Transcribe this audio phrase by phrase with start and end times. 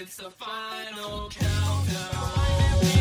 [0.00, 2.97] It's the final countdown.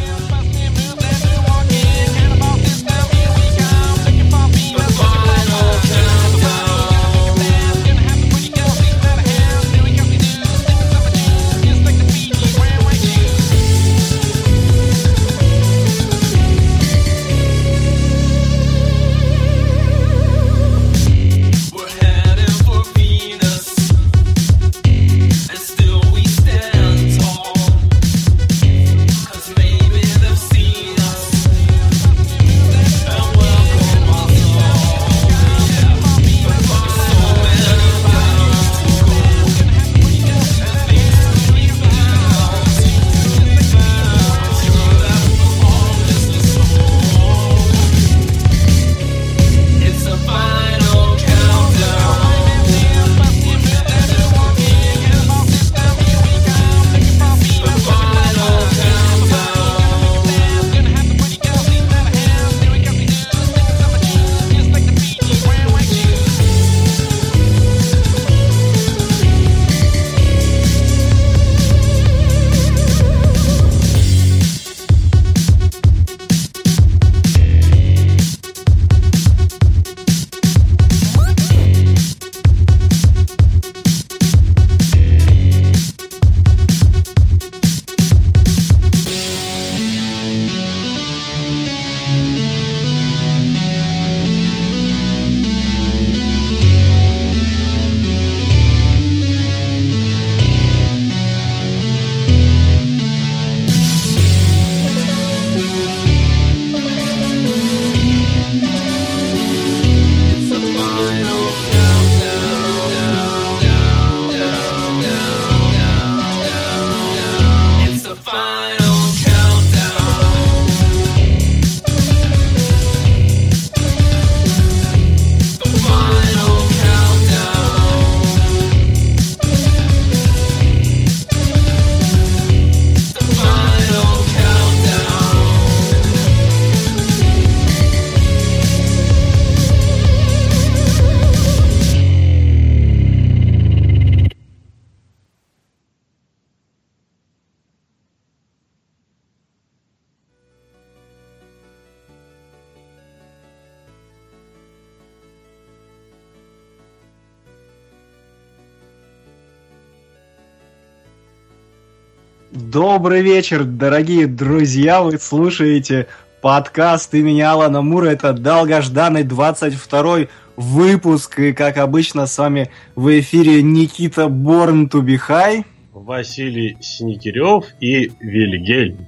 [162.57, 166.07] Добрый вечер, дорогие друзья, вы слушаете
[166.41, 170.22] подкаст имени Алана Мура, это долгожданный 22
[170.56, 179.06] выпуск, и как обычно с вами в эфире Никита be High, Василий Синекирев и Вильгельм.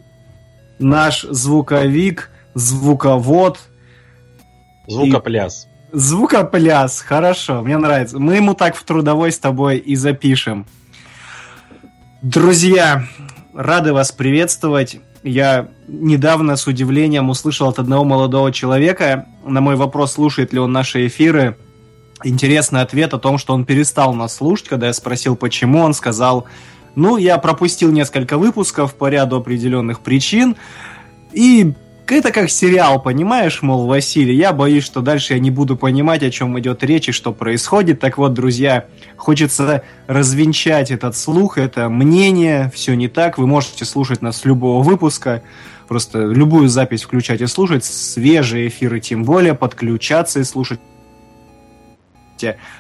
[0.78, 3.60] наш звуковик, звуковод,
[4.88, 5.68] Звукопляс.
[5.92, 8.20] звукопляс, хорошо, мне нравится.
[8.20, 10.68] Мы ему так в трудовой с тобой и запишем.
[12.22, 13.06] Друзья,
[13.54, 15.00] рады вас приветствовать.
[15.24, 20.72] Я недавно с удивлением услышал от одного молодого человека на мой вопрос, слушает ли он
[20.72, 21.58] наши эфиры.
[22.24, 24.68] Интересный ответ о том, что он перестал нас слушать.
[24.68, 26.46] Когда я спросил, почему, он сказал,
[26.96, 30.56] ну, я пропустил несколько выпусков по ряду определенных причин.
[31.31, 31.74] И
[32.12, 36.31] это как сериал, понимаешь, мол, Василий, я боюсь, что дальше я не буду понимать, о
[36.31, 38.00] чем идет речь и что происходит.
[38.00, 38.86] Так вот, друзья,
[39.18, 43.38] хочется развенчать этот слух, это мнение, все не так.
[43.38, 45.44] Вы можете слушать нас с любого выпуска,
[45.88, 50.80] просто любую запись включать и слушать, свежие эфиры тем более, подключаться и слушать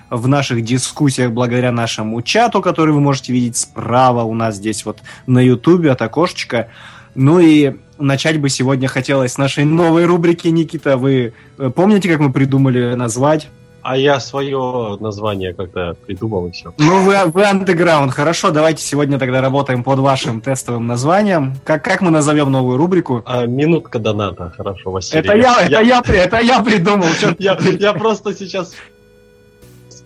[0.09, 4.99] в наших дискуссиях благодаря нашему чату, который вы можете видеть справа у нас здесь вот
[5.27, 6.69] на ютубе от окошечка.
[7.13, 10.97] Ну и начать бы сегодня хотелось с нашей новой рубрики, Никита.
[10.97, 13.49] Вы э, помните, как мы придумали назвать?
[13.81, 16.73] А я свое название как-то придумал и все.
[16.77, 18.11] Ну, вы, вы андеграунд.
[18.11, 21.55] Хорошо, давайте сегодня тогда работаем под вашим тестовым названием.
[21.63, 23.23] Как, как мы назовем новую рубрику?
[23.25, 25.21] А, минутка доната, хорошо, Василий.
[25.21, 27.07] Это я, это я, это я придумал.
[27.39, 28.73] Я, я просто сейчас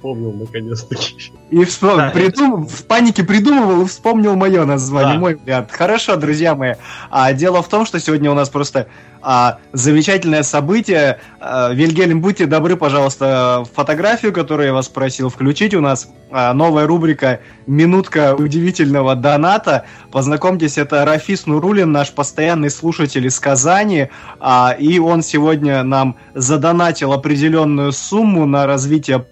[0.03, 1.31] вспомнил наконец-таки.
[1.49, 2.11] И вспом- Да.
[2.13, 5.19] придум- в панике придумывал и вспомнил мое название, Да.
[5.19, 5.71] мой вариант.
[5.71, 6.73] Хорошо, друзья мои.
[7.09, 8.87] А, дело в том, что сегодня у нас просто
[9.25, 11.19] а, замечательное событие.
[11.39, 16.09] А, Вильгельм, будьте добры, пожалуйста, фотографию, которую я вас просил включить у нас.
[16.29, 19.85] А, новая рубрика «Минутка удивительного доната».
[20.11, 24.09] Познакомьтесь, это Рафис Нурулин, наш постоянный слушатель из Казани.
[24.41, 29.25] А, и он сегодня нам задонатил определенную сумму на развитие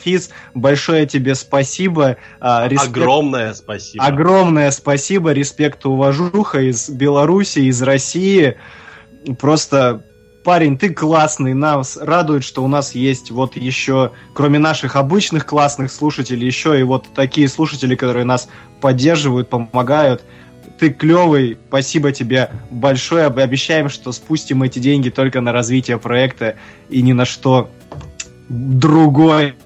[0.00, 2.16] Физ, большое тебе спасибо.
[2.40, 4.04] а, респект- Огромное спасибо.
[4.04, 8.56] Огромное спасибо, респект и уважуха из Беларуси, из России.
[9.40, 10.04] Просто,
[10.44, 11.54] парень, ты классный.
[11.54, 16.82] Нас радует, что у нас есть вот еще, кроме наших обычных классных слушателей, еще и
[16.82, 18.48] вот такие слушатели, которые нас
[18.80, 20.22] поддерживают, помогают.
[20.78, 23.26] Ты клевый, спасибо тебе большое.
[23.26, 26.54] Обещаем, что спустим эти деньги только на развитие проекта
[26.88, 27.68] и ни на что
[28.48, 29.56] другое.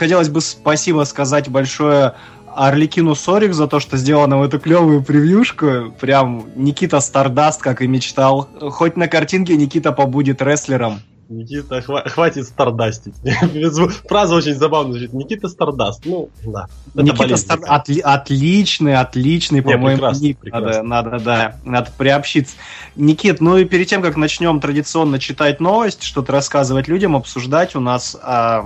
[0.00, 2.14] Хотелось бы спасибо сказать большое
[2.56, 5.94] Орликину Сорик за то, что сделал нам эту клевую превьюшку.
[6.00, 8.48] Прям Никита Стардаст, как и мечтал.
[8.70, 11.00] Хоть на картинке Никита побудет рестлером.
[11.28, 13.12] Никита, хва- хватит стардастить.
[14.08, 15.12] Фраза очень забавно звучит.
[15.12, 16.06] Никита Стардаст.
[16.06, 16.66] Ну, да.
[16.94, 17.58] Никита Стар...
[17.68, 20.38] отли- отличный, отличный, по-моему, ник.
[20.44, 22.56] Надо, надо, да, надо приобщиться.
[22.96, 27.80] Никит, ну и перед тем, как начнем традиционно читать новость, что-то рассказывать людям, обсуждать, у
[27.80, 28.64] нас, а,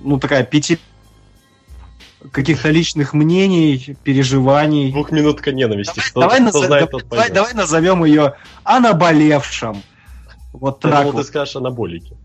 [0.00, 0.78] ну, такая пяти
[2.32, 4.92] каких-то личных мнений, переживаний.
[4.92, 6.00] Двухминутка ненависти.
[6.00, 9.82] Что, давай, кто назов- знает, давай, давай назовем ее о наболевшем.
[10.52, 11.22] Вот Я так думал, вот.
[11.22, 12.20] ты скажешь не знаю.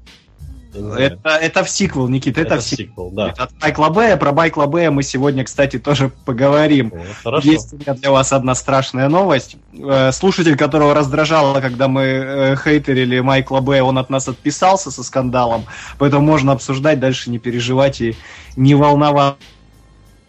[0.75, 2.87] Это, это в сиквел, Никит, это, Это в сиквел.
[2.87, 3.33] сиквел, да.
[3.37, 4.17] От Майкла Бэя.
[4.17, 6.91] Про Майкла Бэя мы сегодня, кстати, тоже поговорим.
[6.93, 7.49] О, Хорошо.
[7.49, 9.57] Есть у меня для вас одна страшная новость.
[9.73, 15.03] Э, Слушатель, которого раздражало, когда мы э, хейтерили Майкла Бэя, он от нас отписался со
[15.03, 15.65] скандалом,
[15.97, 18.15] поэтому можно обсуждать, дальше не переживать и
[18.55, 19.39] не волноваться.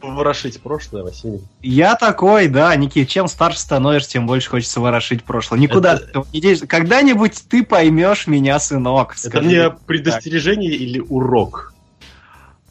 [0.03, 1.41] Ворошить прошлое, Василий.
[1.63, 5.59] Я такой, да, Никит, чем старше становишься, тем больше хочется ворошить прошлое.
[5.59, 6.67] Никуда Это- ты не денешься.
[6.67, 9.17] Когда-нибудь ты поймешь меня, сынок.
[9.25, 11.73] Это мне предостережение или урок?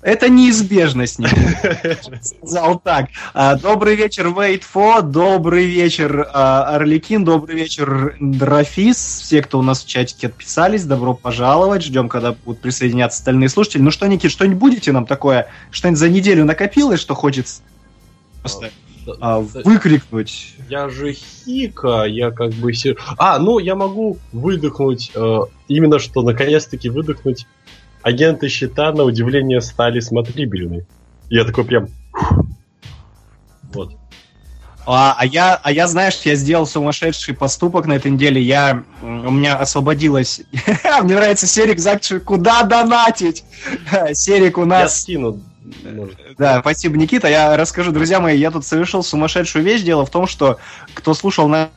[0.06, 1.18] Это неизбежность,
[2.22, 3.10] сказал так.
[3.34, 8.98] А, Добрый вечер, Wait for, добрый вечер, а, Орликин, добрый вечер, Драфис.
[8.98, 11.82] Все, кто у нас в чатике отписались, добро пожаловать.
[11.82, 13.82] Ждем, когда будут присоединяться остальные слушатели.
[13.82, 15.48] Ну что, Никит, что-нибудь будете нам такое?
[15.72, 17.64] Что-нибудь за неделю накопилось, что хочется
[18.42, 18.70] просто
[19.20, 20.54] а, выкрикнуть?
[20.70, 22.72] Я же хика, я как бы...
[23.18, 27.48] А, ну, я могу выдохнуть, э, именно что, наконец-таки выдохнуть.
[28.06, 30.86] Агенты щита, на удивление, стали смотрибельны.
[31.32, 31.88] Я такой прям...
[33.74, 33.94] Вот.
[34.86, 38.40] А, а я, а я, знаешь, я сделал сумасшедший поступок на этой неделе.
[38.40, 40.42] Я, у меня освободилась...
[41.02, 43.44] Мне нравится Серик Закчи, куда донатить?
[44.14, 45.02] Серик у Я нас...
[45.02, 45.42] скину.
[45.84, 46.16] может.
[46.38, 47.28] Да, спасибо, Никита.
[47.28, 49.82] Я расскажу, друзья мои, я тут совершил сумасшедшую вещь.
[49.82, 50.60] Дело в том, что
[50.94, 51.70] кто слушал на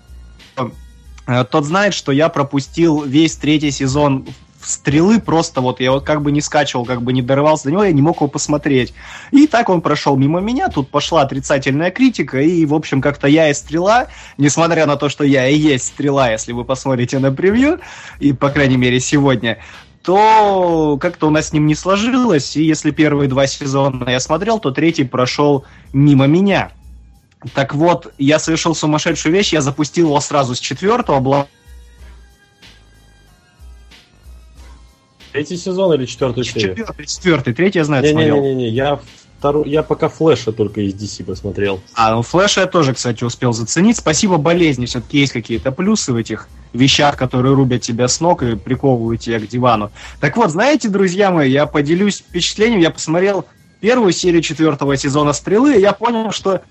[1.27, 4.27] э, тот знает, что я пропустил весь третий сезон
[4.69, 7.85] стрелы просто вот я вот как бы не скачивал, как бы не дорывался до него,
[7.85, 8.93] я не мог его посмотреть.
[9.31, 13.49] И так он прошел мимо меня, тут пошла отрицательная критика, и, в общем, как-то я
[13.49, 17.81] и стрела, несмотря на то, что я и есть стрела, если вы посмотрите на превью,
[18.21, 19.59] и, по крайней мере, сегодня,
[20.03, 24.59] то как-то у нас с ним не сложилось, и если первые два сезона я смотрел,
[24.59, 26.73] то третий прошел мимо меня.
[27.55, 31.21] Так вот, я совершил сумасшедшую вещь, я запустил его сразу с четвертого,
[35.33, 36.77] Третий сезон или четвертую серию?
[36.77, 38.43] четвертый, четвертый, третий я знаю, смотрел.
[38.43, 39.01] Не-не-не, я
[39.39, 41.81] второй, я пока флеша только из DC посмотрел.
[41.95, 43.97] А, ну Флэша я тоже, кстати, успел заценить.
[43.97, 48.57] Спасибо болезни, все-таки есть какие-то плюсы в этих вещах, которые рубят тебя с ног и
[48.57, 49.91] приковывают тебя к дивану.
[50.21, 53.47] Так вот, знаете, друзья мои, я поделюсь впечатлением, я посмотрел
[53.81, 56.63] первую серию четвертого сезона «Стрелы», и я понял, что...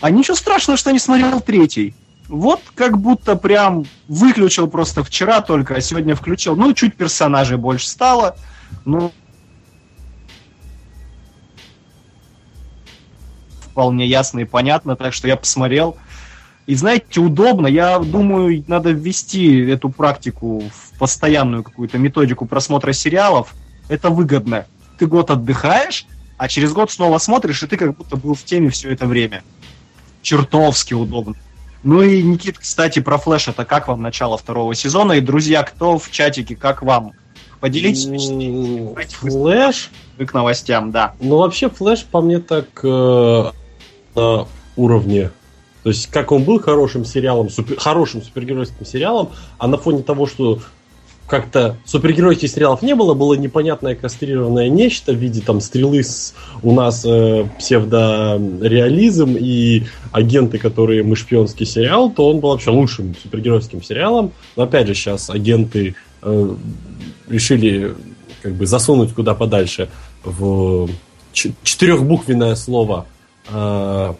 [0.00, 1.94] А ничего страшного, что не смотрел третий.
[2.28, 6.56] Вот как будто прям выключил просто вчера только, а сегодня включил.
[6.56, 8.36] Ну, чуть персонажей больше стало.
[8.84, 9.12] Ну,
[13.60, 15.96] вполне ясно и понятно, так что я посмотрел.
[16.66, 17.66] И знаете, удобно.
[17.66, 23.54] Я думаю, надо ввести эту практику в постоянную какую-то методику просмотра сериалов.
[23.88, 24.64] Это выгодно.
[24.98, 26.06] Ты год отдыхаешь,
[26.38, 29.42] а через год снова смотришь, и ты как будто был в теме все это время.
[30.22, 31.34] Чертовски удобно.
[31.84, 35.12] Ну и, Никит, кстати, про Флэш, это как вам начало второго сезона?
[35.12, 37.12] И, друзья, кто в чатике, как вам?
[37.60, 38.94] Поделитесь впечатлениями.
[38.94, 39.90] Вы- Флэш?
[40.18, 41.14] вы к новостям, да.
[41.20, 43.50] Ну, вообще, Флэш по мне так э,
[44.14, 45.30] на уровне.
[45.82, 50.26] То есть, как он был хорошим сериалом, супер- хорошим супергеройским сериалом, а на фоне того,
[50.26, 50.60] что
[51.26, 56.72] как-то супергеройских сериалов не было, было непонятное кастрированное нечто в виде там стрелы с у
[56.72, 63.82] нас э, псевдореализм и агенты, которые мы шпионский сериал, то он был вообще лучшим супергеройским
[63.82, 64.32] сериалом.
[64.56, 66.54] Но опять же, сейчас агенты э,
[67.28, 67.94] решили
[68.42, 69.88] как бы засунуть куда подальше
[70.22, 70.88] в
[71.32, 73.06] четырехбуквенное слово
[73.48, 74.14] э,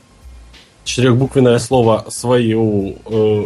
[0.84, 3.44] четырехбуквенное слово свою э,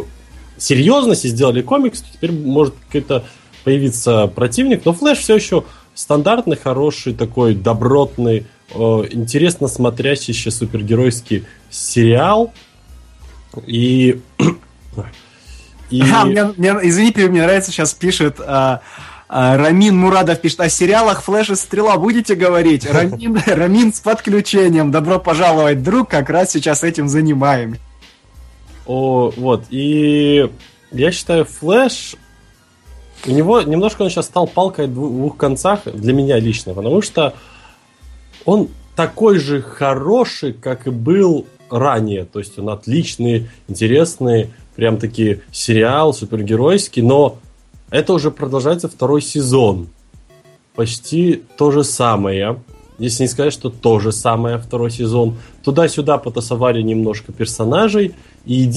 [0.57, 3.25] серьезность и сделали комикс, теперь может какой-то
[3.69, 8.75] появиться противник, но Флэш все еще стандартный, хороший, такой добротный, э,
[9.11, 12.51] интересно смотрящийся супергеройский сериал.
[13.67, 14.21] И...
[15.91, 16.01] и...
[16.01, 18.81] А, мне, мне, извините, мне нравится, сейчас пишет а,
[19.27, 22.89] а, Рамин Мурадов пишет, о сериалах Флэш и Стрела будете говорить?
[22.91, 27.77] Рамин, Рамин с подключением, добро пожаловать, друг, как раз сейчас этим занимаем.
[28.87, 30.49] О, вот, и
[30.91, 32.15] я считаю, Флэш,
[33.27, 37.33] у него немножко он сейчас стал палкой в двух концах, для меня лично, потому что
[38.45, 42.25] он такой же хороший, как и был ранее.
[42.25, 47.37] То есть он отличный, интересный, прям таки сериал, супергеройский, но
[47.89, 49.87] это уже продолжается второй сезон.
[50.75, 52.61] Почти то же самое.
[52.97, 55.37] Если не сказать, что то же самое второй сезон.
[55.63, 58.13] Туда-сюда потасовали немножко персонажей.
[58.45, 58.71] И,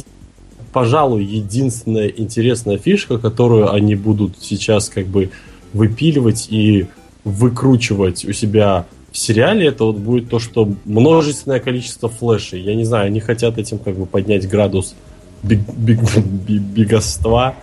[0.73, 5.31] пожалуй, единственная интересная фишка, которую они будут сейчас как бы
[5.73, 6.87] выпиливать и
[7.25, 12.62] выкручивать у себя в сериале, это вот будет то, что множественное количество флешей.
[12.62, 14.95] Я не знаю, они хотят этим как бы поднять градус
[15.43, 16.00] биг, биг,
[16.47, 17.55] бигоства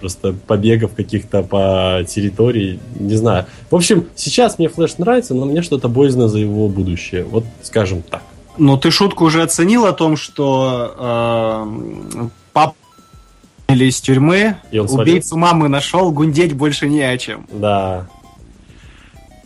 [0.00, 3.46] просто побегов каких-то по территории, не знаю.
[3.70, 7.24] В общем, сейчас мне Флэш нравится, но мне что-то боязно за его будущее.
[7.24, 8.22] Вот скажем так.
[8.56, 12.74] Ну, ты шутку уже оценил о том, что э, пап
[13.68, 17.46] или из тюрьмы, И убийцу мамы нашел, гундеть больше не о чем.
[17.50, 18.06] Да.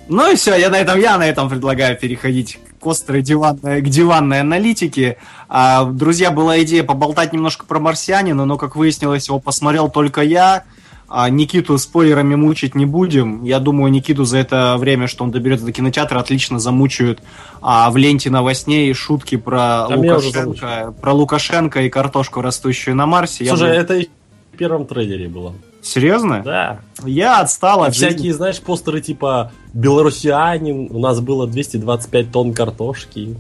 [0.08, 3.88] Ну и все, я на этом, я на этом предлагаю переходить к острой диванной, к
[3.88, 5.18] диванной аналитике.
[5.48, 10.64] А, друзья, была идея поболтать немножко про марсианина, но, как выяснилось, его посмотрел только я.
[11.08, 13.42] А Никиту спойлерами мучить не будем.
[13.42, 17.22] Я думаю, Никиту за это время, что он доберется до кинотеатра, отлично замучают
[17.62, 23.44] а, в ленте новостей шутки про А Лукашенко, про Лукашенко и картошку, растущую на Марсе.
[23.44, 24.08] Я Слушай, думаю- это и
[24.52, 25.54] в первом трейлере было.
[25.80, 26.42] Серьезно?
[26.44, 26.80] Да.
[27.06, 28.08] Я отстал от жизни.
[28.08, 33.36] всякие, знаешь, постеры типа «Белорусианин», у нас было 225 тонн картошки.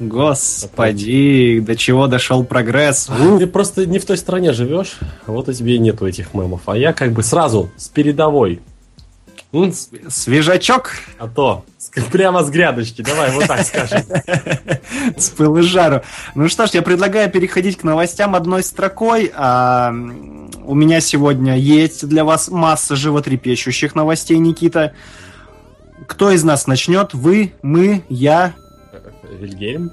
[0.00, 3.08] Господи, до чего дошел прогресс.
[3.38, 6.62] Ты просто не в той стране живешь, вот и тебе и нету этих мемов.
[6.66, 8.60] А я как бы сразу с передовой.
[9.52, 9.72] М,
[10.08, 11.64] Свежачок А то
[12.12, 14.02] прямо с грядочки, давай вот так скажем.
[15.16, 16.02] с пылу жару.
[16.34, 19.32] Ну что ж, я предлагаю переходить к новостям одной строкой.
[19.34, 24.92] А, у меня сегодня есть для вас масса животрепещущих новостей, Никита.
[26.06, 27.14] Кто из нас начнет?
[27.14, 28.54] Вы, мы, я?
[29.30, 29.92] Вильгельм?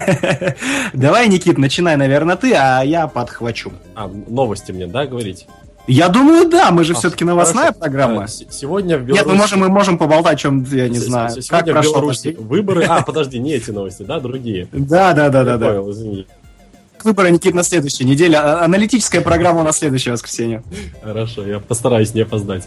[0.92, 3.72] Давай, Никит, начинай, наверное, ты, а я подхвачу.
[3.94, 5.46] А, новости мне, да, говорить?
[5.86, 7.80] Я думаю, да, мы же А, все-таки новостная хорошо.
[7.80, 8.24] программа.
[8.24, 9.28] А, с- Сегодня в Нет, Беларуси...
[9.28, 11.30] мы можем, мы можем поболтать, о чем я не с- с- знаю.
[11.42, 12.84] Сегодня Как в Беларуси выборы...
[12.86, 14.66] А, подожди, не эти новости, да, другие.
[14.72, 15.58] Да, да, да, да.
[15.58, 16.26] понял, извини.
[17.04, 18.36] Выборы, Никит, на следующей неделе.
[18.38, 20.62] А- Аналитическая программа на следующее воскресенье.
[21.02, 22.66] Хорошо, я постараюсь не опоздать.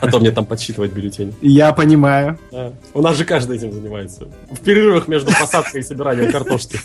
[0.00, 1.32] А то мне там подсчитывать бюллетень.
[1.40, 2.38] Я понимаю.
[2.50, 2.72] Да.
[2.94, 4.26] У нас же каждый этим занимается.
[4.50, 6.80] В перерывах между посадкой и собиранием картошки.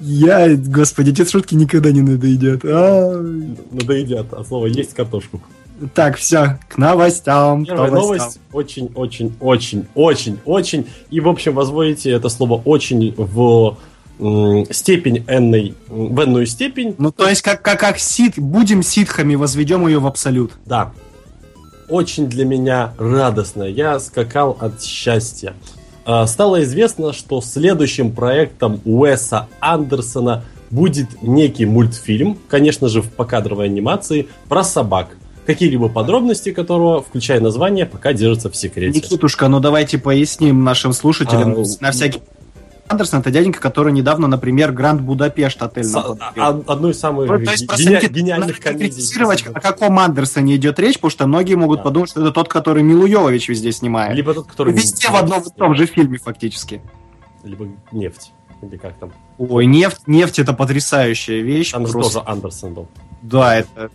[0.00, 2.60] Я, господи, эти шутки никогда не надоедят.
[2.64, 3.18] А,
[3.70, 5.40] Надоедят, а слово есть картошку.
[5.94, 7.64] Так, все, к новостям.
[7.64, 8.02] Первая новостям.
[8.18, 10.86] новость очень, очень, очень, очень, очень.
[11.10, 13.76] И, в общем, возводите это слово очень в
[14.18, 16.94] степень м, в энную степень.
[16.98, 20.52] Ну, то есть, как, как, как сит, будем ситхами, возведем ее в абсолют.
[20.64, 20.92] Да.
[21.88, 23.62] Очень для меня радостно.
[23.64, 25.54] Я скакал от счастья.
[26.04, 33.66] А, Стало известно, что следующим проектом Уэса Андерсона будет некий мультфильм, конечно же, в покадровой
[33.66, 35.16] анимации, про собак.
[35.46, 38.98] Какие-либо подробности которого, включая название, пока держатся в секрете.
[38.98, 41.52] Никитушка, ну давайте поясним нашим слушателям.
[41.52, 42.20] А, на всякий
[42.88, 47.28] Андерсон это дяденька, который недавно, например, Гранд Будапешт отель С- нам а- одной из самых
[47.28, 49.48] Ну, то есть, просто, гени- гениальных комедий.
[49.52, 51.84] о каком Андерсоне идет речь, потому что многие могут Да.
[51.84, 54.14] подумать, что это тот, который Милу Йовович везде снимает.
[54.14, 54.72] Либо тот, который...
[54.72, 56.80] Везде в одном и том же фильме, фактически.
[57.42, 58.32] Либо нефть.
[58.62, 59.12] Или как там.
[59.38, 61.72] Ой, нефть, нефть это потрясающая вещь.
[61.72, 62.20] Там просто.
[62.20, 62.88] тоже Андерсон был.
[63.22, 63.90] Да, это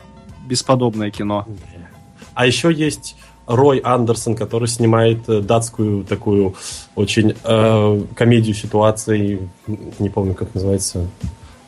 [0.45, 1.48] бесподобное кино.
[2.33, 3.15] А еще есть
[3.48, 6.55] Рой Андерсон, который снимает э, датскую такую
[6.95, 9.39] очень э, комедию ситуаций,
[10.00, 11.07] не помню, как называется.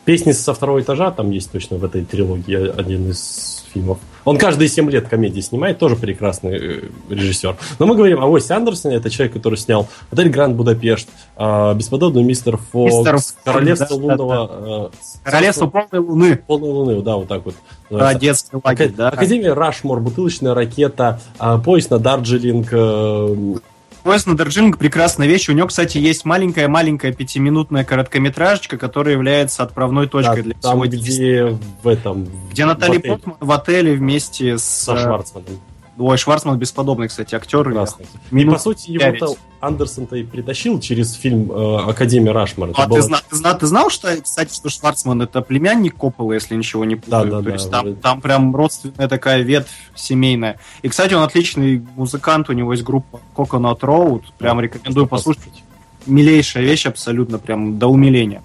[0.05, 3.99] Песни со второго этажа там есть точно в этой трилогии один из фильмов.
[4.25, 7.57] Он каждые 7 лет комедии снимает, тоже прекрасный э, режиссер.
[7.79, 12.23] Но мы говорим о Уэсе Андерсоне, это человек, который снял «Отель Гранд Будапешт», э, «Бесподобный
[12.23, 16.35] мистер Фокс», Мистер «Королевство да, лунного...» э, Королевство полной луны.
[16.47, 17.55] «Полной луны», да, вот так вот.
[17.89, 18.19] Называется.
[18.21, 19.09] детский лагерь, Ака- да.
[19.09, 23.61] Академия Рашмор, бутылочная ракета, а, поезд на Дарджилинг.
[24.03, 25.47] Поезд на Дарджилинг прекрасная вещь.
[25.47, 30.85] У него, кстати, есть маленькая-маленькая пятиминутная короткометражечка, которая является отправной точкой да, для там, всего
[30.85, 32.27] где в этом...
[32.51, 34.63] Где в Натали отеле Портман в отеле вместе с...
[34.63, 35.59] Со Шварцманом.
[35.97, 37.63] Ой, Шварцман бесподобный, кстати, актер.
[37.65, 38.03] Прекрасно.
[38.31, 42.71] И Минут по сути его-то Андерсон-то и притащил через фильм э, Академия Рашмар.
[42.73, 46.33] А было- ты, зна- ты, зна- ты знал, что, кстати, что Шварцман это племянник Коппола,
[46.33, 47.25] если ничего не путаю?
[47.25, 48.01] Да, да, То да, есть там, вроде.
[48.01, 50.59] там прям родственная такая ветвь семейная.
[50.81, 55.63] И, кстати, он отличный музыкант, у него есть группа Coconut Road, прям рекомендую послушать.
[56.05, 58.41] Милейшая вещь абсолютно, прям до умиления.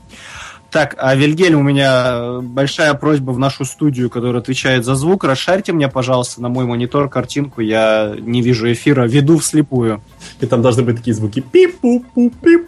[0.71, 5.25] Так, а Вильгельм, у меня большая просьба в нашу студию, которая отвечает за звук.
[5.25, 7.63] Расшарьте мне, пожалуйста, на мой монитор картинку.
[7.63, 10.03] Я не вижу эфира, веду вслепую.
[10.41, 11.41] И там должны быть такие звуки.
[11.41, 12.67] Пип-пуп-пуп-пип.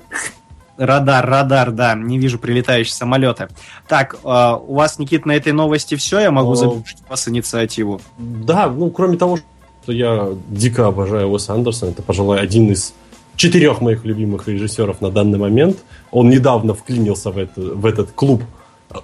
[0.78, 3.48] Радар, радар, да, не вижу прилетающие самолеты.
[3.86, 8.00] Так, э, у вас, Никит, на этой новости все, я могу завершить у вас инициативу.
[8.16, 9.38] Да, ну, кроме того,
[9.82, 12.94] что я дико обожаю Уэса Андерсона, это, пожалуй, один из
[13.40, 15.78] четырех моих любимых режиссеров на данный момент.
[16.10, 18.42] Он недавно вклинился в, это, в этот клуб,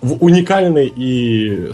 [0.02, 1.70] в уникальный и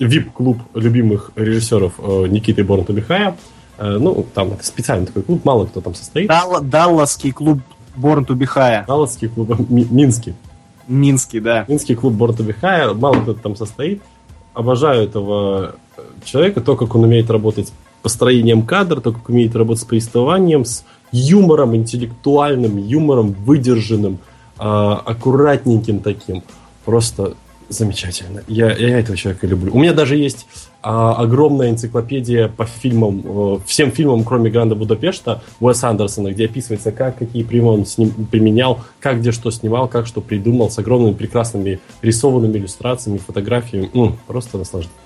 [0.00, 3.36] вип-клуб любимых режиссеров э, Никиты Борнтубихая.
[3.78, 6.28] Э, Ну, там это специальный такой клуб, мало кто там состоит.
[6.28, 7.60] Далла- Далласский клуб
[7.96, 8.86] be High.
[8.86, 10.34] Далласский клуб, Ми- Минский.
[10.88, 11.64] Минский, да.
[11.68, 14.02] Минский клуб Борта Бихая, мало кто там состоит.
[14.54, 19.54] Обожаю этого э, человека, то, как он умеет работать с построением кадра, то, как умеет
[19.54, 24.18] работать с повествованием, с юмором, интеллектуальным юмором, выдержанным,
[24.58, 26.42] а, аккуратненьким таким.
[26.84, 27.34] Просто
[27.68, 28.42] замечательно.
[28.48, 29.72] Я, я этого человека люблю.
[29.72, 30.46] У меня даже есть
[30.82, 36.90] а, огромная энциклопедия по фильмам, э, всем фильмам, кроме Гранда Будапешта, Уэса Андерсона, где описывается,
[36.90, 41.14] как какие приемы он сним- применял, как где что снимал, как что придумал, с огромными
[41.14, 43.90] прекрасными рисованными иллюстрациями, фотографиями.
[44.26, 44.96] Просто наслаждение.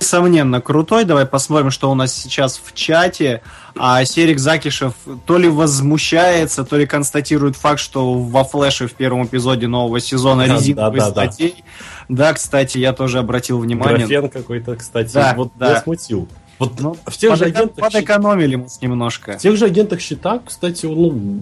[0.00, 1.04] Несомненно, крутой.
[1.04, 3.42] Давай посмотрим, что у нас сейчас в чате.
[3.78, 4.94] А Серик Закишев
[5.26, 10.46] то ли возмущается, то ли констатирует факт, что во Флэше в первом эпизоде нового сезона
[10.46, 11.32] Да, резиновый да, да, да.
[11.32, 11.64] статей.
[12.08, 14.06] Да, кстати, я тоже обратил внимание.
[14.06, 15.82] Графен какой-то, кстати, Да, вот да.
[15.82, 16.28] смутил.
[16.60, 17.90] Вот Ну, в тех же агентах...
[17.90, 19.38] Подэкономили мы немножко.
[19.38, 21.40] В тех же агентах щита, кстати, ну,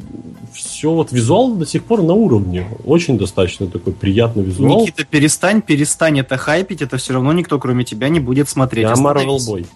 [0.52, 2.68] все вот визуал до сих пор на уровне.
[2.85, 4.81] Очень достаточно такой приятный визуал.
[4.81, 8.87] Никита, перестань, перестань это хайпить, это все равно никто, кроме тебя, не будет смотреть.
[8.87, 8.94] Я.
[8.94, 9.66] Марвел Бой.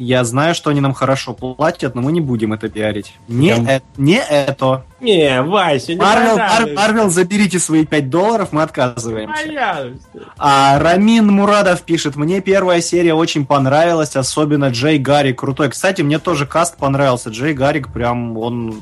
[0.00, 3.12] Я знаю, что они нам хорошо платят, но мы не будем это пиарить.
[3.28, 4.86] Не, э- не это.
[4.98, 6.70] Не, Вася, не Марвел, Мар-.
[6.74, 9.44] Марвел, заберите свои 5 долларов, мы отказываемся.
[9.44, 10.00] Понравилось.
[10.38, 15.68] А Рамин Мурадов пишет, мне первая серия очень понравилась, особенно Джей Гаррик крутой.
[15.68, 17.28] Кстати, мне тоже каст понравился.
[17.28, 18.80] Джей Гаррик прям, он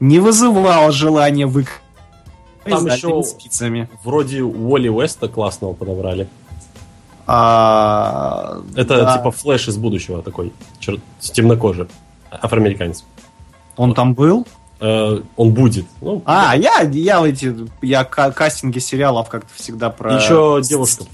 [0.00, 1.80] не вызывал желания вык...
[2.64, 3.88] Там еще- спицами.
[4.02, 6.26] Вроде Уолли Уэста классного подобрали.
[7.26, 9.16] А, Это да.
[9.16, 11.88] типа флэш из будущего такой, чер- с темнокожим,
[12.30, 13.04] афроамериканец.
[13.76, 14.46] Он там был?
[14.80, 15.86] Э, он будет.
[16.00, 20.16] Ну, А, я, я эти, я ка- кастинги сериалов как-то всегда про...
[20.16, 21.04] Еще девушка.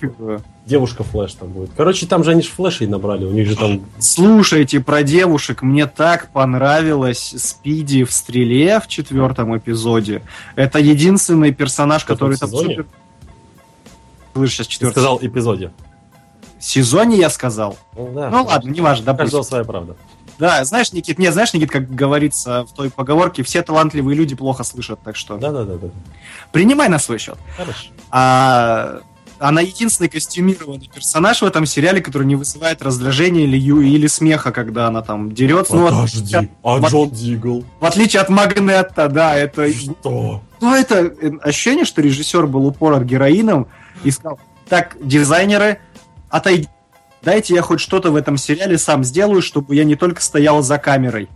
[0.67, 1.71] Девушка флэш там будет.
[1.77, 3.83] Короче, там же они же флэшей набрали, у них же там...
[3.99, 10.23] Слушайте, про девушек мне так понравилась Спиди в стреле в четвертом эпизоде.
[10.57, 12.69] Это единственный персонаж, который там сезоне?
[12.77, 12.87] супер.
[14.35, 14.93] Слышь, сейчас Ты четвертый.
[14.95, 15.71] сказал эпизоде.
[16.61, 17.77] Сезоне я сказал.
[17.97, 19.45] Ну, да, Ну ладно, неважно, У каждого допустим.
[19.45, 19.97] своя правда.
[20.39, 24.65] Да, знаешь, Никит, не, знаешь, Никит, как говорится в той поговорке, все талантливые люди плохо
[24.65, 25.89] слышат, так что Да-да-да.
[26.53, 27.37] принимай на свой счет.
[27.59, 27.89] Хорошо.
[28.11, 29.01] А,
[29.39, 34.87] она единственный костюмированный персонаж в этом сериале, который не вызывает раздражения или, или смеха, когда
[34.87, 35.75] она там дерется.
[35.77, 37.65] Ну, Подожди, а вот- Джон Дигл?
[37.79, 39.71] в отличие от Магнета, да, это...
[39.73, 40.43] Что?
[40.61, 43.67] Ну, это э, ощущение, что режиссер был упорот героином
[44.05, 45.81] и сказал, так, дизайнеры,
[46.31, 46.69] отойди,
[47.23, 50.79] дайте я хоть что-то в этом сериале сам сделаю, чтобы я не только стоял за
[50.79, 51.29] камерой.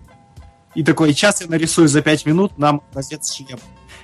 [0.74, 3.60] И такой, сейчас я нарисую за 5 минут нам образец шлема.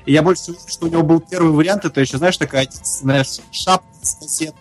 [0.07, 3.38] И я больше уверен, что у него был первый вариант, это еще, знаешь, такая знаешь,
[3.50, 4.55] шапка с кассеты.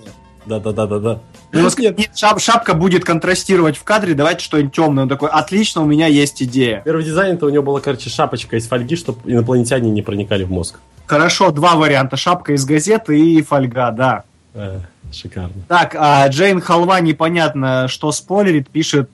[0.45, 1.19] Да-да-да-да-да.
[1.51, 5.03] Ну, сказал, «Нет, шап- шапка будет контрастировать в кадре, давайте что-нибудь темное.
[5.03, 6.81] Он такой, отлично, у меня есть идея.
[6.85, 10.79] Первый дизайн-то у него была, короче, шапочка из фольги, чтобы инопланетяне не проникали в мозг.
[11.05, 12.17] Хорошо, два варианта.
[12.17, 14.23] Шапка из газеты и фольга, да.
[14.53, 14.79] Э,
[15.11, 15.63] шикарно.
[15.67, 19.09] Так, а Джейн Халва непонятно, что спойлерит, пишет,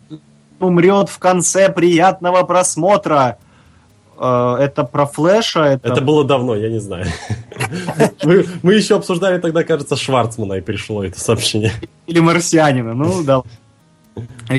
[0.59, 3.37] умрет в конце приятного просмотра.
[4.17, 5.61] Э, Это про Флэша?
[5.61, 7.05] Это, Это было давно, я не знаю.
[8.23, 11.71] Мы, мы еще обсуждали тогда, кажется, Шварцмана, и пришло это сообщение.
[12.07, 12.93] Или марсианина?
[12.93, 13.41] Ну, да.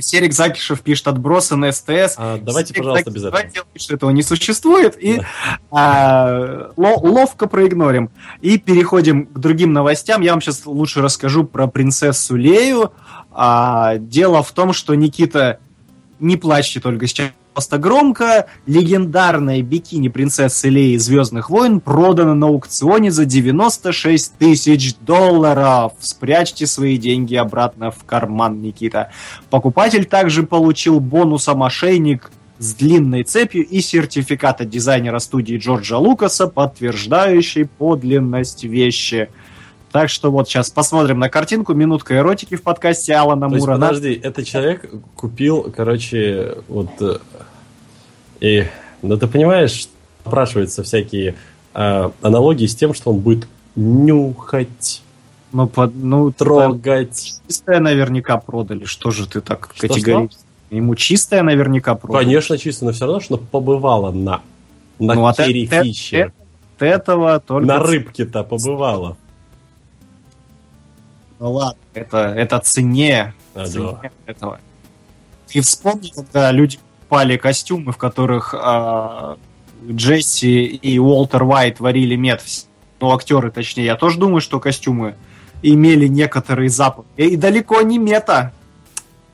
[0.00, 2.14] Серик Закишев пишет отбросы на СТС.
[2.16, 3.42] А, давайте, Серик пожалуйста, без этого.
[3.76, 5.02] что этого не существует.
[5.02, 5.20] И
[5.70, 8.10] а, ло- ловко проигнорим.
[8.40, 10.20] И переходим к другим новостям.
[10.20, 12.92] Я вам сейчас лучше расскажу про принцессу Лею.
[13.32, 15.60] А, дело в том, что Никита,
[16.20, 18.48] не плачьте только сейчас просто громко.
[18.66, 25.94] Легендарная бикини принцессы Леи Звездных войн продана на аукционе за 96 тысяч долларов.
[25.98, 29.10] Спрячьте свои деньги обратно в карман, Никита.
[29.48, 36.48] Покупатель также получил бонусом ошейник с длинной цепью и сертификат от дизайнера студии Джорджа Лукаса,
[36.48, 39.30] подтверждающий подлинность вещи.
[39.92, 41.72] Так что вот сейчас посмотрим на картинку.
[41.72, 43.78] Минутка эротики в подкасте Алана То есть, Мура.
[43.78, 47.22] подожди, этот человек купил, короче, вот...
[48.40, 48.66] И,
[49.02, 49.88] ну ты понимаешь,
[50.24, 51.34] спрашиваются всякие
[51.74, 55.02] э, аналогии с тем, что он будет нюхать,
[55.52, 57.40] Ну, под, ну, трогать.
[57.46, 58.84] чистое наверняка продали.
[58.84, 60.42] Что же ты так Что, категорически?
[60.70, 62.24] Ему чистое наверняка продали.
[62.24, 64.42] Конечно, чисто, но все равно, что побывала на,
[64.98, 66.32] на Ну, от Керри э- э- Фишер.
[66.76, 67.66] От этого только...
[67.66, 69.16] На рыбке-то побывала.
[71.38, 74.10] Ну ладно, это, это цене, А, цене да.
[74.26, 74.58] этого.
[75.46, 79.36] Ты вспомни, когда люди покупали костюмы, в которых а,
[79.88, 82.42] Джесси и Уолтер Уайт варили мед.
[83.00, 83.84] Ну, актеры, точнее.
[83.84, 85.14] Я тоже думаю, что костюмы
[85.62, 87.04] имели некоторый запах.
[87.16, 88.52] И далеко не мета.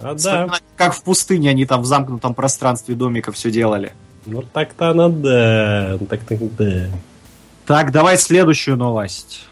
[0.01, 0.51] А, да.
[0.77, 3.93] Как в пустыне они там в замкнутом пространстве домика все делали.
[4.27, 5.97] Ну так-то она да.
[5.99, 6.87] Ну, Так-то да.
[7.65, 9.47] Так, давай следующую новость.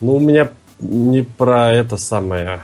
[0.00, 2.62] Ну, у меня не про это самое,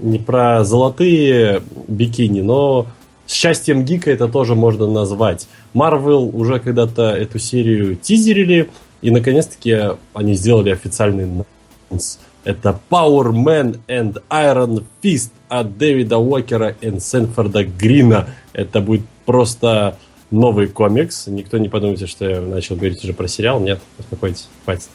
[0.00, 2.86] не про золотые бикини, но
[3.32, 5.48] счастьем гика это тоже можно назвать.
[5.74, 8.70] Marvel уже когда-то эту серию тизерили,
[9.02, 9.76] и наконец-таки
[10.14, 12.18] они сделали официальный анонс.
[12.44, 18.28] Это Power Man and Iron Fist от Дэвида Уокера и Сенфорда Грина.
[18.52, 19.98] Это будет просто
[20.30, 21.26] новый комикс.
[21.26, 23.60] Никто не подумайте, что я начал говорить уже про сериал.
[23.60, 24.88] Нет, успокойтесь, хватит.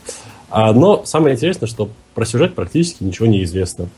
[0.50, 3.90] А, но самое интересное, что про сюжет практически ничего не известно.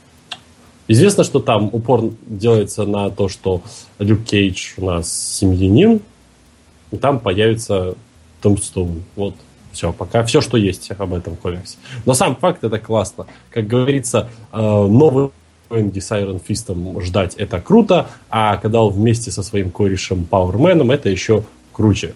[0.87, 3.61] Известно, что там упор делается на то, что
[3.99, 5.99] Люк Кейдж у нас семьянин,
[6.91, 7.95] и там появится
[8.41, 9.03] Томстоун.
[9.15, 9.35] Вот,
[9.71, 11.77] все, пока все, что есть об этом комиксе.
[12.05, 13.27] Но сам факт это классно.
[13.49, 15.31] Как говорится, э, новый
[15.69, 20.91] Энди с Iron Фистом ждать это круто, а когда он вместе со своим корешем Пауэрменом,
[20.91, 22.13] это еще круче.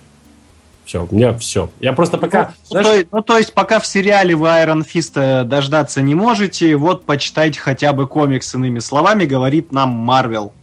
[0.86, 1.70] Все, у меня все.
[1.80, 2.54] Я просто пока...
[2.70, 6.16] Ну, ну, знаешь, то, ну, то есть, пока в сериале вы Iron Fist дождаться не
[6.16, 10.54] можете, вот почитайте хотя бы комикс иными словами, говорит нам Марвел.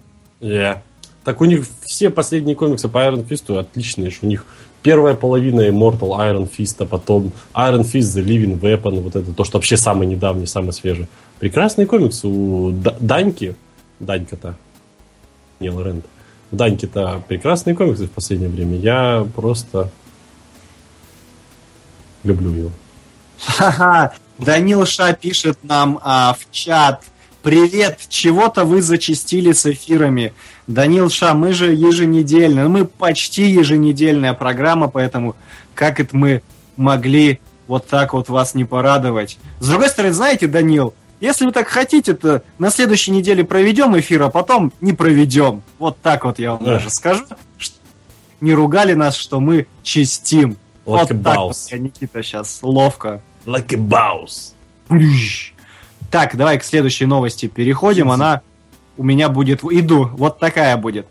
[0.40, 0.78] Yeah.
[1.24, 4.10] Так у них все последние комиксы по Iron Fist отличные.
[4.10, 4.44] что У них
[4.82, 9.44] первая половина Immortal Iron Fist, а потом Iron Fist The Living Weapon, вот это то,
[9.44, 11.06] что вообще самый недавний, самый свежий.
[11.38, 13.54] Прекрасный комикс у Даньки.
[14.00, 14.56] Данька-то.
[15.60, 16.04] Нил Рэнд.
[16.50, 18.76] Даньки-то прекрасные комиксы в последнее время.
[18.76, 19.90] Я просто
[22.24, 22.70] люблю его.
[23.40, 24.12] Ха-ха.
[24.38, 27.02] Данил Ша пишет нам а, в чат.
[27.42, 30.32] Привет, чего-то вы зачистили с эфирами.
[30.66, 35.34] Данил Ша, мы же еженедельно, ну, мы почти еженедельная программа, поэтому
[35.74, 36.42] как это мы
[36.76, 39.38] могли вот так вот вас не порадовать.
[39.60, 44.22] С другой стороны, знаете, Данил, если вы так хотите, то на следующей неделе проведем эфир,
[44.22, 45.62] а потом не проведем.
[45.78, 46.74] Вот так вот я вам Да.
[46.74, 47.24] даже скажу.
[48.40, 50.56] Не ругали нас, что мы чистим.
[50.88, 53.20] Like вот так я, Никита, сейчас ловко.
[53.44, 54.26] Like a.
[54.88, 55.52] Плющ.
[56.10, 58.10] Так, давай к следующей новости переходим.
[58.10, 58.40] Она
[58.96, 59.62] у меня будет...
[59.64, 60.10] Иду.
[60.14, 61.06] Вот такая будет.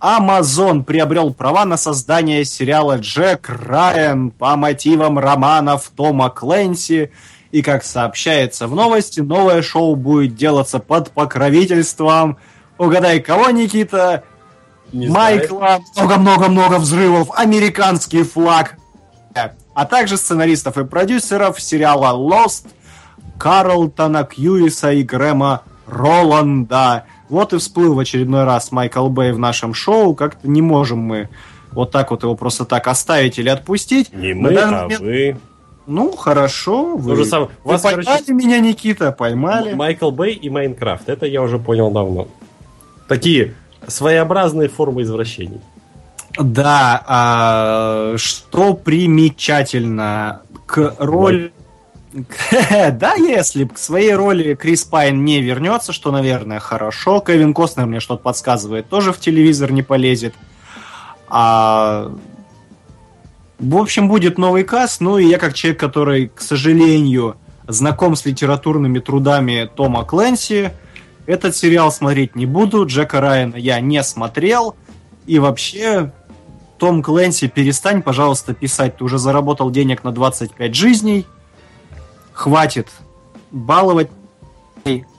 [0.00, 7.10] Amazon приобрел права на создание сериала Джек Райан по мотивам романов Тома Кленси.
[7.52, 12.36] И, как сообщается в новости, новое шоу будет делаться под покровительством...
[12.78, 14.24] Угадай, кого, Никита?
[14.92, 15.08] Не.
[15.08, 18.76] Майкла, много-много-много взрывов, американский флаг,
[19.74, 22.66] а также сценаристов и продюсеров сериала Lost,
[23.38, 27.04] Карлтона Кьюиса и Грэма Роланда.
[27.28, 30.14] Вот и всплыл в очередной раз Майкл Бэй в нашем шоу.
[30.14, 31.28] Как-то не можем мы
[31.72, 34.12] вот так вот его просто так оставить или отпустить.
[34.12, 35.36] Не мы, а момент- вы.
[35.86, 36.96] Ну, хорошо.
[36.96, 37.50] Вы, же самое.
[37.64, 39.72] вы Вас, поймали короче, меня, Никита, поймали.
[39.72, 41.08] Майкл Бэй и Майнкрафт.
[41.08, 42.28] Это я уже понял давно.
[43.08, 43.54] Такие
[43.88, 45.60] своеобразные формы извращений.
[46.38, 51.52] Да, а, что примечательно к роли...
[52.92, 57.20] Да, если к своей роли Крис Пайн не вернется, что, наверное, хорошо.
[57.20, 60.34] Кевин Костнер мне что-то подсказывает, тоже в телевизор не полезет.
[61.28, 62.12] А...
[63.58, 65.00] В общем, будет новый каст.
[65.00, 67.36] Ну и я как человек, который, к сожалению,
[67.68, 70.72] знаком с литературными трудами Тома Кленси,
[71.26, 72.84] этот сериал смотреть не буду.
[72.86, 74.74] Джека Райана я не смотрел.
[75.26, 76.12] И вообще,
[76.82, 78.96] том Кленси, перестань, пожалуйста, писать.
[78.96, 81.28] Ты уже заработал денег на 25 жизней.
[82.32, 82.88] Хватит
[83.52, 84.10] баловать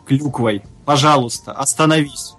[0.06, 0.62] клюквой.
[0.84, 2.34] Пожалуйста, остановись.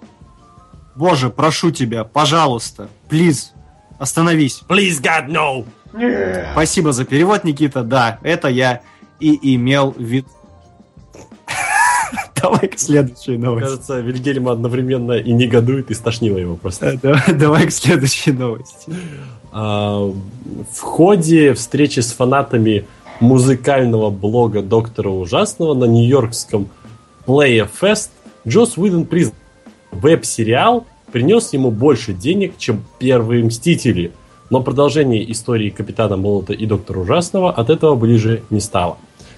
[0.95, 3.53] Боже, прошу тебя, пожалуйста, плиз.
[3.97, 4.61] Остановись.
[4.69, 5.65] Please God, no!
[6.51, 7.81] Спасибо за перевод, Никита.
[7.81, 8.81] Да, это я
[9.19, 10.27] и имел в виду.
[12.51, 13.67] Давай к следующей новости.
[13.67, 16.99] Кажется, Вильгельм одновременно и негодует, и стошнило его просто.
[17.01, 18.91] Давай- к следующей новости.
[19.51, 20.11] А,
[20.71, 22.85] В ходе встречи с фанатами
[23.19, 26.67] музыкального блога Доктора Ужасного на нью-йоркском
[27.27, 28.09] Fest
[28.47, 29.35] Джос Уидон признал,
[29.91, 34.11] веб-сериал принес ему больше денег, чем первые Мстители.
[34.49, 38.97] Но продолжение истории Капитана Молота и Доктора Ужасного от этого ближе не стало.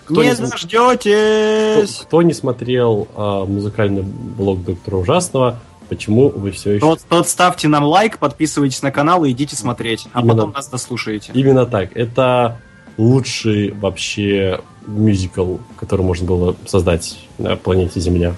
[0.10, 2.00] Кто Не не, см- кто, дождетесь!
[2.04, 6.80] кто не смотрел а, музыкальный блог Доктора Ужасного, почему вы все еще...
[6.80, 10.34] Тот, тот ставьте нам лайк, подписывайтесь на канал и идите смотреть, а Именно.
[10.36, 11.32] потом нас дослушаете.
[11.34, 11.96] Именно так.
[11.96, 12.62] Это
[12.98, 18.34] лучший вообще мюзикл, который можно было создать на планете Земля.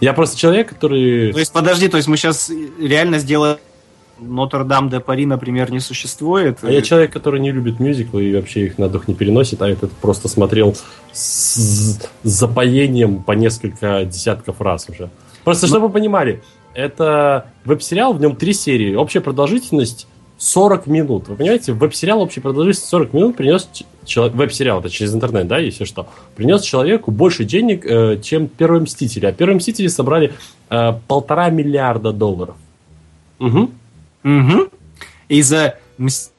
[0.00, 1.32] Я просто человек, который...
[1.32, 3.58] То есть, подожди, то есть мы сейчас реально сделаем
[4.20, 6.58] Нотр-Дам де Пари, например, не существует?
[6.62, 9.68] А я человек, который не любит мюзиклы и вообще их на дух не переносит, а
[9.68, 10.74] этот просто смотрел
[11.12, 15.10] с, запоением по несколько десятков раз уже.
[15.44, 16.42] Просто, чтобы вы понимали,
[16.74, 20.06] это веб-сериал, в нем три серии, общая продолжительность
[20.38, 21.28] 40 минут.
[21.28, 25.58] Вы понимаете, веб-сериал общей продолжительность 40 минут принес ч- чело- веб-сериал, это через интернет, да,
[25.58, 29.26] если что, принес человеку больше денег, э, чем Первые Мстители.
[29.26, 30.32] А Первые Мстители собрали
[30.68, 32.56] э, полтора миллиарда долларов.
[33.38, 33.70] Угу.
[34.26, 34.68] Угу.
[35.28, 36.30] И за Мс-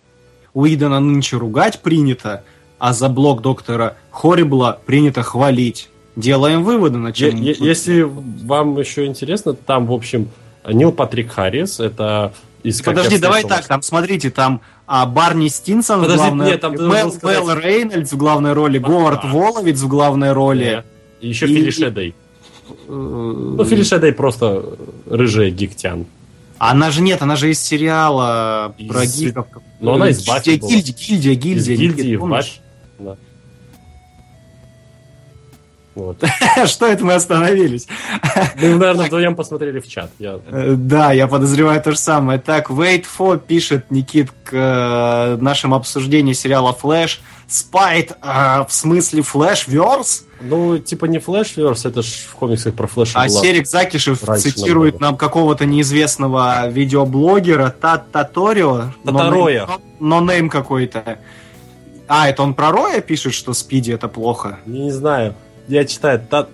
[0.53, 2.43] Уидона нынче ругать принято,
[2.79, 5.89] а за блок доктора Хоррибла принято хвалить.
[6.15, 7.35] Делаем выводы, на чем...
[7.41, 10.29] Е- Если вам еще интересно, там, в общем,
[10.67, 15.47] Нил Патрик Харрис, это из «Как я Подожди, давай так, там, смотрите, там а, Барни
[15.47, 18.87] Стинсон Подожди, в главной нет, там Мел, сказать- Мел Рейнольдс в главной роли, Да.
[18.87, 20.83] Говард Воловиц в главной роли.
[21.21, 22.15] И еще И- Фили Шедей.
[22.87, 24.63] Э, Ну, Фили Шедей просто
[25.05, 26.05] рыжая гиктян.
[26.59, 29.47] Она же нет, она же из сериала Из- про гиков.
[29.79, 30.69] Но она из Баффи Гильдия, была.
[30.71, 31.77] гильдия, гильдия, Из гильдия.
[31.87, 32.37] гильдии Никит, в помнишь?
[32.37, 32.59] Баффи.
[32.99, 33.15] Да.
[35.95, 36.23] Вот.
[36.67, 37.87] Что это мы остановились?
[38.61, 40.11] Мы, наверное, вдвоем посмотрели в чат.
[40.19, 40.39] Я...
[40.47, 42.39] Э, Да, я подозреваю то же самое.
[42.39, 47.19] Так, Wait for пишет Никит к э, нашему обсуждению сериала Флэш.
[47.47, 50.23] Спайт, э, в смысле Флэш-верс?
[50.41, 53.41] Ну, типа не флэш-верс, это ж в комиксах про флэша А была.
[53.41, 55.05] Серик Закишев раньше цитирует намного.
[55.11, 58.91] нам какого-то неизвестного видеоблогера Тататорио.
[59.03, 59.67] Татароя.
[59.99, 61.17] Но нейм какой-то.
[62.07, 64.59] А, это он про Роя пишет, что Спиди это плохо?
[64.65, 65.33] Не знаю.
[65.67, 66.47] Я читаю Та-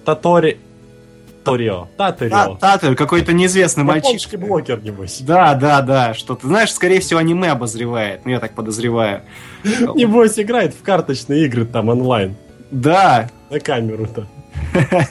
[1.44, 1.68] Татори...
[1.68, 1.88] Торио.
[1.98, 2.56] Та- Таторио.
[2.56, 4.38] Татарио, какой-то неизвестный мальчишка.
[4.38, 5.20] блогер, небось.
[5.22, 9.22] Да, да, да, что ты знаешь, скорее всего, аниме обозревает, ну я так подозреваю.
[9.64, 12.36] Небось играет в карточные игры там онлайн.
[12.72, 13.30] Да.
[13.50, 14.28] На камеру-то.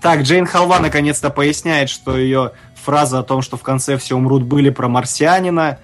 [0.00, 4.42] Так, Джейн Халва наконец-то поясняет, что ее фраза о том, что в конце все умрут,
[4.42, 5.78] были про марсианина.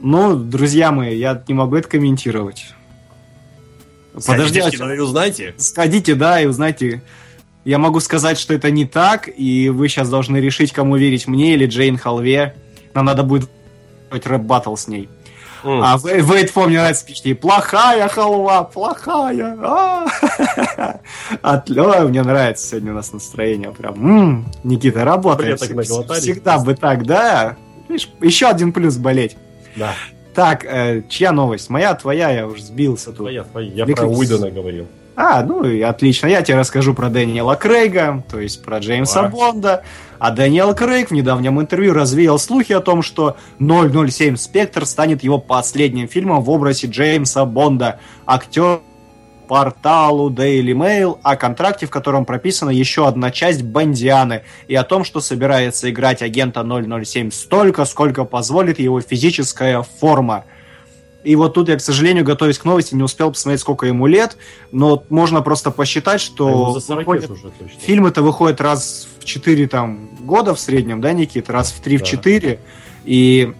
[0.00, 2.72] Ну, друзья мои, я не могу это комментировать.
[4.26, 5.54] Подожди, чё- узнаете.
[5.58, 7.02] сходите, да, и узнайте.
[7.64, 11.54] Я могу сказать, что это не так, и вы сейчас должны решить, кому верить, мне
[11.54, 12.54] или Джейн Халве.
[12.92, 13.48] Нам надо будет
[14.10, 15.08] рэп-баттл с ней.
[15.64, 19.56] А вы, вы это помню, нравится, пишите, ей, плохая халва, плохая.
[19.62, 20.06] а».
[21.42, 23.70] От- Ой, мне нравится сегодня у нас настроение.
[23.70, 25.58] Прям, Никита, работает.
[25.60, 27.56] Всегда бы так, да.
[28.20, 29.36] Еще один плюс болеть.
[29.74, 29.94] Да,
[30.34, 31.70] Так, э, чья новость?
[31.70, 33.16] Моя, твоя, я уже сбился тут.
[33.18, 33.70] твоя, твоя.
[33.72, 34.86] Я Мне про Уидона говорил.
[35.16, 36.26] А, ну и отлично.
[36.26, 39.30] Я тебе расскажу про Дэниела Крейга, то есть про Джеймса Давай.
[39.30, 39.82] Бонда.
[40.18, 45.38] А Дэниел Крейг в недавнем интервью развеял слухи о том, что 007 Спектр станет его
[45.38, 48.00] последним фильмом в образе Джеймса Бонда.
[48.26, 48.80] Актер
[49.46, 55.04] порталу Daily Mail о контракте, в котором прописана еще одна часть Бондианы, и о том,
[55.04, 60.44] что собирается играть агента 007 столько, сколько позволит его физическая форма.
[61.24, 64.36] И вот тут я, к сожалению, готовясь к новости, не успел посмотреть, сколько ему лет,
[64.72, 67.80] но можно просто посчитать, А что 40 выходит- уже точно.
[67.80, 71.48] фильмы-то выходят раз в 4 там, года в среднем, да, Никит?
[71.48, 72.06] Раз в 3 в Да.
[72.06, 72.60] 4.
[73.06, 73.54] И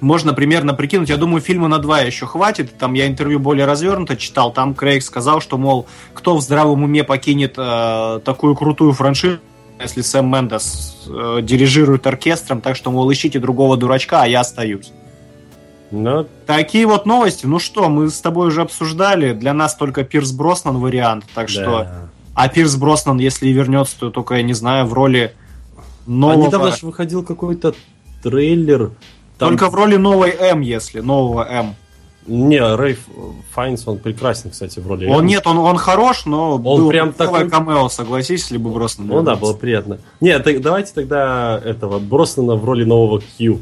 [0.00, 2.78] можно примерно прикинуть, я думаю, фильма на два еще хватит.
[2.78, 4.52] Там я интервью более развернуто читал.
[4.52, 9.38] Там Крейг сказал, что, мол, кто в здравом уме покинет э, такую крутую франшизу,
[9.80, 14.92] если Сэм Мендес э, дирижирует оркестром, так что, мол, ищите другого дурачка, а я остаюсь.
[15.90, 17.46] Ну, Такие вот новости.
[17.46, 19.32] Ну что, мы с тобой уже обсуждали.
[19.32, 21.24] Для нас только Пирс Броснан вариант.
[21.34, 21.64] Так что...
[21.64, 22.08] да.
[22.34, 25.32] А Пирс Броснан, если и вернется, то только, я не знаю, в роли
[25.76, 26.46] А нового...
[26.46, 27.74] недавно же выходил какой-то
[28.22, 28.90] трейлер.
[29.38, 31.74] там- Только в роли новой М, если, нового М.
[32.26, 33.06] Не, Рейф
[33.52, 35.06] Файнс, он прекрасен, кстати, в роли.
[35.06, 35.26] Он М.
[35.26, 39.36] нет, он, он хорош, но был прям такой- камео, согласись, если бы Броснан Ну да,
[39.36, 39.98] было приятно.
[40.20, 43.60] Не, так давайте тогда этого Броснана в роли нового Q.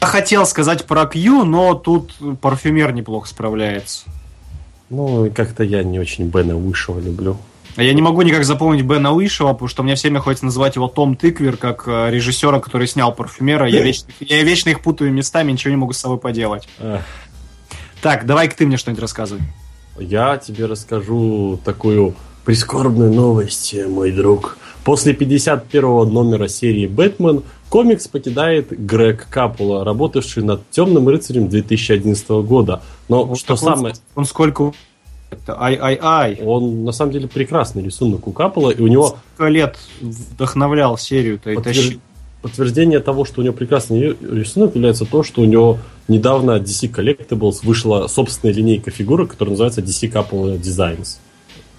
[0.00, 4.04] хотел сказать про Q, но тут парфюмер неплохо справляется.
[4.90, 7.36] Ну, как-то я не очень Бена Вышева люблю.
[7.76, 10.74] А Я не могу никак запомнить Бена Уишева, потому что мне все время хочется называть
[10.74, 13.68] его Том Тыквер, как э, режиссера, который снял парфюмера.
[13.68, 16.68] Я вечно, я вечно их путаю местами, ничего не могу с собой поделать.
[16.80, 17.02] Эх.
[18.02, 19.42] Так, давай-ка ты мне что-нибудь рассказывай.
[20.00, 24.58] Я тебе расскажу такую прискорбную новость, мой друг.
[24.82, 25.82] После 51
[26.12, 32.82] номера серии «Бэтмен» комикс покидает Грег Капула, работавший над «Темным рыцарем» 2011 года.
[33.08, 33.94] Но Вот что так он- самое...
[34.14, 34.72] Он сколько...
[35.30, 36.40] Это Ай-ай-ай.
[36.42, 41.50] Он на самом деле прекрасный рисунок у Капула, и у него Сколько лет вдохновлял серию-то
[41.50, 42.00] и Подтвер- тащил.
[42.40, 45.78] подтверждение того, что у него прекрасный ри- рисунок, является то, что у него
[46.08, 51.18] недавно DC Collectibles вышла собственная линейка фигурок, которая называется DC Couple Designs.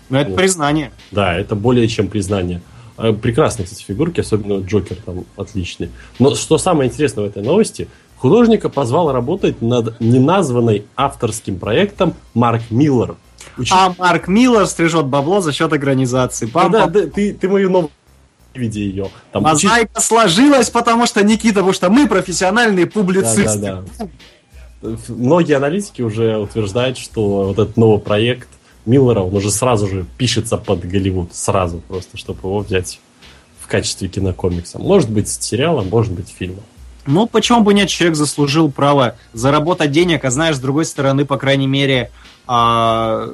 [0.10, 0.38] Ну, это Вот.
[0.38, 0.92] признание.
[1.12, 2.62] Да, это более чем признание.
[3.02, 5.90] Э, Прекрасные, кстати, фигурки, особенно Джокер там отличный.
[6.20, 12.64] Но что самое интересное в этой новости, художника позвал работать над неназванной авторским проектом Марк
[12.70, 13.16] Миллер.
[13.58, 16.46] Учи- А Марк Миллер стрижет бабло за счет организации.
[16.46, 17.92] Да, Пам да, да, ты, ты мою новую
[18.54, 19.10] види ее.
[19.32, 23.44] Там учи- Мозаика сложилась, потому что Никита, потому что мы профессиональные публицисты.
[23.60, 24.08] Да, да,
[24.82, 24.98] да.
[25.10, 28.48] Многие аналитики уже утверждают, что вот этот новый проект
[28.86, 31.34] Миллера, он уже сразу же пишется под Голливуд.
[31.34, 33.00] Сразу просто, чтобы его взять
[33.60, 34.80] в качестве кинокомикса.
[34.80, 36.64] Может быть, сериалом, может быть, фильмом.
[37.06, 41.38] Ну, почему бы нет, человек заслужил право заработать денег, а знаешь, с другой стороны, по
[41.38, 42.12] крайней мере,
[42.46, 43.28] а,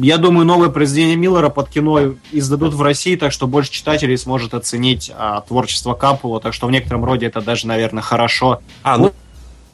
[0.00, 4.54] я думаю, новое произведение Миллера под кино издадут в России, так что больше читателей сможет
[4.54, 8.60] оценить а, творчество Капула, так что в некотором роде это даже, наверное, хорошо.
[8.82, 9.12] А, ну,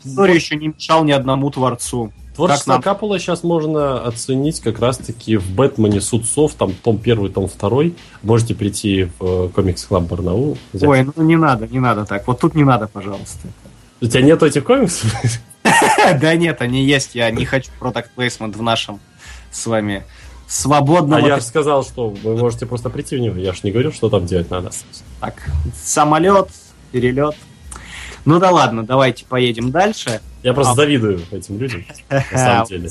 [0.05, 2.13] История еще не мешал ни одному творцу.
[2.39, 2.83] Творчество нам?
[2.83, 6.01] Капула сейчас можно оценить как раз-таки в «Бэтмене.
[6.01, 7.97] Суд сов», там том первый, том второй.
[8.23, 10.57] Можете прийти в э, комикс-клаб Барнаул.
[10.73, 10.89] взять.
[10.89, 12.27] Ой, ну не надо, не надо так.
[12.29, 13.49] Вот тут не надо, пожалуйста.
[14.01, 15.13] У тебя нет этих комиксов?
[16.21, 17.15] Да нет, они есть.
[17.15, 19.01] Я не хочу продакт плейсмент в нашем
[19.51, 20.05] с вами
[20.47, 23.37] А свободном я же сказал, что вы можете просто прийти в него.
[23.37, 24.71] Я же не говорю, что там делать надо.
[25.21, 26.49] Так, самолет,
[26.93, 27.35] перелет.
[28.29, 30.21] Ну да ладно, давайте поедем дальше.
[30.43, 30.77] Я просто А.
[30.77, 32.91] завидую этим людям, на самом деле.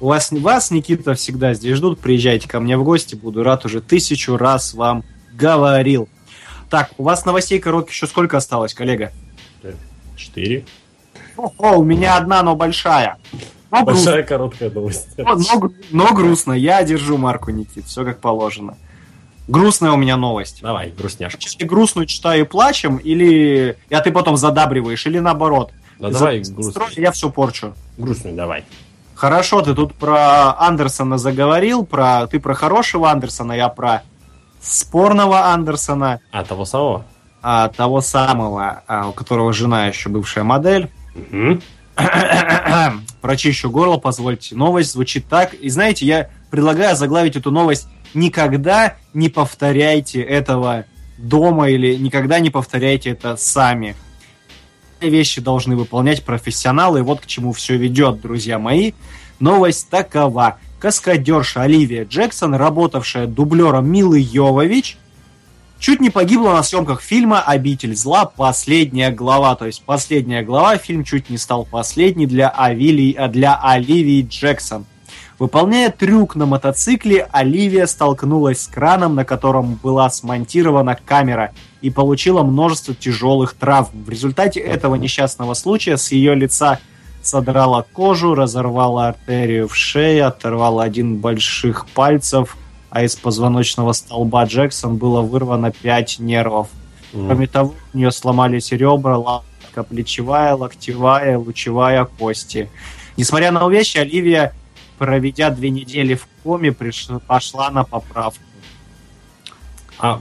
[0.00, 2.00] У вас, вас, Никита, всегда здесь ждут.
[2.00, 6.08] Приезжайте ко мне в гости, буду рад уже тысячу раз вам говорил.
[6.70, 9.12] Так, у вас новостей коротких еще сколько осталось, коллега?
[10.16, 10.64] Четыре.
[11.36, 13.18] О, у меня одна, но большая.
[13.70, 15.08] Но грустно, Большая короткая новость.
[15.18, 16.52] но, но- но грустно.
[16.54, 18.76] Я держу марку, Никит, все как положено.
[19.48, 20.60] Грустная у меня новость.
[20.62, 21.38] Давай, грустняшка.
[21.42, 23.76] Если грустную читаю и плачем, или...
[23.90, 25.72] А ты потом задабриваешь, или наоборот.
[25.98, 26.88] Да давай За- грустную.
[26.88, 27.74] строй, Я все порчу.
[27.96, 28.64] Грустную давай.
[29.14, 34.02] Хорошо, ты тут про Андерсона заговорил, про ты про хорошего Андерсона, я про
[34.60, 37.04] спорного Андерсона, А, того самого?
[37.42, 40.88] а, того самого, а, у которого жена еще бывшая модель.
[41.16, 41.60] Мгм.
[43.20, 44.54] Прочищу горло, позвольте.
[44.54, 45.52] Новость звучит так.
[45.54, 50.84] И знаете, я предлагаю заглавить эту новость «Никогда не повторяйте этого
[51.18, 53.96] дома» или «Никогда не повторяйте это сами».
[55.00, 58.92] Вещи должны выполнять профессионалы, вот к чему все ведет, друзья мои.
[59.38, 60.58] Новость такова.
[60.80, 64.96] Каскадерша Оливия Джексон, работавшая дублером Милы Йовович,
[65.78, 68.24] чуть не погибла на съемках фильма «Обитель зла.
[68.24, 69.54] Последняя глава».
[69.54, 74.86] То есть последняя глава, фильм чуть не стал последний для, Авилии, для Оливии Джексон.
[75.38, 82.42] Выполняя трюк на мотоцикле, Оливия столкнулась с краном, на котором была смонтирована камера, и получила
[82.42, 84.02] множество тяжелых травм.
[84.04, 86.80] В результате этого несчастного случая с ее лица
[87.22, 92.56] содрала кожу, разорвала артерию в шее, оторвала один больших пальцев,
[92.90, 96.68] а из позвоночного столба Джексон было вырвано 5 нервов.
[97.12, 102.68] Кроме того, у нее сломались ребра, лапка плечевая, локтевая, лучевая кости.
[103.16, 104.52] Несмотря на увечья, Оливия,
[104.98, 108.42] проведя две недели в коме, приш- пошла на поправку.
[109.98, 110.20] А,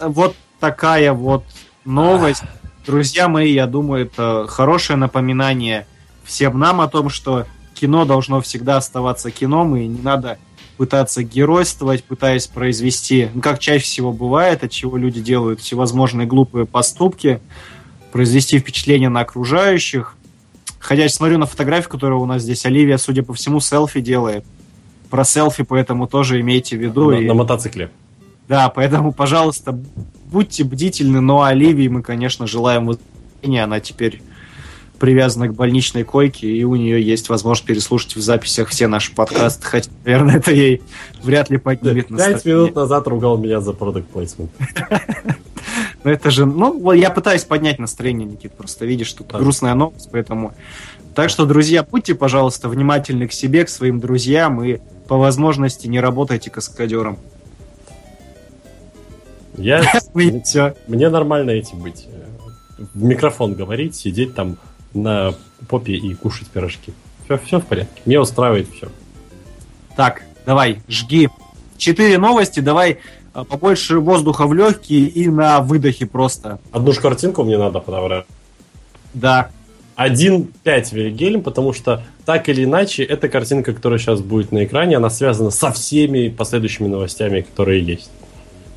[0.00, 1.44] Вот такая вот
[1.84, 2.42] новость.
[2.86, 5.86] Друзья мои, я думаю, это хорошее напоминание
[6.24, 10.38] всем нам о том, что кино должно всегда оставаться кином, и не надо
[10.76, 16.66] пытаться геройствовать, пытаясь произвести, ну, как чаще всего бывает, от чего люди делают всевозможные глупые
[16.66, 17.40] поступки,
[18.12, 20.16] произвести впечатление на окружающих.
[20.84, 24.44] Хотя я смотрю на фотографию, которая у нас здесь, Оливия, судя по всему, селфи делает.
[25.08, 27.10] Про селфи, поэтому тоже имейте в виду.
[27.10, 27.90] на, и- на мотоцикле.
[28.48, 29.72] да, поэтому, пожалуйста,
[30.30, 33.64] будьте бдительны, но Оливии мы, конечно, желаем выздоровления.
[33.64, 34.20] Она теперь
[34.98, 39.66] привязана к больничной койке, и у нее есть возможность переслушать в записях все наши подкасты,
[39.66, 40.82] хотя, наверное, это ей
[41.22, 42.62] вряд ли поднимет Пять настроение.
[42.64, 44.50] минут назад ругал меня за продукт плейсмент.
[46.04, 49.40] Ну это же, ну, я пытаюсь поднять настроение, Никит, просто видишь, что Так.
[49.40, 50.52] грустная новость, поэтому...
[51.14, 56.00] Так что, друзья, будьте, пожалуйста, внимательны к себе, к своим друзьям и по возможности не
[56.00, 57.18] работайте каскадером.
[59.56, 59.82] Я,
[60.44, 60.74] Все.
[60.88, 62.06] мне нормально этим быть.
[62.76, 64.58] В микрофон говорить, сидеть там
[64.92, 65.34] на
[65.68, 66.92] попе и кушать пирожки.
[67.24, 68.02] Все, все в порядке.
[68.04, 68.88] Меня устраивает все.
[69.96, 71.30] Так, давай, жги.
[71.78, 72.98] Четыре новости, давай
[73.42, 76.60] побольше воздуха в легкие и на выдохе просто.
[76.70, 78.26] Одну же картинку мне надо подобрать.
[79.12, 79.50] Да.
[79.96, 85.10] 1.5 Вильгельм, потому что так или иначе, эта картинка, которая сейчас будет на экране, она
[85.10, 88.10] связана со всеми последующими новостями, которые есть.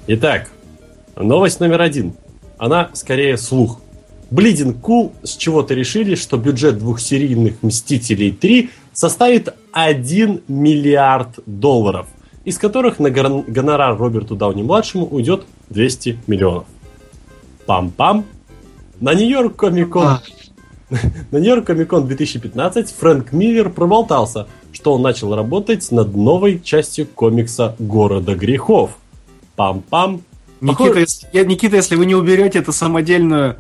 [0.07, 0.49] Итак,
[1.15, 2.13] новость номер один.
[2.57, 3.81] Она скорее слух.
[4.29, 12.07] Bleeding Cool с чего-то решили, что бюджет двухсерийных Мстителей 3 составит 1 миллиард долларов,
[12.47, 16.63] из которых на гон- гонорар Роберту Дауни-младшему уйдет 200 миллионов.
[17.67, 18.23] Пам-пам.
[19.01, 20.21] На Нью-Йорк Комик-Кон А,
[21.31, 27.75] на Нью-Йорк Комик-Кон 2015 Фрэнк Миллер проболтался, что он начал работать над новой частью комикса
[27.79, 28.91] «Города грехов».
[29.57, 30.21] Пам-пам.
[30.61, 33.57] Никита, Похоже- если, Никита, если вы не уберете эту самодельную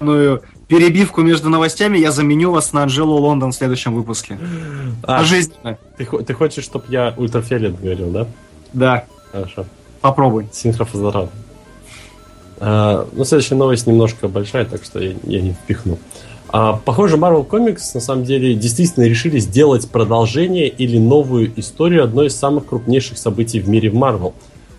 [0.00, 4.38] ную перебивку между новостями, я заменю вас на Анжелу Лондон в следующем выпуске.
[5.02, 5.78] А, Пожизненно.
[5.96, 8.26] ты, хо- ты хочешь, чтобы я ультрафиолет говорил, да?
[8.72, 9.66] Да, Хорошо.
[10.00, 10.48] попробуй.
[10.52, 11.28] Синхрофазоран.
[12.60, 15.98] А, ну, следующая новость немножко большая, так что я, я не впихну.
[16.48, 22.28] А, похоже, Marvel Comics на самом деле действительно решили сделать продолжение или новую историю одной
[22.28, 24.34] из самых крупнейших событий в мире в Marvel.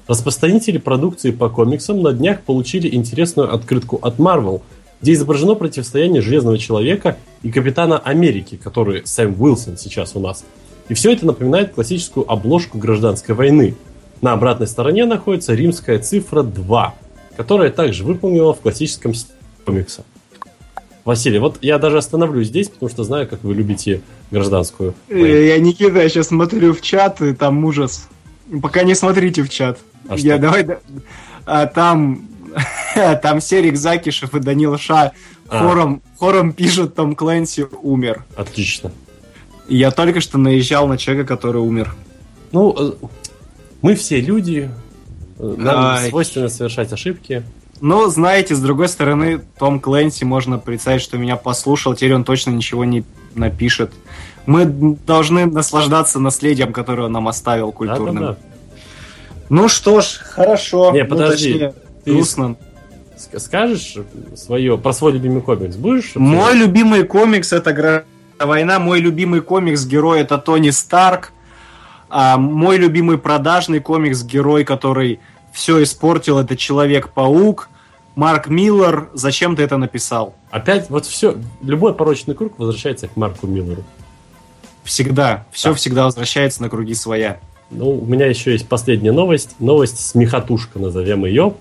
[0.08, 4.62] Распространители продукции по комиксам на днях получили интересную открытку от Marvel,
[5.06, 10.44] где изображено противостояние Железного Человека и Капитана Америки, который Сэм Уилсон сейчас у нас.
[10.90, 13.76] И все это напоминает классическую обложку гражданской войны.
[14.22, 16.96] На обратной стороне находится римская цифра 2,
[17.38, 20.04] которая также выполнена в классическом стиле комикса.
[21.04, 24.02] Василий, вот я даже остановлюсь здесь, потому что знаю, как вы любите
[24.32, 25.24] гражданскую войну.
[25.28, 28.08] Э, Я Никита, я сейчас смотрю в чат, и там ужас.
[28.60, 29.78] Пока не смотрите в чат.
[30.10, 30.42] А я что?
[30.42, 30.64] давай.
[30.64, 30.80] да-
[31.46, 32.28] а, там.
[33.22, 35.12] Там Серик Закишев и Данил Ша
[35.50, 35.60] А.
[35.60, 38.24] хором, хором пишут, Том Клэнси умер.
[38.36, 38.92] Отлично.
[39.68, 41.96] И я только что наезжал на человека, который умер.
[42.52, 42.94] Ну, э,
[43.82, 44.70] мы все люди,
[45.40, 46.10] э, нам Ай.
[46.10, 47.44] свойственно совершать ошибки.
[47.82, 52.52] Но, знаете, с другой стороны, Том Клэнси можно представить, что меня послушал, теперь он точно
[52.52, 53.04] ничего не
[53.34, 53.92] напишет.
[54.46, 58.16] Мы должны наслаждаться наследием, которое он нам оставил культурным.
[58.24, 58.38] Да-да-да.
[59.50, 60.92] Ну что ж, хорошо.
[60.92, 61.52] Не, Ну, подожди.
[61.54, 61.74] точнее,
[62.06, 62.56] Ты грустно.
[63.18, 63.96] Ск- Скажешь
[64.36, 66.12] свое, про свой любимый комикс будешь?
[66.16, 68.06] Мой любимый комикс это «Гражданская
[68.40, 68.80] война.
[68.80, 71.32] Мой любимый комикс герой это Тони Старк.
[72.10, 75.20] А мой любимый продажный комикс герой, который
[75.52, 77.70] все испортил, это Человек-паук.
[78.16, 80.36] Марк Миллер, зачем ты это написал?
[80.52, 83.84] Опять вот все, любой порочный круг возвращается к Марку Миллеру.
[84.84, 85.46] Всегда.
[85.52, 85.76] Все Да.
[85.76, 87.40] всегда возвращается на круги своя.
[87.72, 89.56] Ну, у меня еще есть последняя новость.
[89.60, 91.56] Новость смехотушка, назовем ее.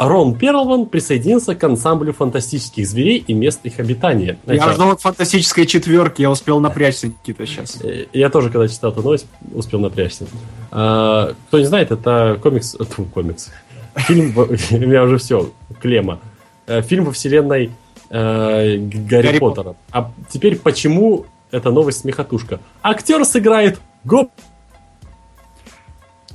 [0.00, 4.38] Рон Перлман присоединился к ансамблю фантастических зверей и мест их обитания.
[4.44, 7.78] Знаете, Я жду фантастической четверки, я успел напрячься, Никита, сейчас.
[7.84, 10.26] э, Я тоже, когда читал эту новость, успел напрячься.
[10.70, 12.72] А, Кто не знает, это комикс...
[12.90, 13.50] тьфу, комикс.
[13.96, 14.32] Фильм...
[14.38, 15.50] У меня уже все,
[15.82, 16.18] клемма.
[16.66, 17.70] Э, Фильм во вселенной
[18.08, 19.74] э, Гарри Поттера.
[19.92, 22.58] А теперь почему эта новость смехотушка?
[22.82, 24.30] Актер сыграет Гоп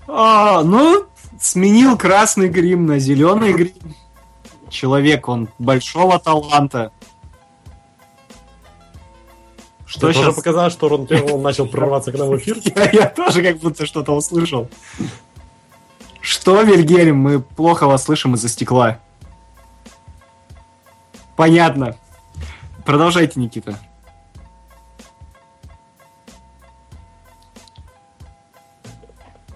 [0.08, 1.06] А, ну,
[1.40, 3.96] сменил красный грим на зеленый грим.
[4.70, 6.92] Человек, он большого таланта.
[9.86, 10.36] Что тоже сейчас?
[10.36, 12.58] показалось, что Рон Перлман начал прорываться к нам в эфир.
[12.76, 14.70] Я, я тоже как будто что-то услышал.
[16.20, 19.00] Что, Вильгельм, мы плохо вас слышим из-за стекла.
[21.36, 21.96] Понятно.
[22.84, 23.80] Продолжайте, Никита.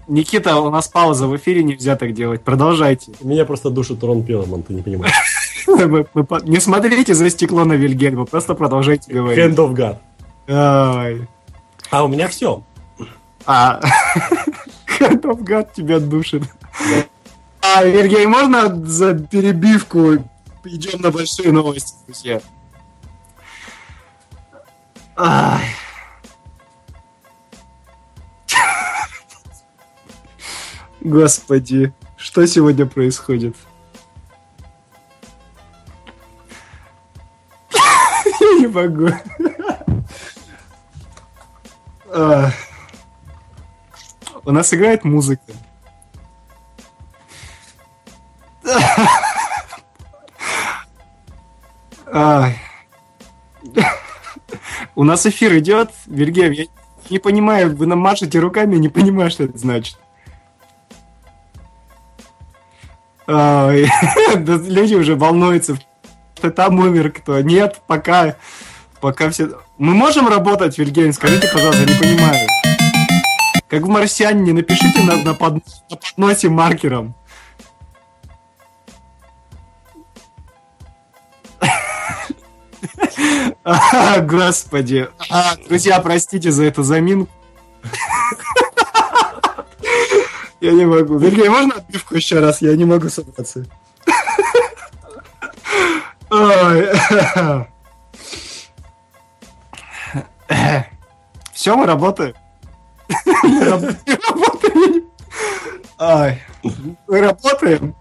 [0.10, 2.42] Никита, у нас пауза в эфире, нельзя так делать.
[2.42, 3.12] Продолжайте.
[3.22, 5.14] Меня просто душит Рон Перлман, ты не понимаешь.
[5.68, 9.40] Не смотрите за стекло на Вильгельма, просто продолжайте говорить.
[9.40, 11.28] Hand of God.
[11.92, 12.64] А у меня все.
[13.46, 13.80] А,
[15.00, 16.44] Hand of God тебя душит.
[17.62, 20.18] А, Вергей, можно за перебивку
[20.66, 22.42] идем на большие новости, друзья?
[25.16, 25.66] Ай.
[31.10, 33.56] Господи, что сегодня происходит?
[38.40, 39.10] Я не могу.
[42.14, 42.54] Ах.
[44.46, 45.52] У нас играет музыка.
[52.14, 52.62] Ай.
[54.94, 56.66] У нас эфир идет, Вильгельм, я
[57.10, 59.98] не понимаю, вы нам машете руками, не понимаю, что это значит.
[63.30, 65.78] люди уже волнуются,
[66.36, 67.40] что там умер кто.
[67.42, 68.36] Нет, пока,
[69.02, 69.50] пока все...
[69.78, 71.14] Мы можем работать, Вильгельм?
[71.14, 72.48] Скажите, пожалуйста, не понимаю.
[73.68, 77.16] Как в «Марсиане», напишите на, на, под- на подносе маркером.
[83.64, 85.10] А, господи.
[85.30, 87.30] А, друзья, простите за эту заминку.
[90.62, 91.18] Я не могу.
[91.18, 92.62] Вернее, можно отбивку еще раз?
[92.62, 93.66] Я не могу собраться.
[101.54, 102.34] Все, мы работаем.
[103.44, 105.06] Мы раб- мы работаем.
[107.08, 107.96] Мы работаем.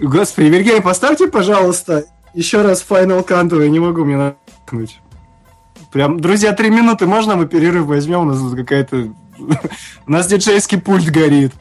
[0.00, 2.04] Господи, Вергей, поставьте, пожалуйста,
[2.34, 5.00] еще раз Final Countdown, я не могу мне нахнуть.
[5.92, 8.20] Прям, друзья, три минуты, можно мы перерыв возьмем?
[8.20, 9.14] У нас тут какая-то...
[10.06, 11.52] У нас диджейский пульт горит.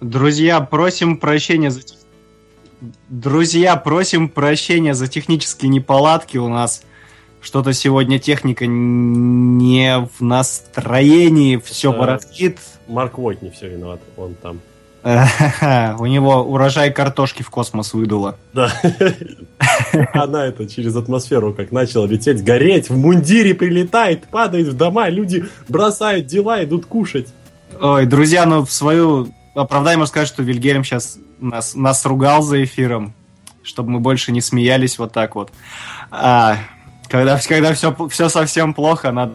[0.00, 1.80] Друзья, просим прощения за...
[3.08, 6.36] Друзья, просим прощения за технические неполадки.
[6.36, 6.82] У нас
[7.40, 12.58] что-то сегодня техника не в настроении, все воротит.
[12.86, 14.60] Марк Войт не все виноват, он там.
[15.98, 18.36] У него урожай картошки в космос выдуло.
[18.52, 18.72] Да.
[20.12, 25.46] Она это через атмосферу как начала лететь, гореть, в мундире прилетает, падает в дома, люди
[25.68, 27.28] бросают дела, идут кушать.
[27.80, 29.28] Ой, друзья, ну в свою
[29.62, 33.14] оправдание можно сказать, что Вильгельм сейчас нас, нас ругал за эфиром,
[33.62, 35.52] чтобы мы больше не смеялись вот так вот.
[36.10, 36.58] А,
[37.08, 39.34] когда когда все, все совсем плохо, надо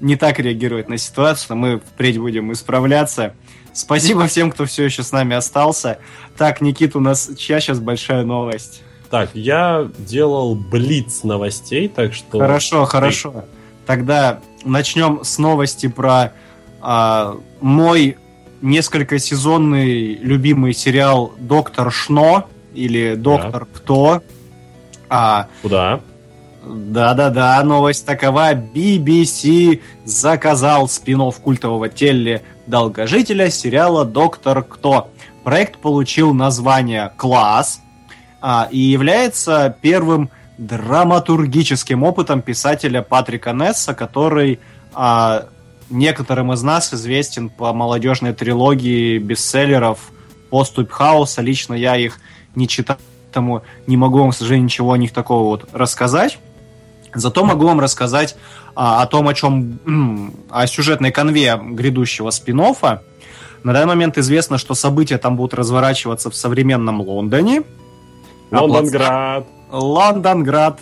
[0.00, 3.34] не так реагировать на ситуацию, мы впредь будем исправляться.
[3.72, 5.98] Спасибо всем, кто все еще с нами остался.
[6.36, 8.82] Так, Никит, у нас чья сейчас большая новость?
[9.10, 12.38] Так, я делал блиц новостей, так что...
[12.38, 13.44] Хорошо, хорошо.
[13.86, 16.32] Тогда начнем с новости про
[16.80, 18.16] а, мой
[18.64, 24.22] несколько сезонный любимый сериал Доктор Шно или Доктор Кто.
[25.08, 26.00] А, Куда?
[26.64, 28.54] да-да-да, новость такова.
[28.54, 35.10] BBC заказал спин культового теле долгожителя сериала «Доктор Кто».
[35.44, 37.80] Проект получил название «Класс»
[38.40, 44.58] а, и является первым драматургическим опытом писателя Патрика Несса, который
[44.94, 45.48] а,
[45.94, 49.98] некоторым из нас известен по молодежной трилогии бестселлеров
[50.50, 51.40] «Поступь хаоса».
[51.40, 52.18] Лично я их
[52.54, 56.38] не читал, поэтому не могу вам, к сожалению, ничего о них такого вот рассказать.
[57.14, 58.36] Зато могу вам рассказать
[58.74, 63.00] а, о том, о чем, о сюжетной конве грядущего спин -оффа.
[63.62, 67.62] На данный момент известно, что события там будут разворачиваться в современном Лондоне.
[68.50, 69.46] А Лондонград.
[69.70, 70.80] Лондонград.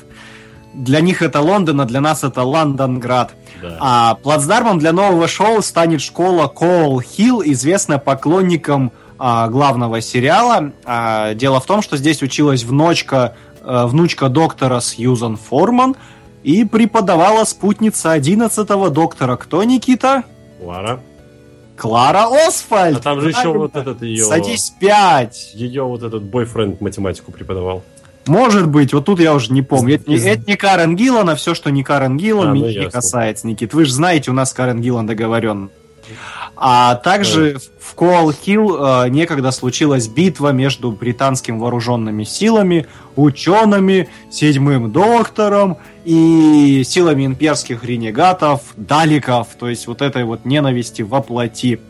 [0.75, 3.33] Для них это Лондон, а для нас это Лондонград.
[3.61, 3.77] Да.
[3.81, 10.73] А плацдармом для нового шоу станет школа Коул Хилл, известная поклонникам а, главного сериала.
[10.85, 15.97] А, дело в том, что здесь училась внучка, э, внучка доктора Сьюзан Форман
[16.43, 19.37] и преподавала спутница 11-го доктора.
[19.37, 20.25] Кто, Никита?
[20.61, 21.01] Лара.
[21.77, 22.99] Клара Освальд!
[22.99, 24.25] А там же еще вот этот ее...
[24.25, 25.53] Садись пять!
[25.55, 27.83] Ее вот этот бойфренд математику преподавал.
[28.27, 29.97] Может быть, вот тут я уже не помню.
[29.97, 32.69] Это, не- это не Карен Гиллан, а все, что не Карен Гиллан, А, ну, меня
[32.69, 32.91] не ясно.
[32.91, 33.75] касается, Никит.
[33.75, 35.71] Вы же знаете, у нас Карен Гиллан договорен.
[36.57, 44.93] А также в Коал Хилл э, некогда случилась битва между британскими вооруженными силами, учеными, седьмым
[44.93, 51.81] доктором и силами имперских ренегатов, даликов, то есть вот этой вот ненависти во плоти.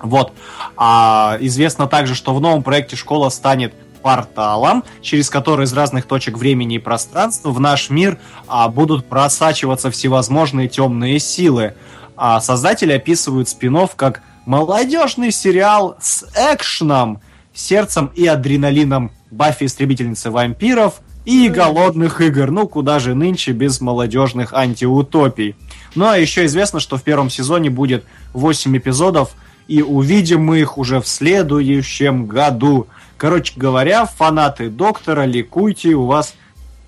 [0.00, 0.32] Вот.
[0.76, 3.72] А известно также, что в новом проекте школа станет
[4.06, 9.90] порталом, через который из разных точек времени и пространства в наш мир а, будут просачиваться
[9.90, 11.74] всевозможные темные силы.
[12.16, 17.20] А создатели описывают спин как молодежный сериал с экшеном,
[17.52, 22.52] сердцем и адреналином Баффи истребительницы вампиров и голодных игр.
[22.52, 25.56] Ну, куда же нынче без молодежных антиутопий.
[25.96, 28.04] Ну, а еще известно, что в первом сезоне будет
[28.34, 29.30] 8 эпизодов,
[29.66, 32.86] и увидим мы их уже в следующем году.
[33.16, 36.34] Короче говоря, фанаты Доктора, ликуйте, у вас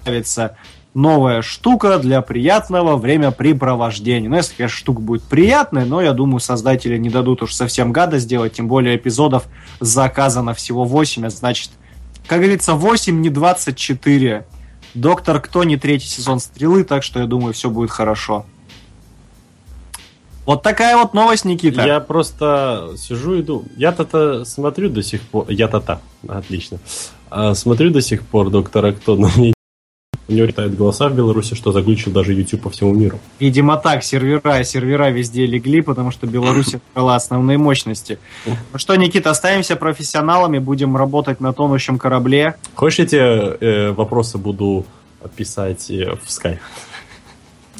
[0.04, 0.56] появится
[0.94, 4.28] новая штука для приятного времяпрепровождения.
[4.28, 8.24] Ну, если, конечно, штука будет приятная, но я думаю, создатели не дадут уж совсем гадость
[8.24, 9.44] сделать, тем более эпизодов
[9.80, 11.70] заказано всего 8, а значит,
[12.26, 14.46] как говорится, 8, не 24.
[14.94, 18.44] Доктор Кто не третий сезон стрелы, так что я думаю, все будет хорошо.
[20.48, 21.84] Вот такая вот новость, Никита.
[21.84, 23.68] Я просто сижу и думаю.
[23.76, 25.44] Я-то-то смотрю до сих пор.
[25.50, 26.00] Я-то-то.
[26.26, 26.78] Отлично.
[27.28, 29.52] А, смотрю до сих пор доктора Кто, но мне
[30.28, 33.18] у него летают голоса в Беларуси, что заглючил даже YouTube по всему миру.
[33.38, 38.18] Видимо, так, сервера, сервера везде легли, потому что Беларусь открыла основные мощности.
[38.46, 42.54] Ну что, Никита, оставимся профессионалами, будем работать на тонущем корабле.
[42.74, 44.86] Хочешь, я тебе э, вопросы буду
[45.36, 46.58] писать э, в скайп?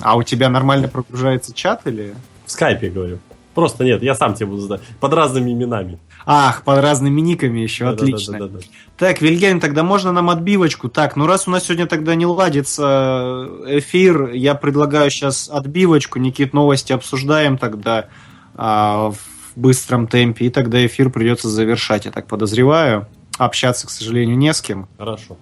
[0.01, 2.15] А у тебя нормально прогружается чат или...
[2.49, 3.19] В скайпе, говорю.
[3.55, 4.81] Просто нет, я сам тебе буду задать.
[5.01, 5.99] Под разными именами.
[6.25, 8.33] Ах, под разными никами еще, отлично.
[8.33, 8.67] Да-да-да-да-да.
[8.97, 10.89] Так, Вильгельм, тогда можно нам отбивочку?
[10.89, 16.19] Так, ну раз у нас сегодня тогда не ладится эфир, я предлагаю сейчас отбивочку.
[16.19, 18.09] Никит, новости обсуждаем тогда
[18.55, 19.19] а, в
[19.57, 23.07] быстром темпе, и тогда эфир придется завершать, я так подозреваю.
[23.37, 24.89] Общаться, к сожалению, не с кем.
[24.97, 25.37] Хорошо.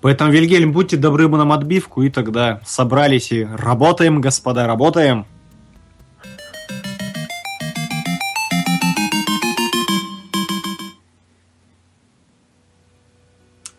[0.00, 5.26] Поэтому, Вильгельм, будьте добры нам отбивку, и тогда собрались и работаем, господа, работаем.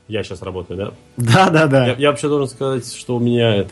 [0.07, 0.91] Я сейчас работаю, да?
[1.17, 1.87] Да-да-да.
[1.87, 3.65] Я, я вообще должен сказать, что у меня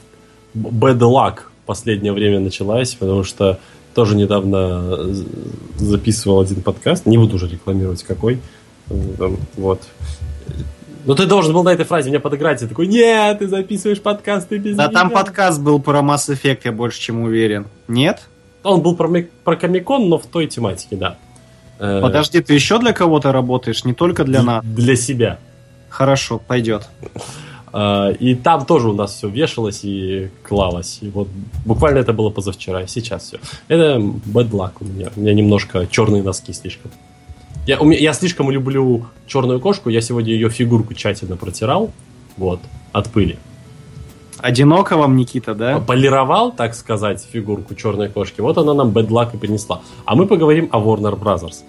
[0.54, 3.60] bad luck последнее время началась, потому что
[3.94, 5.26] тоже недавно з-
[5.78, 8.40] записывал один подкаст, не буду уже рекламировать какой.
[9.18, 9.82] Там, Вот.
[11.06, 12.62] Но ты должен был на этой фразе меня подыграть.
[12.64, 15.18] Я такой, нет, ты записываешь подкаст, ты без Да там меня».
[15.18, 17.68] подкаст был про Mass Effect, я больше чем уверен.
[17.88, 18.24] Нет?
[18.64, 19.08] Он был про,
[19.44, 21.18] про Комикон, но в той тематике, да.
[21.78, 24.66] Э, Подожди, ты еще для кого-то работаешь, не только для нас?
[24.66, 25.38] Для себя.
[25.96, 26.90] Хорошо, пойдет.
[27.72, 31.00] А, И там тоже у нас все вешалось и клалось.
[31.02, 31.30] И вот
[31.66, 33.38] буквально это было позавчера, и сейчас все.
[33.70, 35.10] Это bad luck у меня.
[35.16, 36.92] У меня немножко черные носки слишком.
[37.66, 39.90] Я, у меня, я слишком люблю черную кошку.
[39.90, 41.92] Я сегодня ее фигурку тщательно протирал.
[42.36, 42.60] Вот,
[42.92, 43.38] от пыли.
[44.40, 45.80] Одиноко вам, Никита, да?
[45.80, 48.42] Полировал, так сказать, фигурку черной кошки.
[48.42, 49.82] Вот она нам bad luck и принесла.
[50.04, 51.64] А мы поговорим о Warner Brothers.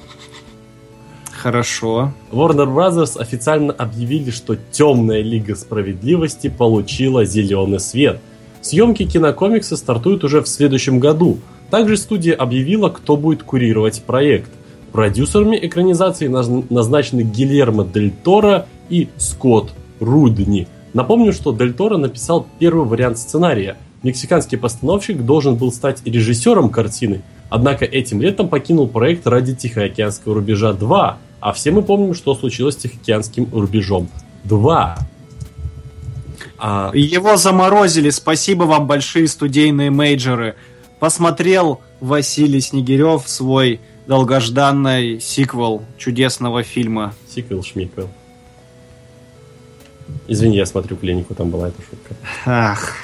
[1.47, 2.13] Хорошо.
[2.33, 8.19] Warner Brothers официально объявили, что Темная Лига Справедливости получила зеленый свет.
[8.63, 11.39] Съемки кинокомикса стартуют уже в следующем году.
[11.71, 14.51] Также студия объявила, кто будет курировать проект.
[14.91, 19.71] Продюсерами экранизации наз- назначены Гильермо Дель Торо и Скотт
[20.01, 20.67] Рудни.
[20.95, 23.77] Напомню, что Дель Торо написал первый вариант сценария.
[24.03, 30.73] Мексиканский постановщик должен был стать режиссером картины, однако этим летом покинул проект ради Тихоокеанского рубежа
[30.73, 34.09] 2, а все мы помним, что случилось с Тихоокеанским рубежом
[34.45, 34.99] 2.
[36.59, 40.57] А, Его заморозили, спасибо вам большие студийные мейджоры.
[40.99, 47.15] Посмотрел Василий Снегирев свой долгожданный сиквел чудесного фильма.
[47.29, 48.09] сиквел Шмиквел.
[50.29, 52.15] Извини, я смотрю клинику, там была эта шутка.
[52.47, 52.95] Ах,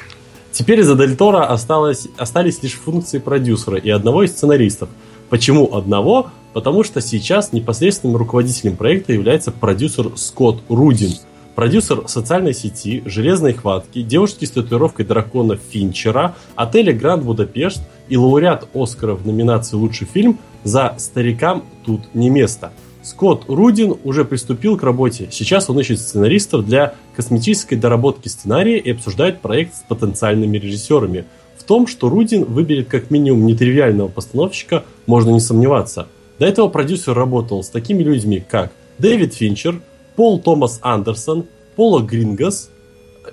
[0.53, 4.91] Теперь за Дель Торо осталось, остались лишь функции продюсера и одного из сценаристов.
[5.31, 6.31] Почему одного?
[6.53, 11.13] Потому что сейчас непосредственным руководителем проекта является продюсер Скотт Рудин.
[11.55, 18.69] продюсер социальной сети, железной хватки, девушки с татуировкой дракона Финчера, отеля Гранд Будапешт и лауреат
[18.75, 22.73] Оскара в номинации «Лучший фильм» за «Старикам тут не место».
[23.03, 25.29] Скотт Рудин уже приступил к работе.
[25.31, 31.25] Сейчас он ищет сценаристов для косметической доработки сценария и обсуждает проект с потенциальными режиссерами.
[31.59, 36.07] В том, что Рудин выберет как минимум нетривиального постановщика, можно не сомневаться.
[36.43, 39.81] До этого продюсер работал с такими людьми, как Дэвид Финчер,
[40.17, 41.45] Пол Томас Андерсон,
[41.77, 42.69] Пола Грингас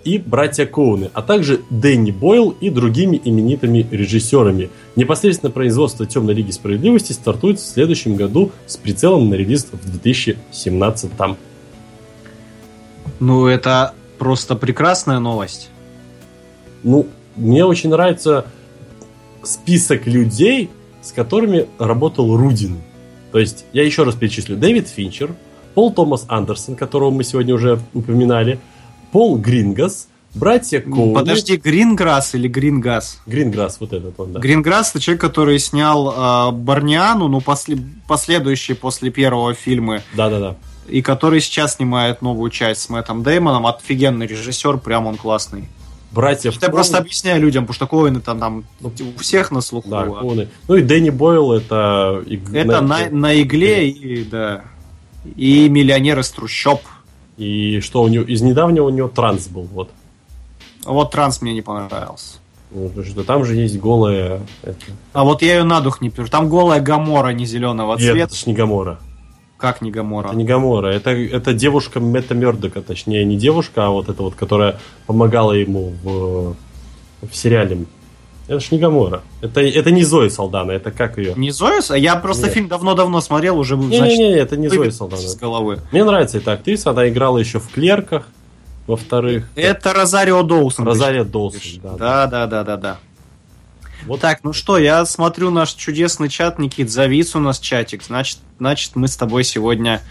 [0.04, 4.70] и братья Коуны, а также Дэнни Бойл и другими именитыми режиссерами.
[4.96, 11.18] Непосредственно производство Темной Лиги Справедливости стартует в следующем году с прицелом на релиз в 2017
[11.18, 11.36] там.
[13.20, 15.72] Ну, это просто прекрасная новость.
[16.84, 18.46] Ну, мне очень нравится
[19.42, 20.70] список людей,
[21.02, 22.78] с которыми работал Рудин.
[23.32, 24.58] То есть, я еще раз перечислю.
[24.58, 25.36] Дэвид Финчер,
[25.76, 28.60] Пол Томас Андерсон, которого мы сегодня уже упоминали,
[29.12, 31.14] Пол Грингас, братья Коуни.
[31.14, 33.22] Подожди, Гринграсс или Грингас?
[33.26, 34.40] Гринграсс, вот этот он, да.
[34.40, 37.78] Гринграсс это человек, который снял э, Барниану, ну, после,
[38.08, 40.56] последующие после первого фильма, Да-да-да.
[40.88, 43.66] и который сейчас снимает новую часть с Мэттом Деймоном.
[43.68, 45.68] Офигенный режиссер, прям он классный.
[46.12, 49.90] Братьев Я просто объясняю людям, потому что Коэн там, там у всех на слуху.
[49.90, 50.48] Да, а Коуни.
[50.68, 52.24] Ну и Дэнни Бойл это...
[52.54, 54.64] Это на, на игле и да.
[55.36, 56.82] И миллионер из трущоб.
[57.38, 58.24] И что у него...
[58.24, 59.90] Из недавнего у него транс был, вот.
[60.84, 62.38] Вот транс мне не понравился.
[62.72, 64.42] Ну, потому что там же есть голая...
[64.64, 64.78] Это...
[65.14, 66.30] А вот я ее на дух не пишу.
[66.30, 68.26] Там голая Гамора не зеленого Нет, цвета.
[68.26, 69.00] это ж не Гамора.
[69.60, 70.28] Как не Гамора?
[70.28, 70.88] Это не Гамора.
[70.88, 72.82] Это, это девушка Мэтта Мёрдока.
[72.82, 76.56] Точнее, не девушка, а вот эта вот, которая помогала ему в,
[77.22, 77.86] в сериале.
[78.48, 79.22] Это ж не Гамора.
[79.42, 80.72] Это, это не Зои Салдана.
[80.72, 81.34] Это как ее?
[81.36, 81.52] Не?
[81.90, 82.54] А я просто Нет.
[82.54, 85.22] фильм давно-давно смотрел, уже был, Не-не-не, это не Зои выбит Салдана.
[85.22, 85.82] с головы.
[85.92, 86.92] Мне нравится эта актриса.
[86.92, 88.30] Она играла еще в «Клерках».
[88.88, 90.88] Во-вторых, Это Розарио Доусон.
[90.88, 91.62] Розария ты Доусон.
[91.84, 93.00] Да, Да, да, да, да, да.
[94.06, 98.04] Вот Так, ну что, я смотрю наш чудесный чат, Никит, завис у нас чатик.
[98.04, 100.02] Значит, значит, мы с тобой сегодня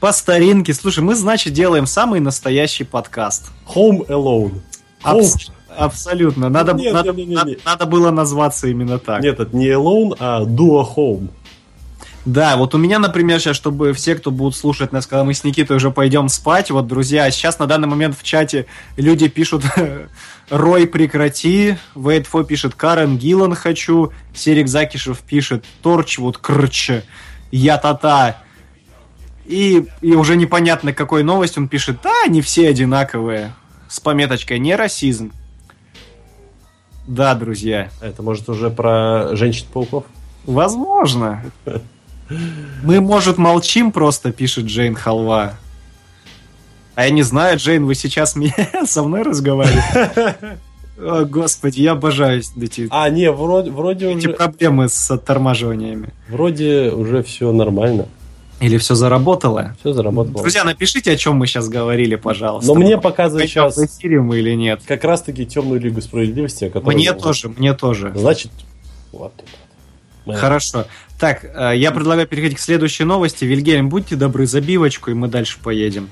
[0.00, 0.74] по старинке.
[0.74, 3.50] Слушай, мы, значит, делаем самый настоящий подкаст.
[3.74, 4.60] Home Alone.
[5.02, 5.20] Home.
[5.22, 6.48] Абс- абсолютно.
[6.48, 7.58] Надо, Нет, надо, не, не, не, надо- не.
[7.64, 9.22] надо было назваться именно так.
[9.22, 11.28] Нет, это не Alone, а Duo Home.
[12.26, 15.44] Да, вот у меня, например, сейчас, чтобы все, кто будут слушать нас, когда мы с
[15.44, 18.66] Никитой уже пойдем спать, вот, друзья, сейчас на данный момент в чате
[18.96, 19.62] люди пишут
[20.50, 26.90] «Рой, прекрати», Вейтфо пишет «Карен Гиллан хочу», Серик Закишев пишет «Торчвуд, крч»,
[27.52, 28.38] «Я тата».
[29.44, 33.54] И, и уже непонятно, какой новость он пишет «Да, они все одинаковые»,
[33.88, 35.30] с пометочкой «Не расизм».
[37.06, 37.88] Да, друзья.
[38.00, 40.06] Это может уже про женщин-пауков?
[40.44, 41.44] Возможно.
[42.82, 45.54] Мы, может, молчим просто, пишет Джейн Халва.
[46.94, 48.54] А я не знаю, Джейн, вы сейчас меня
[48.86, 50.36] со мной разговариваете?
[50.98, 56.08] О, господи, я обожаю эти, А, не, вроде, вроде, эти уже, проблемы с оттормаживаниями.
[56.28, 58.06] вроде уже все нормально.
[58.60, 59.76] Или все заработало?
[59.80, 60.40] Все заработало.
[60.40, 62.72] Друзья, напишите, о чем мы сейчас говорили, пожалуйста.
[62.72, 64.80] Но мне пойдем сейчас в эфире мы или нет.
[64.86, 68.12] как раз-таки темную лигу справедливости, о которой Мне тоже, мне тоже.
[68.14, 68.50] Значит,
[69.12, 69.46] вот тут.
[70.34, 70.86] Хорошо.
[71.18, 73.44] Так, э, я предлагаю переходить к следующей новости.
[73.44, 76.10] Вильгельм, будьте добры, забивочку, и мы дальше поедем.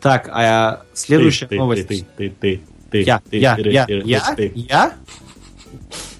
[0.00, 1.88] Так, а следующая ты, новость.
[1.88, 4.52] Ты, ты, ты, ты, я, ты, я, ты, я, ты, я, ты.
[4.54, 4.92] я?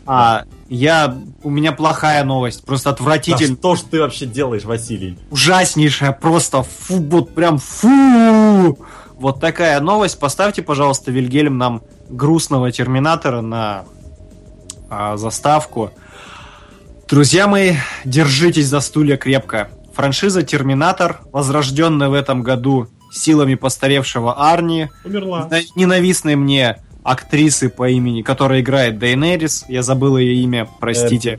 [0.06, 3.56] А, я, у меня плохая новость, просто Да отвратительная.
[3.56, 5.16] что ж ты вообще делаешь, Василий?
[5.30, 8.78] ужаснейшая, просто фу, вот прям фу.
[9.16, 10.18] Вот такая новость.
[10.18, 13.84] Поставьте, пожалуйста, Вильгельм нам грустного терминатора на
[14.90, 15.90] а, заставку.
[17.08, 19.68] Друзья мои, держитесь за стулья крепко.
[19.94, 25.48] Франшиза Терминатор, возрожденная в этом году силами постаревшего Арни, Умерла.
[25.50, 31.38] на- ненавистной мне актрисы по имени, которая играет Дейнерис, я забыл ее имя, простите,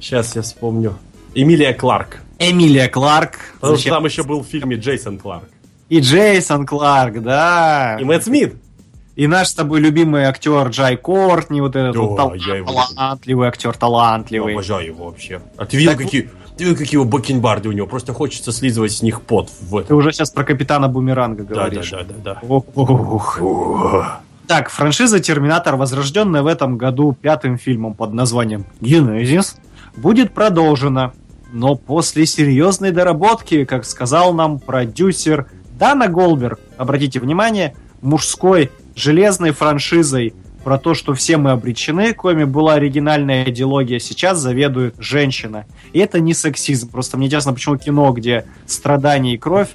[0.00, 0.98] Сейчас я вспомню.
[1.34, 2.18] Эмилия Кларк.
[2.38, 3.38] Эмилия Кларк.
[3.54, 3.90] Потому Зачем?
[3.92, 5.48] что там еще был в фильме Джейсон Кларк.
[5.94, 7.96] И Джейсон Кларк, да.
[8.00, 8.56] И Мэтт Смит.
[9.14, 12.66] И наш с тобой любимый актер Джай Кортни, вот этот Да, вот тал- я его
[12.72, 14.54] талантливый актер, Я талантливый.
[14.54, 15.40] обожаю его вообще.
[15.56, 17.86] А ты видел, Так какие, ты видел, какие его бакенбарды у него?
[17.86, 19.96] Просто хочется слизывать с них пот в Ты этом.
[19.98, 21.90] уже сейчас про капитана Бумеранга Да, да, говоришь.
[21.92, 22.38] да, да, да.
[22.48, 24.08] Ох, ох, ох.
[24.48, 29.58] Так, франшиза Терминатор, возрожденная в этом году пятым фильмом под названием Генезис,
[29.96, 31.12] будет продолжена.
[31.52, 35.46] Но после серьезной доработки, как сказал нам продюсер
[35.78, 42.74] Дана Голберг, обратите внимание, мужской железной франшизой про то, что все мы обречены, коми была
[42.74, 45.66] оригинальная идеология, сейчас заведует женщина.
[45.92, 49.68] И это не сексизм, просто мне ясно, почему кино, где страдания и кровь,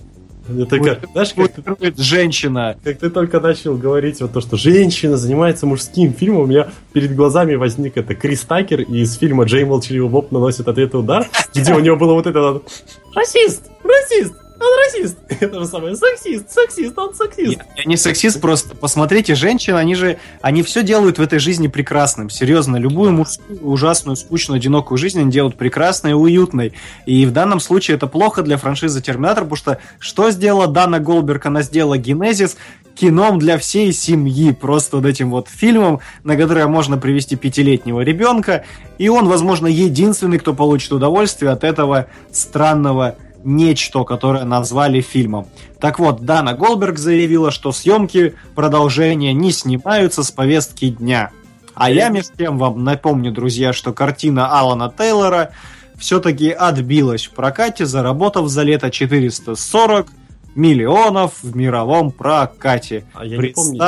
[0.48, 2.76] Мне только, знаешь, как ты, женщина.
[2.84, 7.16] как ты только начал говорить вот то, что женщина занимается мужским фильмом, у меня перед
[7.16, 11.80] глазами возник это Крис Такер из фильма «Джей Молчаливый Боб наносит ответный удар», где у
[11.80, 12.72] него было вот это вот,
[13.14, 13.70] «Расист!
[13.84, 14.34] Расист!
[14.60, 16.52] Он расист!» Это же самое «Сексист!
[16.52, 16.98] Сексист!
[16.98, 21.40] Он сексист!» Я не сексист, просто посмотрите, женщины, они же, они все делают в этой
[21.40, 22.78] жизни прекрасным, серьезно.
[22.78, 26.74] Любую мужскую, ужасную, скучную, одинокую жизнь они делают прекрасной и уютной.
[27.06, 31.46] И в данном случае это плохо для франшизы Терминатор, потому что что сделала Дана Голберг?
[31.46, 32.58] Она сделала Генезис
[33.00, 38.66] кином для всей семьи, просто вот этим вот фильмом, на которое можно привести пятилетнего ребенка,
[38.98, 45.48] и он, возможно, единственный, кто получит удовольствие от этого странного нечто, которое назвали фильмом.
[45.80, 51.32] Так вот, Дана Голберг заявила, что съемки продолжения не снимаются с повестки дня.
[51.76, 55.52] А я, между тем, вам напомню, друзья, что картина Алана Тейлора
[55.98, 60.08] все-таки отбилась в прокате, заработав за лето 440
[60.56, 63.06] миллионов в мировом прокате.
[63.14, 63.80] А я не помню.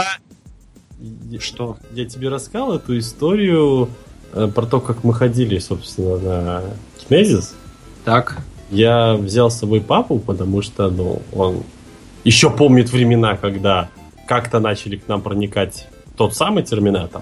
[1.29, 1.77] Я- Что?
[1.93, 3.89] Я тебе рассказал эту историю
[4.33, 6.61] э, про то, как мы ходили, собственно, на
[6.99, 7.55] Кинезис.
[8.05, 8.37] Так.
[8.71, 11.63] Я взял с собой папу, потому что, ну, он
[12.23, 13.89] еще помнит времена, когда
[14.27, 17.21] как-то начали к нам проникать тот самый Терминатор,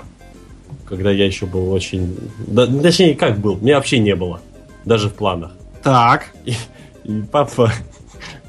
[0.88, 2.16] когда я еще был очень...
[2.47, 4.41] Да, точнее, как был, меня вообще не было,
[4.86, 5.54] даже в планах.
[5.82, 6.28] Так.
[6.45, 6.54] И
[7.32, 7.72] папа,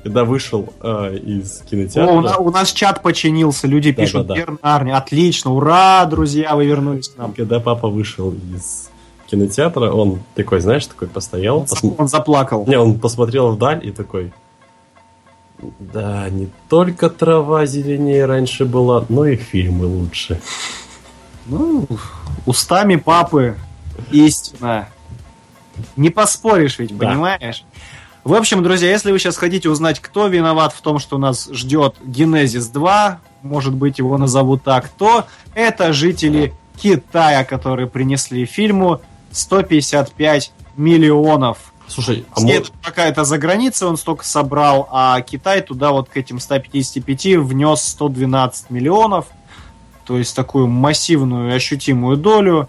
[0.02, 2.12] когда вышел э, из О, кинотеатра...
[2.12, 4.40] у, на- у нас чат починился, люди Да, пишут, да, да.
[4.40, 7.32] «Верно, отлично, ура, друзья, вы вернулись к нам.
[7.32, 8.89] Когда папа вышел из
[9.30, 12.66] кинотеатра, он такой, знаешь, такой постоял, посм- Он заплакал.
[12.66, 14.32] Не, он посмотрел вдаль и такой...
[15.78, 20.40] Да, не только трава зеленее раньше была, но и фильмы лучше.
[21.46, 21.86] Ну,
[22.46, 23.56] устами папы
[24.10, 24.88] истина.
[25.96, 27.06] Не поспоришь ведь, Да.
[27.08, 27.64] понимаешь?
[28.24, 31.94] В общем, друзья, если вы сейчас хотите узнать, кто виноват в том, что нас ждет
[32.04, 39.00] Генезис 2, может быть, его назовут так, то это жители Китая, которые принесли фильму
[39.30, 41.72] 155 миллионов.
[41.86, 46.16] Слушай, а Все мо- это за границей он столько собрал, а Китай туда вот к
[46.16, 49.26] этим 155 внес 112 миллионов.
[50.04, 52.68] То есть такую массивную, ощутимую долю.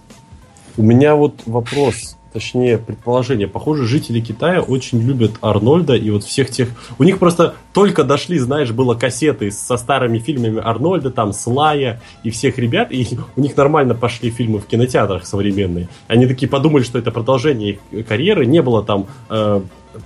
[0.78, 3.47] у меня вот вопрос, точнее предположение.
[3.47, 6.69] Похоже, жители Китая очень любят Арнольда и вот всех тех...
[6.97, 12.29] У них просто только дошли, знаешь, было кассеты со старыми фильмами Арнольда, там, Слая и
[12.29, 15.89] всех ребят, и у них нормально пошли фильмы в кинотеатрах современные.
[16.07, 19.61] Они такие подумали, что это продолжение их карьеры, не было там э,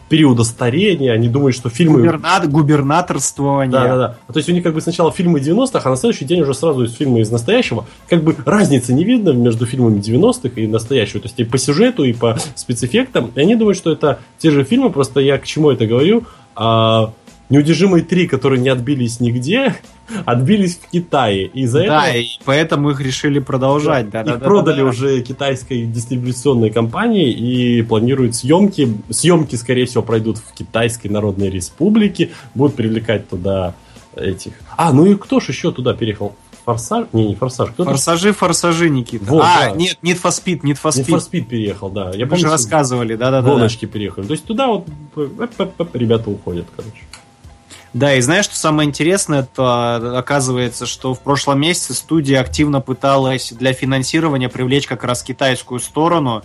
[0.09, 2.01] периода старения, они думают, что фильмы...
[2.01, 3.71] Губернат- губернаторствование.
[3.71, 4.33] Да, да, да.
[4.33, 6.83] То есть у них как бы сначала фильмы 90-х, а на следующий день уже сразу
[6.83, 7.86] из фильма из настоящего.
[8.09, 11.21] Как бы разницы не видно между фильмами 90-х и настоящего.
[11.21, 13.31] То есть и по сюжету, и по спецэффектам.
[13.36, 16.23] И они думают, что это те же фильмы, просто я к чему это говорю.
[16.55, 17.13] А,
[17.50, 19.76] Неудержимые три, которые не отбились нигде,
[20.26, 21.46] отбились в Китае.
[21.48, 24.10] И из-за Да, этого и поэтому их решили продолжать.
[24.10, 24.89] Да, их да, да, продали да, да.
[24.89, 28.98] уже китайской дистрибуционной компании и планируют съемки.
[29.10, 32.32] Съемки, скорее всего, пройдут в Китайской Народной Республике.
[32.56, 33.76] Будут привлекать туда
[34.16, 34.54] этих.
[34.78, 36.36] А, ну и кто ж еще туда переехал?
[36.66, 37.06] Форсаж?
[37.14, 37.70] Не, не Форсаж.
[37.70, 39.24] Кто-то Форсажи, форсажи, Никита.
[39.26, 39.72] Вот, а, да.
[39.76, 41.14] нет, Need for Speed, Need for Need Speed.
[41.14, 42.12] for Speed переехал, да.
[42.16, 43.48] Я Вы помню, же рассказывали, да-да-да.
[43.48, 44.26] гоночки переехали.
[44.26, 46.98] То есть туда вот эп-эп-эп, ребята уходят, короче.
[47.96, 53.54] Да, и знаешь, что самое интересное, то оказывается, что в прошлом месяце студия активно пыталась
[53.54, 56.43] для финансирования привлечь как раз китайскую сторону,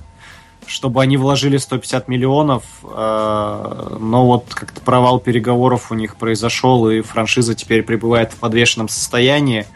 [0.65, 7.01] чтобы они вложили 150 миллионов, э, но вот как-то провал переговоров у них произошел, и
[7.01, 9.67] франшиза теперь пребывает в подвешенном состоянии.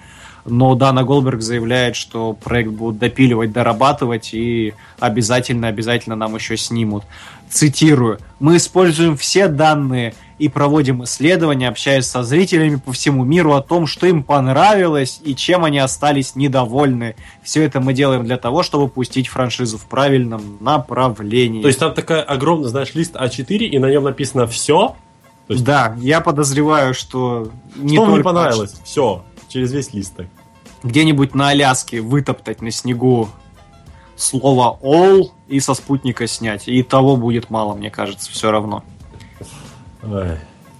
[0.44, 7.02] Но Дана Голберг заявляет, что проект будут допиливать, дорабатывать и обязательно-обязательно нам еще снимут.
[7.50, 8.20] Цитирую.
[8.38, 13.86] «Мы используем все данные и проводим исследования, общаясь со зрителями по всему миру о том,
[13.86, 17.14] что им понравилось и чем они остались недовольны.
[17.42, 21.62] Все это мы делаем для того, чтобы пустить франшизу в правильном направлении».
[21.62, 24.96] То есть там такая огромная, знаешь, лист А4, и на нем написано все.
[25.46, 28.74] то есть- да, я подозреваю, что не Что вам не только понравилось?
[28.84, 29.22] Все.
[29.48, 30.14] Через весь лист.
[30.82, 33.28] где-нибудь на Аляске вытоптать на снегу
[34.16, 36.68] слово all и со спутника снять.
[36.68, 38.82] И того будет мало, мне кажется, все равно.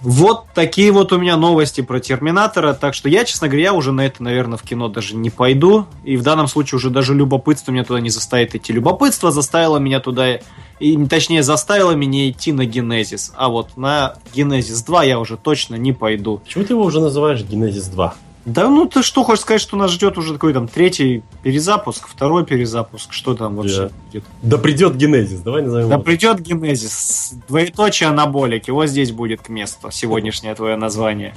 [0.01, 2.73] Вот такие вот у меня новости про Терминатора.
[2.73, 5.87] Так что я, честно говоря, уже на это, наверное, в кино даже не пойду.
[6.03, 8.71] И в данном случае уже даже любопытство меня туда не заставит идти.
[8.71, 10.39] Любопытство заставило меня туда,
[10.79, 13.33] и, точнее, заставило меня идти на Генезис.
[13.35, 16.37] А вот на Генезис 2 я уже точно не пойду.
[16.37, 18.13] Почему ты его уже называешь Генезис 2?
[18.45, 22.45] Да ну ты что хочешь сказать, что нас ждет уже такой там третий перезапуск, второй
[22.45, 24.19] перезапуск, что там вообще Да.
[24.43, 26.03] Да придет Генезис, давай назовем Да его.
[26.03, 31.33] придет Генезис, двоеточие анаболики, вот здесь будет к месту сегодняшнее твое название.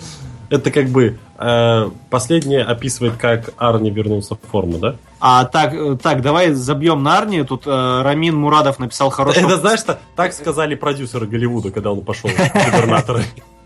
[0.51, 4.97] Это как бы э, последнее описывает, как Арни вернулся в форму, да?
[5.21, 7.43] А так, э, так, давай забьем на Арни.
[7.43, 9.41] Тут э, Рамин Мурадов написал хорошо.
[9.41, 13.25] Это знаешь, что так сказали продюсеры Голливуда, когда он пошел в губернаторы.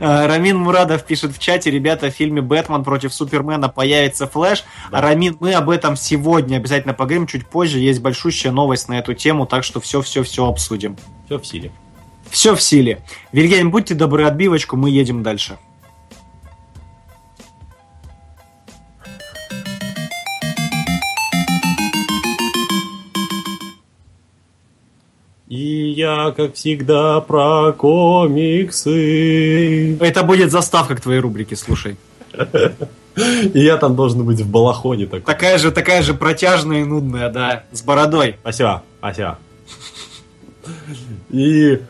[0.00, 4.64] Э, Рамин Мурадов пишет в чате, ребята, в фильме «Бэтмен против Супермена» появится Флэш.
[4.90, 5.00] Да.
[5.00, 7.78] Рамин, мы об этом сегодня обязательно поговорим, чуть позже.
[7.78, 10.96] Есть большущая новость на эту тему, так что все-все-все обсудим.
[11.26, 11.70] Все в силе.
[12.30, 13.02] Все в силе.
[13.32, 15.58] Вильгельм, будьте добры, отбивочку, мы едем дальше.
[25.50, 28.86] И я, как всегда, про комиксы.
[29.98, 31.96] Это будет заставка к твоей рубрике, слушай.
[33.16, 35.22] И я там должен быть в балахоне такой.
[35.22, 38.36] Такая же, такая же протяжная и нудная, да, с бородой.
[38.44, 39.38] Ася, Ася.
[41.30, 41.80] И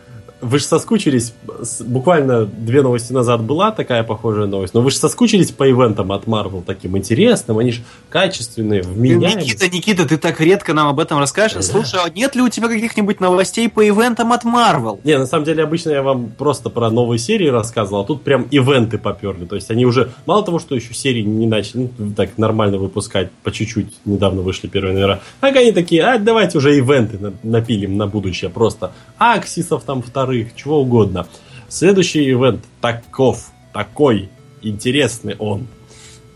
[0.41, 1.33] вы же соскучились,
[1.81, 6.25] буквально две новости назад была такая похожая новость, но вы же соскучились по ивентам от
[6.25, 9.45] Marvel таким интересным, они же качественные, вменяемые.
[9.45, 11.65] Никита, Никита, ты так редко нам об этом расскажешь.
[11.65, 15.01] Слушай, а нет ли у тебя каких-нибудь новостей по ивентам от Marvel?
[15.05, 18.43] Не, на самом деле обычно я вам просто про новые серии рассказывал, а тут прям
[18.51, 19.45] ивенты поперли.
[19.45, 23.31] То есть они уже, мало того, что еще серии не начали ну, так нормально выпускать,
[23.43, 27.97] по чуть-чуть недавно вышли первые номера, так они такие, а давайте уже ивенты на- напилим
[27.97, 28.93] на будущее просто.
[29.19, 31.27] Аксисов там вторых, чего угодно.
[31.69, 34.29] Следующий ивент таков, такой,
[34.63, 35.67] интересный он.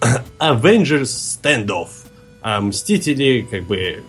[0.38, 1.88] Avengers Standoff.
[2.42, 4.02] А Мстители, как бы,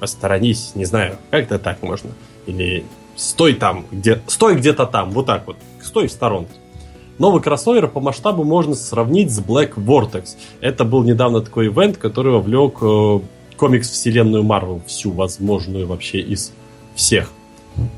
[0.00, 2.10] посторонись, не знаю, как-то так можно.
[2.46, 2.84] Или
[3.16, 6.54] стой там, где, стой где-то там, вот так вот, стой в сторонке.
[7.18, 10.36] Новый кроссовер по масштабу можно сравнить с Black Vortex.
[10.60, 13.20] Это был недавно такой ивент, который вовлек э,
[13.56, 16.52] комикс-вселенную Marvel, всю возможную вообще из
[16.94, 17.30] всех.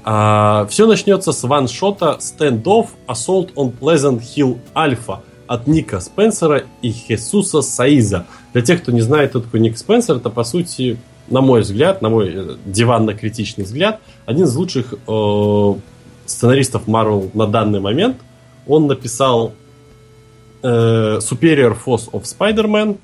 [0.02, 7.62] Все начнется с ваншота Standoff Assault on Pleasant Hill Alpha от Ника Спенсера и Хесуса
[7.62, 8.26] Саиза.
[8.52, 10.98] Для тех, кто не знает, кто такой Ник Спенсер, это, по сути,
[11.28, 15.74] на мой взгляд, на мой э, диванно-критичный взгляд, один из лучших э,
[16.26, 18.16] сценаристов Marvel на данный момент.
[18.66, 19.52] Он написал
[20.62, 22.98] э, Superior Force of Spider-Man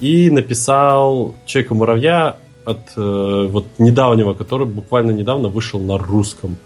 [0.00, 6.56] и написал Человека-муравья от э, вот недавнего, который буквально недавно вышел на русском.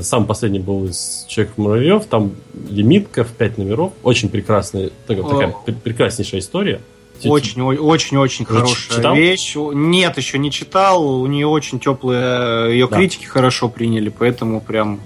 [0.00, 2.32] Самый последний был из Человека-муравьев, там
[2.68, 3.92] лимитка в 5 номеров.
[4.02, 6.80] Очень прекрасная, такая, такая пр- прекраснейшая история.
[7.24, 9.14] Очень, очень, очень хорошая читал?
[9.14, 9.54] вещь.
[9.56, 11.06] Нет, еще не читал.
[11.20, 12.96] У нее очень теплые, ее Да.
[12.96, 15.00] критики хорошо приняли, поэтому прям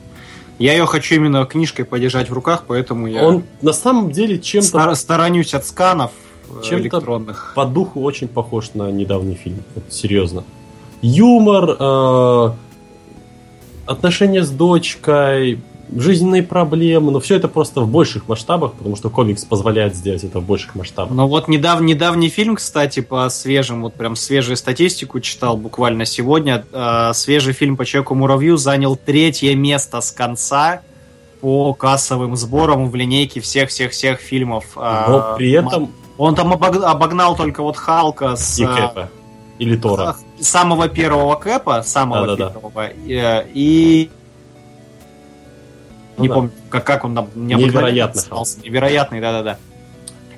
[0.59, 4.66] я ее хочу именно книжкой подержать в руках, поэтому я Он на самом деле чем-то
[4.68, 6.12] стар- сторонюсь от сканов
[6.62, 7.53] Чем-то электронных.
[7.55, 9.62] по духу очень похож на недавний фильм.
[9.74, 10.44] Вот, серьезно.
[11.03, 12.51] Юмор, э,
[13.86, 15.61] отношения с дочкой,
[15.94, 20.40] жизненные проблемы, но все это просто в больших масштабах, потому что комикс позволяет сделать это
[20.40, 21.14] в больших масштабах.
[21.14, 26.64] Но вот недав, недавний фильм, кстати, по свежим, вот прям свежую статистику читал буквально сегодня.
[26.72, 30.82] Э, свежий фильм по Человеку-муравью занял третье место с конца
[31.40, 34.64] по кассовым сборам в линейке всех-всех-всех фильмов.
[34.76, 39.08] Но Э, при этом Он там обог- обогнал только вот Халка с и э, Кэпа,
[39.58, 40.16] или Тора.
[40.40, 42.50] самого первого Кэпа, самого Да-да-да.
[42.50, 44.10] первого, э, и
[46.16, 46.34] Ну не да.
[46.34, 48.60] помню, как, как он там Невероятно назывался.
[48.60, 49.58] Невероятный, да-да-да.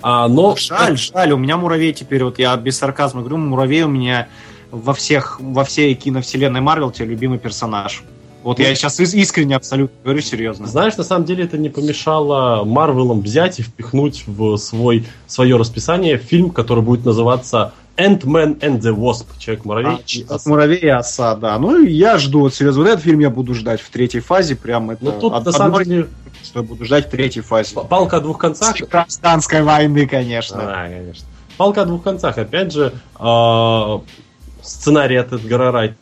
[0.02, 3.88] А, но Жаль, жаль, у меня муравей теперь, вот я без сарказма говорю, муравей у
[3.88, 4.28] меня
[4.70, 8.02] во всех, во всей киновселенной Марвел тебе любимый персонаж.
[8.43, 10.66] Вот я сейчас ис- искренне абсолютно говорю серьезно.
[10.66, 16.16] Знаешь, на самом деле это не помешало Марвелам взять и впихнуть в свой, свое расписание
[16.16, 19.26] фильм, который будет называться Ant-Man and the Wasp.
[19.38, 19.97] Человек-муравей.
[19.97, 21.59] А, и от муравей и оса, да.
[21.59, 24.91] Ну, я жду, вот серьезно, вот этот фильм я буду ждать в третьей фазе, прям
[24.91, 25.05] это...
[25.05, 26.09] Ну тут од- на самом деле
[26.43, 27.74] что я буду ждать в третьей фазе.
[27.74, 28.74] палка о двух концах.
[28.80, 30.57] Гражданской войны, конечно.
[30.62, 31.26] А, конечно.
[31.59, 32.38] Палка о двух концах.
[32.38, 34.01] Опять же, а,
[34.62, 35.93] сценарий от Эдгара Райт.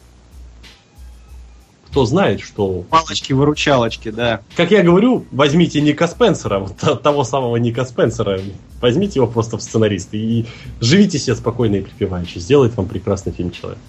[1.99, 2.85] Кто знает, что...
[2.91, 4.43] Палочки-выручалочки, да.
[4.55, 6.65] Как я говорю, возьмите Ника Спенсера,
[7.03, 8.39] того самого Ника Спенсера,
[8.81, 10.47] возьмите его просто в сценаристы и
[10.81, 12.39] живите себе спокойно и припеваючи.
[12.39, 13.81] Сделает вам прекрасный фильм человек.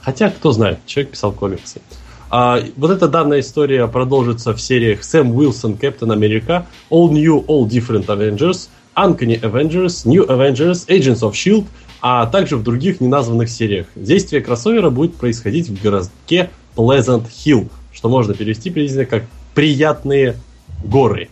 [0.00, 1.82] Хотя, кто знает, человек писал комиксы.
[2.30, 7.68] А, вот эта данная история продолжится в сериях Сэм Уилсон, Кэптон Америка, All New, All
[7.68, 11.66] Different Avengers, Uncanny Avengers, New Avengers, Agents of S.H.I.E.L.D.,
[12.00, 13.86] а также в других неназванных сериях.
[13.96, 20.36] Действие кроссовера будет происходить в городке Pleasant Hill, что можно перевести приблизительно как «приятные
[20.84, 21.28] горы».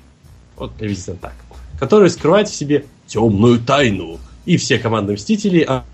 [0.56, 1.34] Вот приблизительно так.
[1.78, 4.18] Которые скрывают в себе темную тайну.
[4.44, 5.84] И все команды Мстителей а,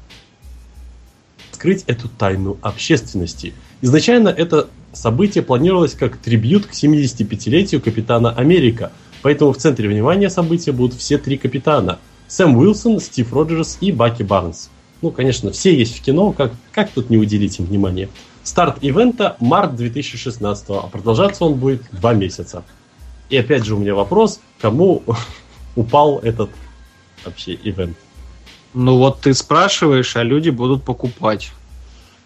[1.58, 3.52] открыть эту тайну общественности.
[3.82, 8.92] Изначально это событие планировалось как трибют к 75-летию Капитана Америка,
[9.22, 11.98] поэтому в центре внимания события будут все три капитана.
[12.28, 14.70] Сэм Уилсон, Стив Роджерс и Баки Барнс.
[15.02, 18.08] Ну, конечно, все есть в кино, как, как тут не уделить им внимание.
[18.48, 22.64] Старт ивента март 2016, а продолжаться он будет два месяца.
[23.28, 25.02] И опять же у меня вопрос, кому
[25.76, 26.48] упал этот
[27.26, 27.98] вообще ивент?
[28.72, 31.52] Ну вот ты спрашиваешь, а люди будут покупать.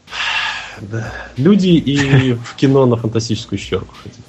[0.80, 1.12] Да.
[1.36, 4.24] Люди и в кино на фантастическую щерку ходить.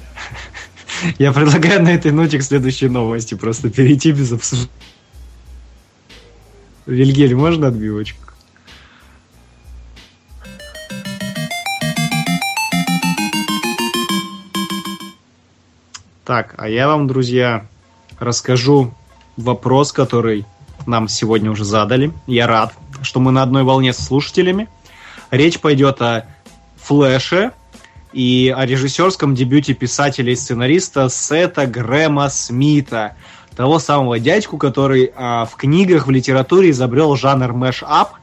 [1.20, 4.70] Я предлагаю на этой ноте к следующей новости просто перейти без обсуждения.
[6.86, 8.33] Вильгель, можно отбивочку?
[16.26, 17.66] Так, а я вам, друзья,
[18.18, 18.94] расскажу
[19.36, 20.46] вопрос, который
[20.86, 22.14] нам сегодня уже задали.
[22.28, 24.70] Я рад, что мы на одной волне с слушателями.
[25.32, 26.26] Речь пойдет о
[26.78, 27.52] Флэше
[28.14, 33.18] и о режиссерском дебюте писателя и сценариста Сета Грэма Смита,
[33.54, 38.14] того самого дядьку, который а, в книгах, в литературе изобрел жанр mash-up.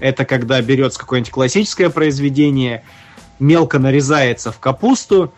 [0.00, 2.82] Это когда берется какое-нибудь классическое произведение,
[3.38, 5.32] мелко нарезается в капусту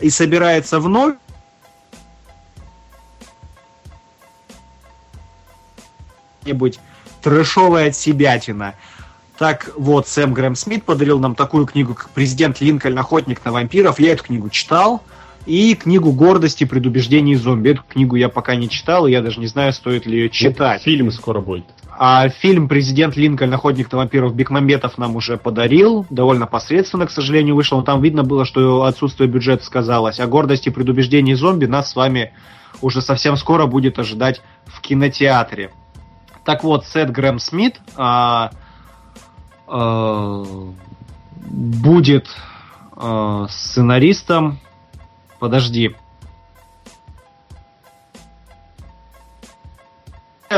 [0.00, 1.16] и собирается вновь
[6.44, 6.78] нибудь
[7.22, 8.74] трэшовая отсебятина.
[9.38, 12.98] Так вот, Сэм Грэм Смит подарил нам такую книгу, как «Президент Линкольн.
[12.98, 14.00] Охотник на вампиров».
[14.00, 15.02] Я эту книгу читал.
[15.44, 17.70] И книгу «Гордости, предубеждений зомби».
[17.70, 20.80] Эту книгу я пока не читал, и я даже не знаю, стоит ли ее читать.
[20.80, 21.66] Ну, фильм скоро будет.
[21.98, 23.54] А фильм «Президент Линкольн.
[23.54, 26.04] Охотник на вампиров» Бекмамбетов нам уже подарил.
[26.10, 27.78] Довольно посредственно, к сожалению, вышел.
[27.78, 30.20] Но там видно было, что отсутствие бюджета сказалось.
[30.20, 32.32] А «Гордость и предубеждение зомби» нас с вами
[32.82, 35.70] уже совсем скоро будет ожидать в кинотеатре.
[36.44, 38.50] Так вот, Сет Грэм Смит а,
[39.66, 40.44] а,
[41.34, 42.28] будет
[42.92, 44.58] а, сценаристом.
[45.38, 45.96] Подожди.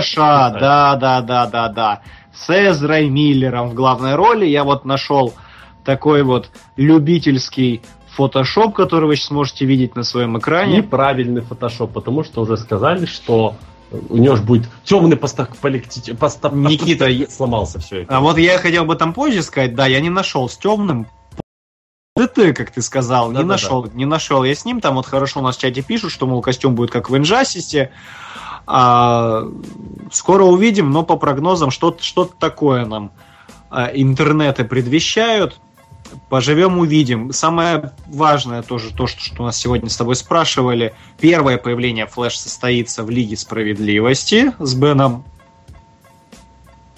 [0.00, 2.02] Флэша, да, да, да, да, да.
[2.34, 4.46] С Эзрой Миллером в главной роли.
[4.46, 5.34] Я вот нашел
[5.84, 10.78] такой вот любительский фотошоп, который вы сейчас можете видеть на своем экране.
[10.78, 13.56] Неправильный фотошоп, потому что уже сказали, что
[13.90, 15.48] у него же будет темный постав...
[15.62, 16.52] полити- постав...
[16.52, 18.16] Никита, сломался все это.
[18.16, 21.06] А вот я хотел бы там позже сказать, да, я не нашел с темным.
[22.16, 23.52] ДТ, как ты сказал, не Да-да-да.
[23.52, 24.80] нашел, не нашел я с ним.
[24.80, 27.92] Там вот хорошо у нас в чате пишут, что, мол, костюм будет как в Инжастисе.
[28.70, 29.44] А,
[30.12, 33.12] скоро увидим, но по прогнозам что-то что такое нам
[33.70, 35.58] а, интернеты предвещают.
[36.28, 37.32] Поживем, увидим.
[37.32, 40.94] Самое важное тоже то, что, что нас сегодня с тобой спрашивали.
[41.18, 45.24] Первое появление Флэш состоится в Лиге Справедливости с Беном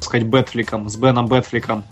[0.00, 1.84] сказать, Бэтфликом, с Беном Бэтфликом.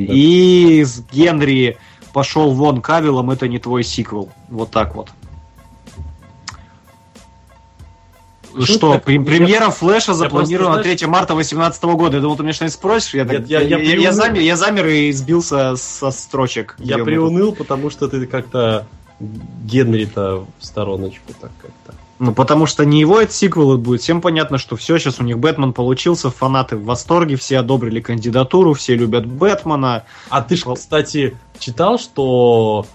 [0.00, 1.78] И с Генри
[2.12, 4.28] пошел вон Кавилом, это не твой сиквел.
[4.50, 5.08] Вот так вот.
[8.62, 12.16] Что, премьера Флэша запланирована просто, на 3 марта 2018 года.
[12.16, 13.14] Я думал, ты меня что-нибудь спросишь?
[13.14, 16.76] Я, так- Я- я- я я- замер, я замер и сбился со строчек.
[16.78, 18.86] Я приуныл, потому что ты как-то
[19.64, 21.94] Генри-то в стороночку так как-то.
[22.20, 24.00] Ну, потому что не его это сиквел будет.
[24.02, 28.72] Всем понятно, что все, сейчас у них Бэтмен получился, фанаты в восторге, все одобрили кандидатуру,
[28.74, 30.04] все любят Бэтмена.
[30.28, 32.86] А ты ж, кстати, читал, что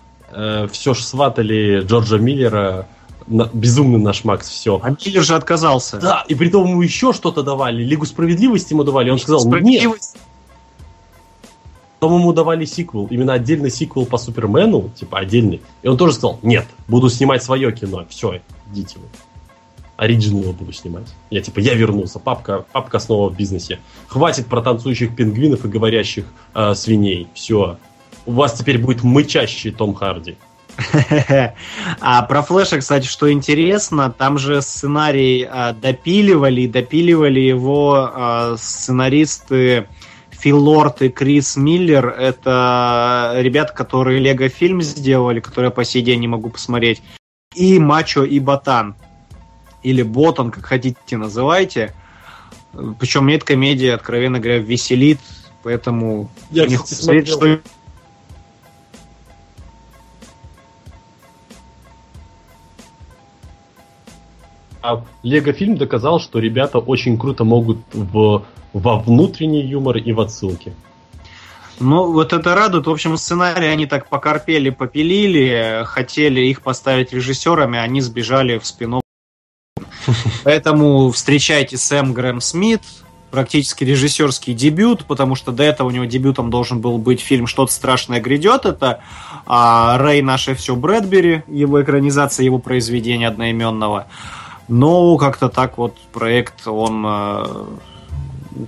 [0.72, 2.88] все ж сватали Джорджа Миллера,
[3.30, 4.80] на- безумный наш Макс, все.
[4.84, 5.97] А Миллер же отказался.
[5.97, 9.47] Да, и при том ему еще что-то давали, Лигу справедливости ему давали, он сказал, нет,
[9.47, 10.17] Справедливость.
[11.99, 16.39] потом ему давали сиквел, именно отдельный сиквел по Супермену, типа отдельный, и он тоже сказал,
[16.41, 18.41] нет, буду снимать свое кино, все,
[18.71, 19.05] идите вы.
[19.97, 21.08] Оригинал буду снимать.
[21.29, 23.79] Я типа, я вернулся, папка, папка снова в бизнесе.
[24.08, 26.24] Хватит про танцующих пингвинов и говорящих
[26.55, 27.28] э, свиней.
[27.33, 27.75] Все.
[28.25, 30.37] У вас теперь будет мычащий Том Харди.
[32.01, 39.88] А про Флэша, кстати, что интересно, там же сценарий а, допиливали, допиливали его а, сценаристы
[40.32, 42.08] Фил Лорд и Крис Миллер.
[42.08, 47.01] Это ребята, которые Лего фильм сделали, который я по сей день не могу посмотреть.
[47.56, 48.96] И Мачо и Ботан.
[49.84, 51.93] Или Ботан, как хотите называйте.
[53.00, 55.20] Причем мне эта комедия, откровенно говоря, веселит,
[55.64, 57.26] поэтому Я, не кстати, смотрел.
[57.26, 57.60] что
[64.82, 68.43] А Лего фильм доказал, что ребята очень круто могут в,
[68.74, 70.74] во внутренний юмор и в отсылке.
[71.80, 72.88] Ну, вот это радует.
[72.88, 79.00] В общем, сценарий они так покорпели, попилили, хотели их поставить режиссерами, они сбежали в спин
[80.43, 82.82] Поэтому встречайте Сэм Грэм Смит,
[83.32, 87.72] практически режиссерский дебют, потому что до этого у него дебютом должен был быть фильм «Что-то
[87.72, 88.66] страшное грядет».
[88.66, 89.01] Это
[89.46, 94.08] а, Рэй «Наше все» Брэдбери, его экранизация его произведения одноименного.
[94.70, 97.66] Но как-то так вот проект, он э,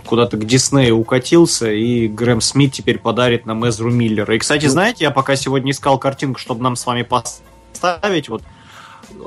[0.06, 4.36] куда-то к Диснею укатился, и Грэм Смит теперь подарит нам Эзру Миллера.
[4.36, 8.42] И, кстати, знаете, я пока сегодня искал картинку, чтобы нам с вами поставить, вот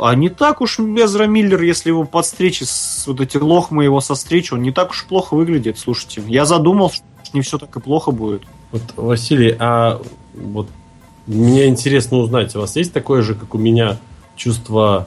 [0.01, 4.53] а не так уж Эзра Миллер, если его подстричь, с, вот эти лохмы его состричь,
[4.53, 6.23] он не так уж плохо выглядит, слушайте.
[6.27, 8.43] Я задумал, что не все так и плохо будет.
[8.73, 10.01] Вот, Василий, а
[10.35, 10.69] вот
[11.27, 13.99] мне интересно узнать, у вас есть такое же, как у меня,
[14.37, 15.07] чувство...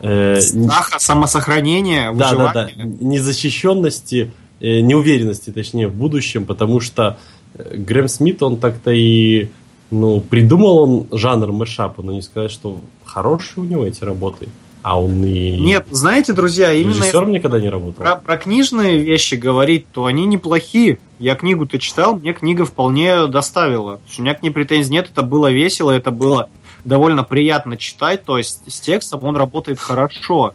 [0.00, 7.18] Э, Страха, самосохранения, да, да, да, незащищенности, э, неуверенности, точнее, в будущем, потому что
[7.54, 9.48] э, Грэм Смит, он так-то и
[9.90, 14.48] ну, придумал он жанр мэшапа, но не сказать, что хорошие у него эти работы.
[14.82, 15.58] А он и...
[15.58, 16.94] Нет, знаете, друзья, именно...
[16.94, 18.04] Режиссером никогда не работал.
[18.04, 21.00] Про, про книжные вещи говорить, то они неплохие.
[21.18, 24.00] Я книгу-то читал, мне книга вполне доставила.
[24.16, 26.48] У меня к ней претензий нет, это было весело, это было
[26.86, 30.54] довольно приятно читать, то есть с текстом он работает хорошо.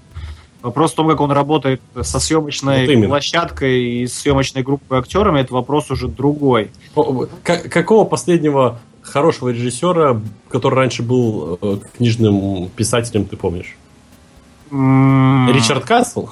[0.61, 5.53] Вопрос в том, как он работает со съемочной вот площадкой и съемочной группой актерами, это
[5.53, 6.71] вопрос уже другой.
[7.43, 13.75] Какого последнего хорошего режиссера, который раньше был э, книжным писателем, ты помнишь?
[14.69, 15.51] Mm.
[15.51, 16.29] Ричард Касл?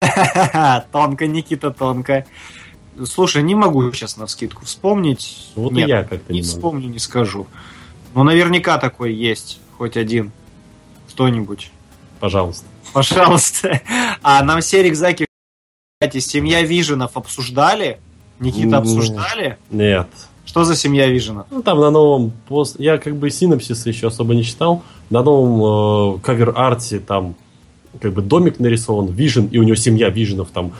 [0.92, 2.26] Тонко, Никита, тонко.
[3.04, 5.50] Слушай, не могу сейчас на скидку вспомнить.
[5.56, 7.46] Вот Нет, и я как-то не, не вспомню, не скажу.
[8.14, 10.32] Но наверняка такой есть, хоть один.
[11.08, 11.70] Кто-нибудь.
[12.20, 12.66] Пожалуйста.
[12.92, 13.80] Пожалуйста.
[14.22, 15.26] А нам Серик Заки,
[16.00, 17.98] кстати, семья Виженов обсуждали?
[18.40, 19.58] Никита, обсуждали?
[19.70, 20.08] Нет.
[20.44, 21.46] Что за семья Вижена?
[21.50, 22.76] Ну, там на новом пост...
[22.78, 24.82] Я как бы синопсисы еще особо не читал.
[25.10, 27.34] На новом э, cover art е там
[28.00, 30.72] как бы домик нарисован, Вижен, и у него семья Виженов там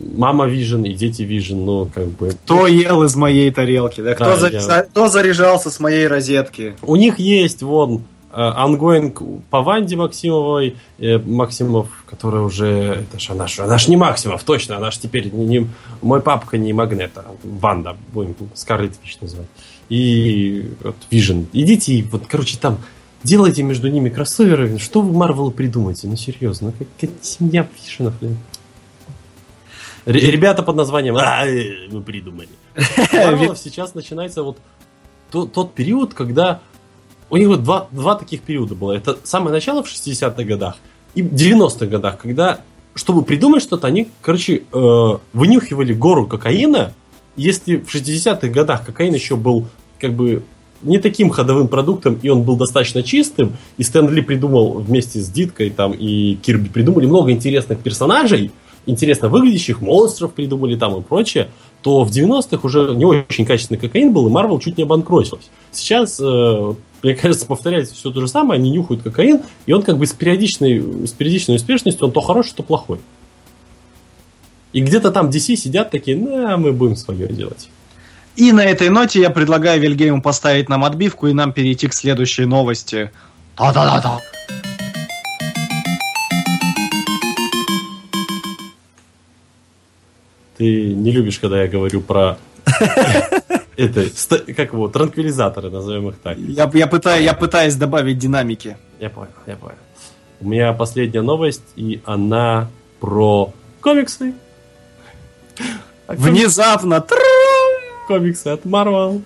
[0.00, 2.30] мама Вижен и дети Вижен, ну, как бы...
[2.30, 4.14] Кто ел из моей тарелки, да?
[4.14, 4.48] Кто, да, за...
[4.48, 4.82] я...
[4.82, 6.74] кто заряжался с моей розетки?
[6.82, 8.02] У них есть, вон,
[8.32, 14.44] ongoing по Ванде Максимовой, э, Максимов, которая уже, это же она, она ж не Максимов,
[14.44, 15.66] точно, она ж теперь не, не
[16.00, 19.48] мой папка не Магнето, Ванда, будем Scarlet Witch называть.
[19.88, 21.48] И вот Вижен.
[21.52, 22.78] Идите, вот, короче, там
[23.24, 24.78] делайте между ними кроссоверы.
[24.78, 26.06] Что вы Марвелу придумаете?
[26.06, 28.36] Ну, серьезно, как, как семья Виженов, блин.
[30.06, 32.48] Ребята под названием а, э, мы придумали.
[33.12, 34.58] Марвелов сейчас начинается вот
[35.30, 36.60] тот, период, когда
[37.28, 38.92] у них вот два, два таких периода было.
[38.92, 40.76] Это самое начало в 60-х годах
[41.14, 42.60] и в 90-х годах, когда,
[42.94, 46.92] чтобы придумать что-то, они, короче, э, вынюхивали гору кокаина.
[47.36, 49.66] Если в 60-х годах кокаин еще был
[49.98, 50.42] как бы
[50.82, 55.28] не таким ходовым продуктом, и он был достаточно чистым, и Стэн Ли придумал вместе с
[55.28, 58.50] Диткой там, и Кирби придумали много интересных персонажей,
[58.86, 61.48] интересно выглядящих, монстров придумали там и прочее,
[61.82, 65.50] то в 90-х уже не очень качественный кокаин был, и Марвел чуть не обанкротилась.
[65.72, 69.98] Сейчас э, мне кажется, повторяется все то же самое, они нюхают кокаин, и он как
[69.98, 73.00] бы с периодичной, с периодичной успешностью, он то хороший, то плохой.
[74.72, 77.70] И где-то там DC сидят такие, на, мы будем свое делать.
[78.36, 82.44] И на этой ноте я предлагаю Вильгейму поставить нам отбивку и нам перейти к следующей
[82.44, 83.10] новости.
[83.56, 84.20] Та-да-да-да.
[90.60, 92.36] Ты не любишь, когда я говорю про
[93.78, 94.04] это,
[94.54, 96.36] как его, транквилизаторы, назовем их так.
[96.36, 98.76] Я, я, пытаюсь, я пытаюсь добавить динамики.
[98.98, 99.78] Я понял, я понял.
[100.38, 102.68] У меня последняя новость, и она
[103.00, 104.34] про комиксы.
[106.08, 107.06] Внезапно.
[108.06, 109.22] Комиксы от Marvel.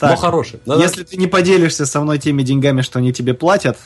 [0.00, 0.58] Так, Но хорошие.
[0.66, 0.82] Надо...
[0.82, 3.78] Если ты не поделишься со мной теми деньгами, что они тебе платят...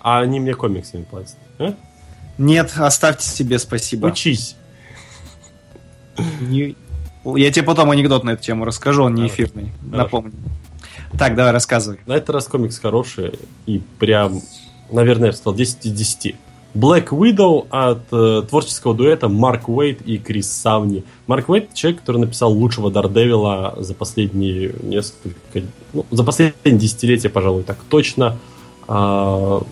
[0.00, 1.38] А они мне комиксами платят.
[1.58, 1.74] А?
[2.42, 4.06] Нет, оставьте себе спасибо.
[4.06, 4.56] Учись.
[6.40, 6.74] Не,
[7.24, 9.96] я тебе потом анекдот на эту тему расскажу, он не эфирный, Хорошо.
[9.96, 10.32] напомню.
[11.16, 12.00] Так, давай, рассказывай.
[12.06, 14.40] На этот раз комикс хороший и прям,
[14.90, 16.36] наверное, я бы сказал, 10 из 10.
[16.74, 21.04] Black Widow от э, творческого дуэта Марк Уэйт и Крис Савни.
[21.26, 25.62] Марк Уэйт человек, который написал лучшего Дардевила за последние несколько...
[25.92, 28.38] Ну, за последние десятилетия, пожалуй, так точно.
[28.88, 29.62] А,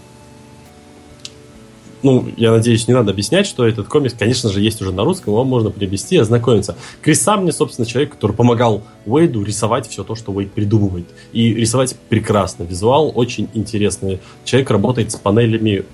[2.02, 5.32] ну, я надеюсь, не надо объяснять, что этот комикс, конечно же, есть уже на русском,
[5.32, 6.76] его можно приобрести и ознакомиться.
[7.02, 11.06] Крис Самни, собственно, человек, который помогал Уэйду рисовать все то, что Уэйд придумывает.
[11.32, 12.64] И рисовать прекрасно.
[12.64, 14.20] Визуал очень интересный.
[14.44, 15.84] Человек работает с панелями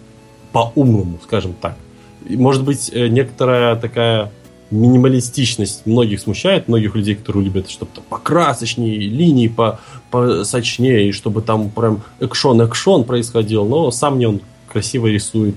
[0.53, 1.77] по-умному, скажем так.
[2.29, 4.33] И, может быть, э, некоторая такая
[4.71, 9.81] минималистичность многих смущает, многих людей, которые любят, чтобы там покрасочнее, линии по,
[10.11, 15.57] посочнее, чтобы там прям экшон-экшон происходил, но сам не он красиво рисует,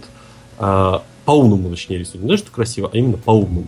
[0.59, 2.23] по-умному, точнее, рисует.
[2.23, 3.67] Не то, что красиво, а именно по-умному.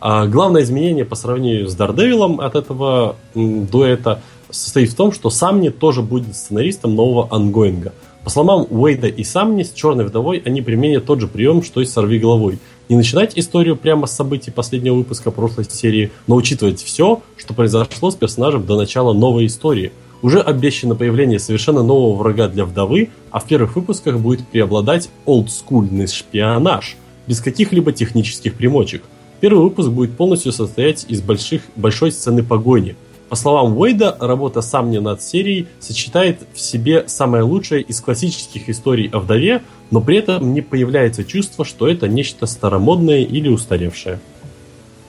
[0.00, 4.20] А главное изменение по сравнению с Дардевилом от этого дуэта
[4.50, 7.92] состоит в том, что Самни тоже будет сценаристом нового ангоинга.
[8.24, 11.84] По словам Уэйда и Самни, с Черной Вдовой они применят тот же прием, что и
[11.84, 12.58] с Сорви Головой.
[12.88, 18.10] Не начинать историю прямо с событий последнего выпуска прошлой серии, но учитывать все, что произошло
[18.10, 19.92] с персонажем до начала новой истории.
[20.22, 26.06] Уже обещано появление совершенно нового врага для вдовы, а в первых выпусках будет преобладать олдскульный
[26.06, 26.96] шпионаж,
[27.26, 29.02] без каких-либо технических примочек.
[29.40, 32.94] Первый выпуск будет полностью состоять из больших, большой сцены погони.
[33.28, 39.08] По словам Уэйда, работа Самни над серией сочетает в себе самое лучшее из классических историй
[39.08, 44.20] о вдове, но при этом не появляется чувство, что это нечто старомодное или устаревшее.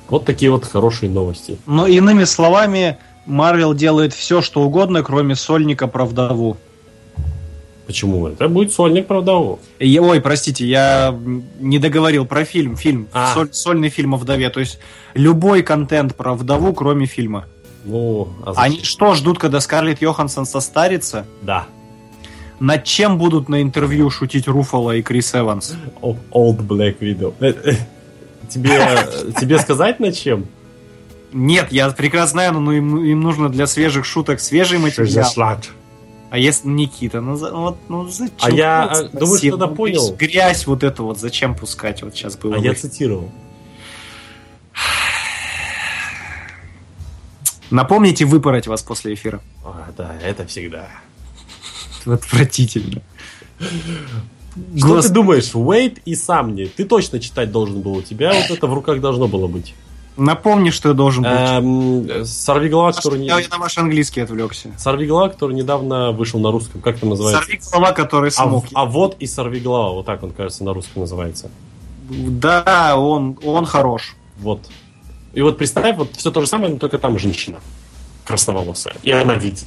[0.10, 1.58] Вот такие вот хорошие новости.
[1.66, 6.58] Но иными словами, Марвел делает все, что угодно, кроме сольника про вдову.
[7.86, 8.28] Почему?
[8.28, 9.60] Это будет сольник про вдову.
[9.80, 11.18] И- Ой, простите, я
[11.60, 12.78] не договорил про фильм.
[12.78, 13.08] Фильм.
[13.12, 13.34] А.
[13.36, 14.50] Соль- сольный фильм о вдове.
[14.50, 14.80] То есть
[15.14, 17.46] любой контент про вдову, кроме фильма.
[17.84, 18.64] Ну, а зачем?
[18.64, 21.26] Они что, ждут, когда Скарлетт Йоханссон состарится?
[21.42, 21.66] Да.
[22.62, 25.76] Над чем будут на интервью шутить Руфало и Крис Эванс?
[26.02, 27.34] О- Old Black Widow.
[27.42, 27.74] Э, э,
[28.50, 28.80] Тебе,
[29.42, 30.46] тебе сказать на чем?
[31.34, 35.60] Нет, я прекрасно знаю, но им, им нужно для свежих шуток свежий материал.
[36.30, 38.34] А если Никита, ну, за- вот, ну зачем?
[38.42, 39.20] А я, а, спросил.
[39.20, 40.16] думаешь, тогда Ну, понял?
[40.16, 42.02] Грязь вот эту вот зачем пускать?
[42.02, 42.56] Вот сейчас было.
[42.56, 42.66] А бы.
[42.66, 43.30] я цитировал.
[47.70, 49.42] Напомните выпороть вас после эфира.
[49.64, 50.90] А, да, это всегда.
[52.06, 53.02] Отвратительно.
[53.60, 56.66] Что Гос- ты думаешь, Уэйт и Самни?
[56.66, 57.94] Ты точно читать должен был.
[57.94, 59.74] У тебя вот это в руках должно было быть.
[60.16, 61.30] Напомни, что я должен был.
[61.32, 63.28] Эм, Сорвиголова, который, не...
[63.28, 64.70] Я на ваш английский отвлекся.
[64.78, 66.82] Сорвиголова, который недавно вышел на русском.
[66.82, 67.42] Как там называется?
[67.44, 68.66] Сорви голова, который А, смог.
[68.74, 69.96] а вот и Сорвиголова.
[69.96, 71.50] Вот так он, кажется, на русском называется.
[72.10, 74.16] Да, он, он хорош.
[74.40, 74.60] Вот.
[75.34, 77.60] И вот представь, вот все то же самое, но только там женщина.
[78.26, 78.96] Красноволосая.
[79.04, 79.66] И она видит.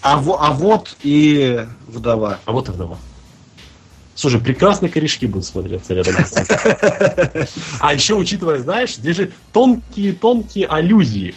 [0.00, 2.38] А, во- а вот и вдова.
[2.44, 2.98] А вот и вдова.
[4.18, 6.14] Слушай, прекрасно корешки будут смотреться рядом.
[7.80, 11.36] А еще учитывая, знаешь, здесь же тонкие-тонкие аллюзии.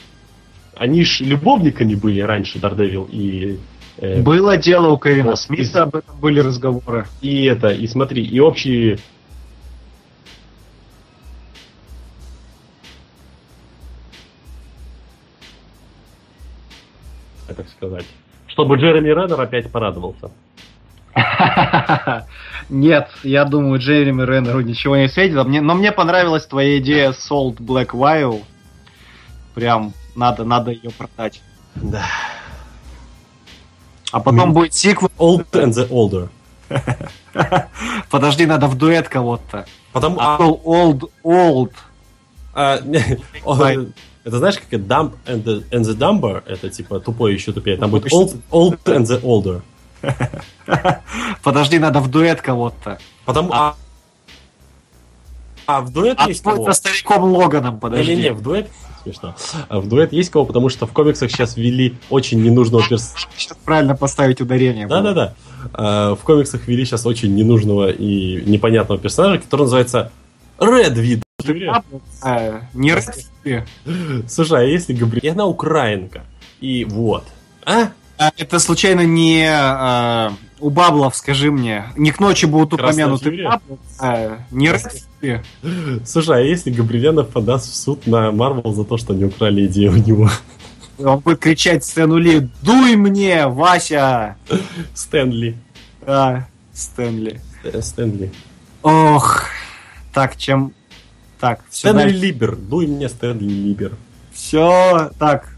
[0.75, 3.59] Они ж любовниками были раньше, Дардевил и...
[3.97, 5.35] э, Было дело у Кевина.
[5.35, 7.05] Смита, об этом были разговоры.
[7.21, 8.97] И это, и смотри, и общие...
[17.45, 18.05] Как так сказать?
[18.47, 20.31] Чтобы Джереми Реннер опять порадовался.
[22.69, 25.45] Нет, я думаю, Джереми Реннеру ничего не светит.
[25.45, 28.43] Мне, но мне понравилась твоя идея Salt Black Wild.
[29.53, 31.41] Прям надо, надо ее продать.
[31.75, 32.05] Да.
[34.11, 34.53] А потом Мгм.
[34.53, 35.11] будет сиквел.
[35.17, 36.29] Old and the Older.
[38.09, 39.65] Подожди, надо в дуэт кого-то.
[39.91, 41.73] Потому, А а, old, old.
[42.53, 42.77] а,
[44.23, 47.77] это знаешь, как это Dumb and the, and the Dumber, это типа тупой еще тупее.
[47.77, 49.61] Там будет old, old and the Older.
[51.43, 52.99] Подожди, надо в дуэт кого-то.
[53.25, 53.75] Потому, а,
[55.65, 56.65] а в дуэт А есть кого?
[56.65, 58.11] со стариком Логаном, подожди.
[58.15, 58.69] Не-не-не, в дуэт
[59.03, 59.35] смешно.
[59.69, 63.27] А в дуэт есть кого, потому что в комиксах сейчас ввели очень ненужного персонажа.
[63.65, 64.87] Правильно поставить ударение.
[64.87, 65.33] Да-да-да.
[65.73, 70.11] А, В комиксах ввели сейчас очень ненужного и непонятного персонажа, который называется
[70.59, 71.23] Red Вид.
[72.21, 73.65] А, Не Рэдфи.
[74.27, 74.93] Слушай, а если
[75.27, 76.21] она украинка.
[76.59, 77.23] И вот.
[77.65, 77.89] А?
[78.21, 81.85] А это случайно не а, у Баблов, скажи мне.
[81.97, 83.43] Не к ночи будут Красная упомянуты?
[83.43, 85.43] Баблов, а, не Рэдфи.
[86.05, 89.93] Слушай, а если Габриэлянов подаст в суд на Марвел за то, что они украли идею
[89.93, 90.29] у него?
[90.99, 94.35] Он будет кричать Стэну Ли, дуй мне, Вася!
[94.93, 95.57] Стэнли.
[96.03, 97.41] А, Стэнли.
[97.63, 98.31] Э, Стэнли.
[98.83, 99.45] Ох,
[100.13, 100.73] так, чем...
[101.39, 102.55] Так, Стэнли Либер.
[102.55, 103.93] Дуй мне, Стэнли Либер.
[104.31, 105.55] все, так,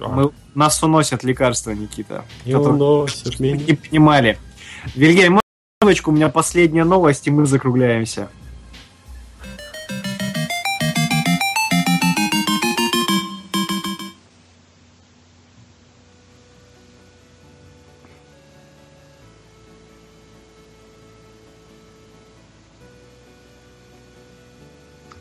[0.00, 2.24] мы, нас уносят лекарства, Никита.
[2.44, 2.62] И мы
[3.38, 3.64] меня.
[3.66, 4.38] не понимали.
[4.94, 5.40] Вильгельм,
[5.80, 8.30] минуточку, у меня последняя новость, и мы закругляемся.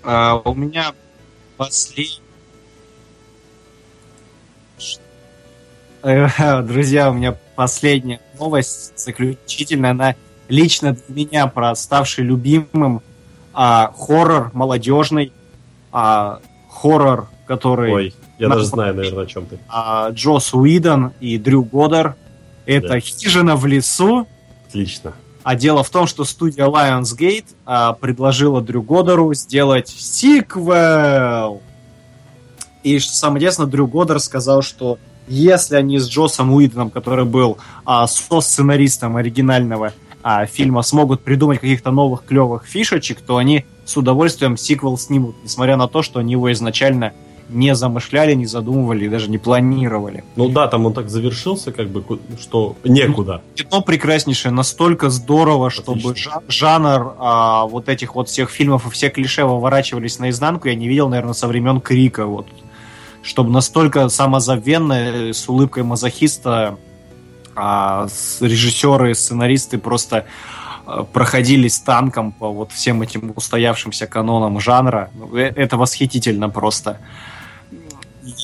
[0.03, 0.93] А, у меня
[1.57, 2.24] последний...
[6.63, 10.15] Друзья, у меня последняя новость, заключительная, она
[10.47, 13.01] лично для меня про ставший любимым
[13.53, 15.33] а, хоррор молодежный,
[15.91, 19.57] а, хоррор, который Ой, я даже знаю, наверное, о чем ты.
[19.67, 22.15] а, Джос Уидон и Дрю Годдер.
[22.67, 22.99] Это Да.
[22.99, 24.27] «Хижина в лесу».
[24.67, 25.13] Отлично.
[25.41, 31.63] А дело в том, что студия Lionsgate а, предложила Дрю Годору сделать сиквел.
[32.83, 37.57] И что самое интересное, Дрю Годор сказал, что если они с Джосом Уидоном, который был
[37.85, 39.93] а, со-сценаристом оригинального
[40.23, 45.77] а, фильма, смогут придумать каких-то новых клевых фишечек, то они с удовольствием сиквел снимут, несмотря
[45.77, 47.13] на то, что они его изначально
[47.49, 50.23] не замышляли, не задумывали и даже не планировали.
[50.35, 52.03] Ну да, там он так завершился, как бы,
[52.39, 53.41] что некуда.
[53.53, 56.31] Кино прекраснейшее, настолько здорово, чтобы Отлично.
[56.31, 60.87] жа- жанр а, вот этих вот всех фильмов и все клише выворачивались наизнанку, я не
[60.87, 62.25] видел, наверное, со времен Крика.
[62.25, 62.47] Вот.
[63.25, 66.77] Чтобы настолько самозабвенно, э, с улыбкой мазохиста
[67.55, 68.07] а,
[68.39, 70.25] режиссеры, сценаристы просто
[70.85, 75.09] э, проходились танком по вот всем этим устоявшимся канонам жанра.
[75.33, 76.99] Э, Это восхитительно просто.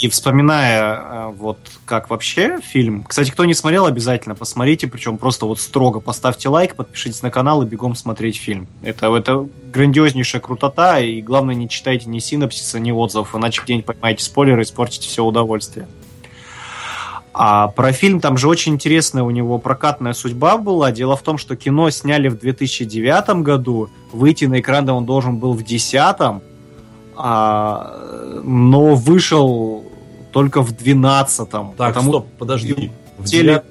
[0.01, 5.47] И вспоминая э, вот как вообще фильм, кстати, кто не смотрел, обязательно посмотрите, причем просто
[5.47, 8.67] вот строго поставьте лайк, подпишитесь на канал и бегом смотреть фильм.
[8.83, 14.23] Это, это грандиознейшая крутота, и главное не читайте ни синопсиса, ни отзывов, иначе где-нибудь поймаете
[14.23, 15.87] спойлеры испортите все удовольствие.
[17.33, 20.91] А про фильм там же очень интересная у него прокатная судьба была.
[20.91, 25.53] Дело в том, что кино сняли в 2009 году, выйти на экран он должен был
[25.53, 26.41] в 2010,
[27.23, 29.83] а, но вышел
[30.31, 32.91] только в 12 Так, потому стоп, подожди.
[33.17, 33.63] В, теле-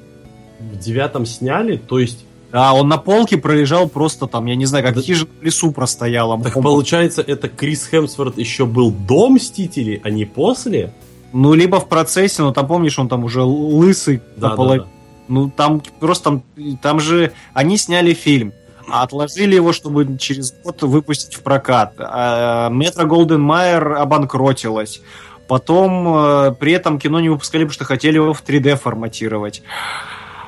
[0.60, 4.84] в девятом сняли, то есть, Да, он на полке пролежал просто там, я не знаю,
[4.84, 6.40] как Да- хижина в лесу простояла.
[6.42, 10.92] так Он- получается, это Крис Хемсворт еще был до Мстителей, а не после?
[11.32, 14.84] Ну, либо в процессе, но там, помнишь, он там уже лысый Да, наполовину.
[14.84, 14.90] да,
[15.28, 16.42] Ну, там просто там,
[16.82, 18.52] там же они сняли фильм,
[18.90, 21.94] а отложили его, чтобы через год выпустить в прокат.
[21.98, 25.00] А, Метро Голден Майер обанкротилась.
[25.48, 29.62] Потом э, при этом кино не выпускали, потому что хотели его в 3D форматировать.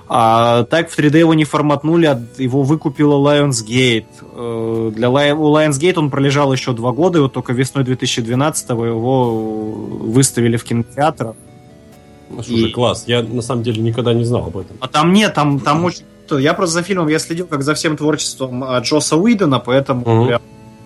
[0.09, 4.07] А, так в 3D его не форматнули, а его выкупила Lionsgate.
[4.33, 9.71] Э, Для у Lionsgate он пролежал еще два года, и вот только весной 2012 его
[9.73, 11.35] выставили в кинотеатрах.
[12.31, 13.05] Ну, Слушай, И- класс.
[13.07, 14.77] Я на самом деле никогда не знал об этом.
[14.81, 16.05] А там нет, там, там очень...
[16.31, 20.29] Я просто за фильмом я следил как за всем творчеством а, Джоса Уидона, поэтому Мгм.
[20.31, 20.41] я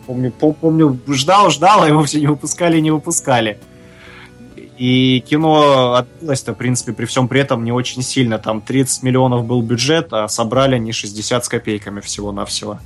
[0.06, 3.58] помню, по- помню, ждал, ждал, а его все не выпускали, не выпускали.
[4.78, 8.38] И кино отбилось-то, в принципе, при всем при этом не очень сильно.
[8.38, 12.78] Там 30 миллионов был бюджет, а собрали они 60 с копейками всего-навсего.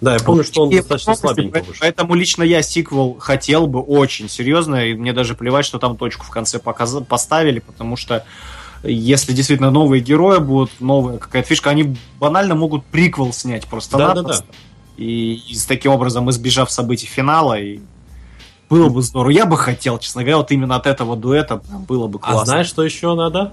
[0.00, 1.74] Да, я помню, что он И достаточно вышел.
[1.80, 6.24] Поэтому лично я сиквел хотел бы очень серьезно, и мне даже плевать, что там точку
[6.24, 8.24] в конце показ- поставили, потому что
[8.92, 14.40] если действительно новые герои будут, новая какая-то фишка, они банально могут приквел снять просто Да-да-да.
[14.96, 17.80] И, и с таким образом избежав событий финала, и
[18.68, 19.30] было бы здорово.
[19.30, 22.42] Я бы хотел, честно говоря, вот именно от этого дуэта было бы классно.
[22.42, 23.52] А знаешь, что еще надо?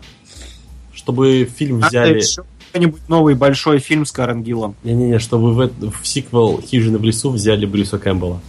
[0.93, 2.19] Чтобы фильм Надо взяли...
[2.19, 4.75] еще какой-нибудь новый большой фильм с Карен Гиллом.
[4.83, 8.39] Не-не-не, чтобы в, в сиквел «Хижины в лесу» взяли Брюса Кэмпбелла.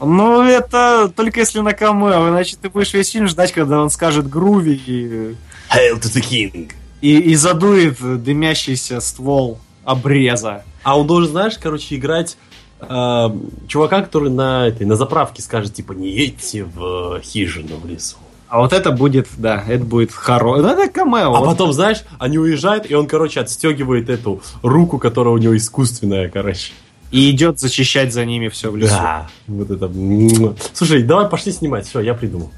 [0.00, 4.28] Ну, это только если на камео, иначе ты будешь весь фильм ждать, когда он скажет
[4.28, 5.36] груви и,
[5.70, 6.72] Hail to the King!
[7.00, 10.64] и, и задует дымящийся ствол обреза.
[10.82, 12.36] А он должен, знаешь, короче, играть
[12.80, 13.30] э,
[13.68, 18.16] чувака, который на, этой, на заправке скажет, типа, не едьте в э, хижину в лесу.
[18.48, 20.60] А вот это будет, да, это будет хорошо.
[20.60, 21.34] Ну, это камео.
[21.34, 25.56] А Вот потом, знаешь, они уезжают, и он, короче, отстегивает эту руку, которая у него
[25.56, 26.72] искусственная, короче.
[27.12, 28.94] И идет зачищать за ними все в лесу.
[28.94, 29.90] Да, вот это.
[30.72, 32.50] Слушай, давай пошли снимать, все, я придумал.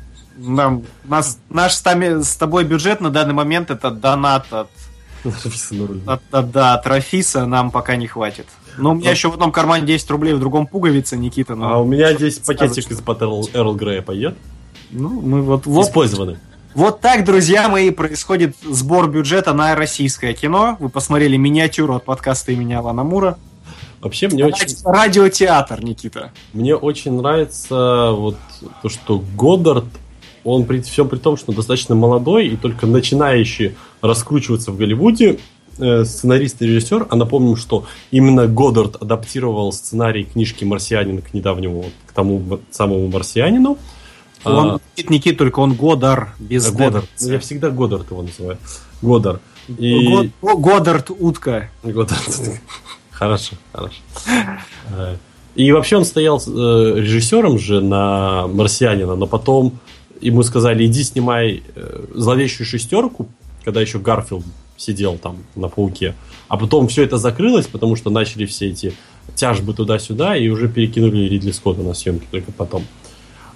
[0.47, 4.69] Нам, нас, наш с, тами- с тобой бюджет на данный момент это донат от,
[6.07, 8.47] от, от- да, от Рафиса нам пока не хватит.
[8.77, 9.11] Но у меня Ну.
[9.13, 11.55] еще в одном кармане 10 рублей, в другом пуговица, Никита.
[11.55, 14.37] Ну, А у меня здесь пакетик из-под Эрл, Грея пойдет.
[14.91, 16.39] ну, мы вот, вот Использованный.
[16.75, 20.77] Вот так, друзья мои, происходит сбор бюджета на российское кино.
[20.81, 23.37] Вы посмотрели миниатюру от подкаста имени Алана Мура.
[24.01, 26.33] Вообще, мне очень, Ради- Радиотеатр, Никита.
[26.55, 28.37] мне очень нравится вот
[28.83, 29.85] то, что Годдард,
[30.45, 35.39] он при всем при том, что достаточно молодой и только начинающий раскручиваться в Голливуде,
[35.79, 41.85] э, сценарист и режиссер, а напомним, что именно Годдард адаптировал сценарий книжки «Марсианин» к недавнему,
[42.07, 43.79] к тому самому «Марсианину».
[44.45, 46.77] Он, А, Никит, Никит, только он Годар без э, «Д».
[46.85, 47.09] Годдард.
[47.21, 48.59] Я всегда Годдард его называю.
[49.01, 49.39] Годдар.
[49.79, 50.07] И...
[50.09, 51.71] Го- Го- Годдард утка.
[51.85, 52.21] Годдард.
[53.11, 53.95] Хорошо, хорошо.
[54.91, 55.15] Э,
[55.55, 59.79] И вообще он стоял режиссером же на «Марсианина», но потом
[60.23, 63.29] ему сказали, иди снимай э, «Зловещую шестерку»,
[63.65, 64.45] когда еще Гарфилд
[64.77, 66.15] сидел там на «Пауке».
[66.49, 68.95] А потом все это закрылось, потому что начали все эти
[69.35, 72.85] тяжбы туда-сюда, и уже перекинули Ридли Скотта на съемки только потом.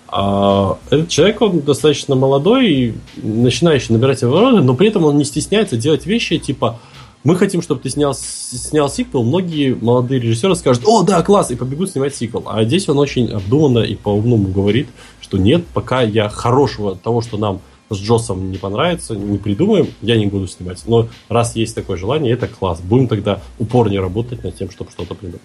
[0.08, 5.24] А этот человек, он достаточно молодой и начинающий набирать обороты, но при этом он не
[5.24, 6.78] стесняется делать вещи типа
[7.26, 11.56] мы хотим, чтобы ты снял, снял сиквел, многие молодые режиссеры скажут, о, да, класс, и
[11.56, 12.44] побегут снимать сиквел.
[12.46, 14.86] А здесь он очень обдуманно и по-умному говорит,
[15.26, 20.16] что нет, пока я хорошего того, что нам с Джосом не понравится, не придумаем, я
[20.16, 20.80] не буду снимать.
[20.86, 22.80] Но раз есть такое желание, это класс.
[22.80, 25.42] Будем тогда упорнее работать над тем, чтобы что-то придумать.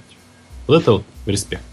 [0.67, 1.63] Вот это вот респект.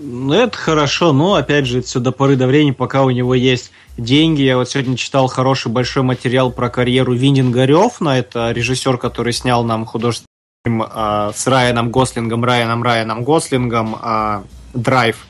[0.00, 3.34] Ну, это хорошо, но, опять же, это все до поры до времени, пока у него
[3.34, 4.42] есть деньги.
[4.42, 8.10] Я вот сегодня читал хороший большой материал про карьеру Виннинга Рёфна.
[8.10, 10.26] Это режиссер, который снял нам художественный
[10.64, 14.44] фильм а, с Райаном Гослингом, Райаном Райаном Гослингом а,
[14.74, 15.27] «Драйв».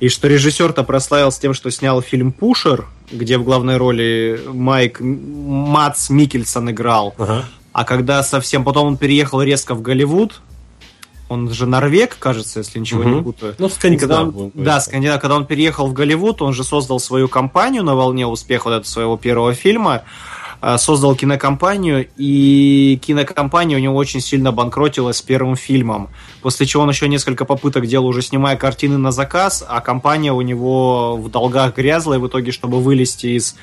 [0.00, 6.10] И что режиссер-то прославился тем, что снял фильм «Пушер», где в главной роли Майк Мац
[6.10, 7.14] Микельсон играл.
[7.18, 7.44] Ага.
[7.72, 8.64] А когда совсем...
[8.64, 10.40] Потом он переехал резко в Голливуд,
[11.28, 13.24] он же норвег, кажется, если ничего не Мгм.
[13.24, 13.54] путаю.
[13.58, 14.32] Ну, Когда скандинав.
[14.34, 15.20] будем да, скандинав.
[15.20, 18.86] Когда он переехал в Голливуд, он же создал свою компанию на волне успеха вот этого
[18.88, 20.02] своего первого фильма.
[20.66, 26.08] А, Создал кинокомпанию, и кинокомпания у него очень сильно банкротилась с первым фильмом.
[26.40, 30.40] После чего он еще несколько попыток делал, уже снимая картины на заказ, а компания у
[30.40, 33.56] него в долгах грязла, и в итоге, чтобы вылезти из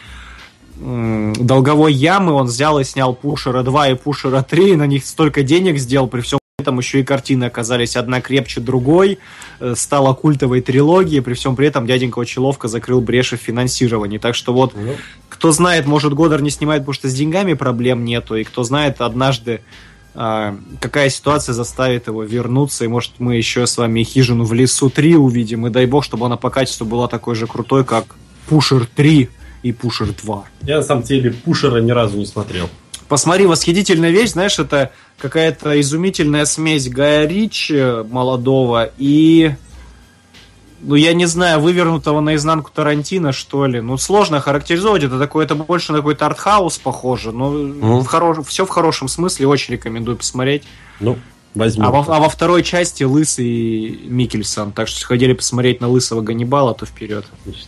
[0.78, 5.42] долговой ямы, он взял и снял Пушера 2 и Пушера 3, и на них столько
[5.42, 9.20] денег сделал, при всем этом еще и картины оказались одна крепче другой,
[9.60, 14.18] э, стала культовой трилогией, при всем при этом дяденька очень ловко закрыл бреши в финансировании.
[14.18, 14.96] Так что вот, Ну,
[15.30, 19.02] кто знает, может, Годор не снимает, потому что с деньгами проблем нету, и кто знает,
[19.02, 19.62] однажды
[20.14, 24.90] а, какая ситуация заставит его вернуться, и может мы еще с вами хижину в лесу
[24.90, 28.16] 3 увидим, и дай бог, чтобы она по качеству была такой же крутой, как
[28.48, 29.30] Пушер 3
[29.64, 30.46] и Пушер 2.
[30.64, 32.70] я на самом деле Пушера ни разу не смотрел.
[33.12, 39.54] Посмотри, восхитительная вещь, знаешь, это какая-то изумительная смесь Гая Ричи молодого и,
[40.80, 43.82] ну, я не знаю, вывернутого наизнанку Тарантино, что ли.
[43.82, 48.00] Ну, сложно характеризовать, это такой, это больше на какой-то артхаус похоже, но Мгм.
[48.00, 48.46] в хорош...
[48.48, 50.64] все в хорошем смысле, очень рекомендую посмотреть.
[51.02, 51.20] Ну,
[51.54, 51.84] возьму.
[51.84, 56.22] А во, а во второй части Лысый Микельсон, так что если хотели посмотреть на Лысого
[56.22, 57.26] Ганнибала, то вперед.
[57.42, 57.68] Отлично.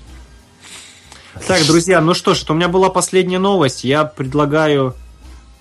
[1.46, 3.84] Так, друзья, ну что ж, у меня была последняя новость.
[3.84, 4.96] Я предлагаю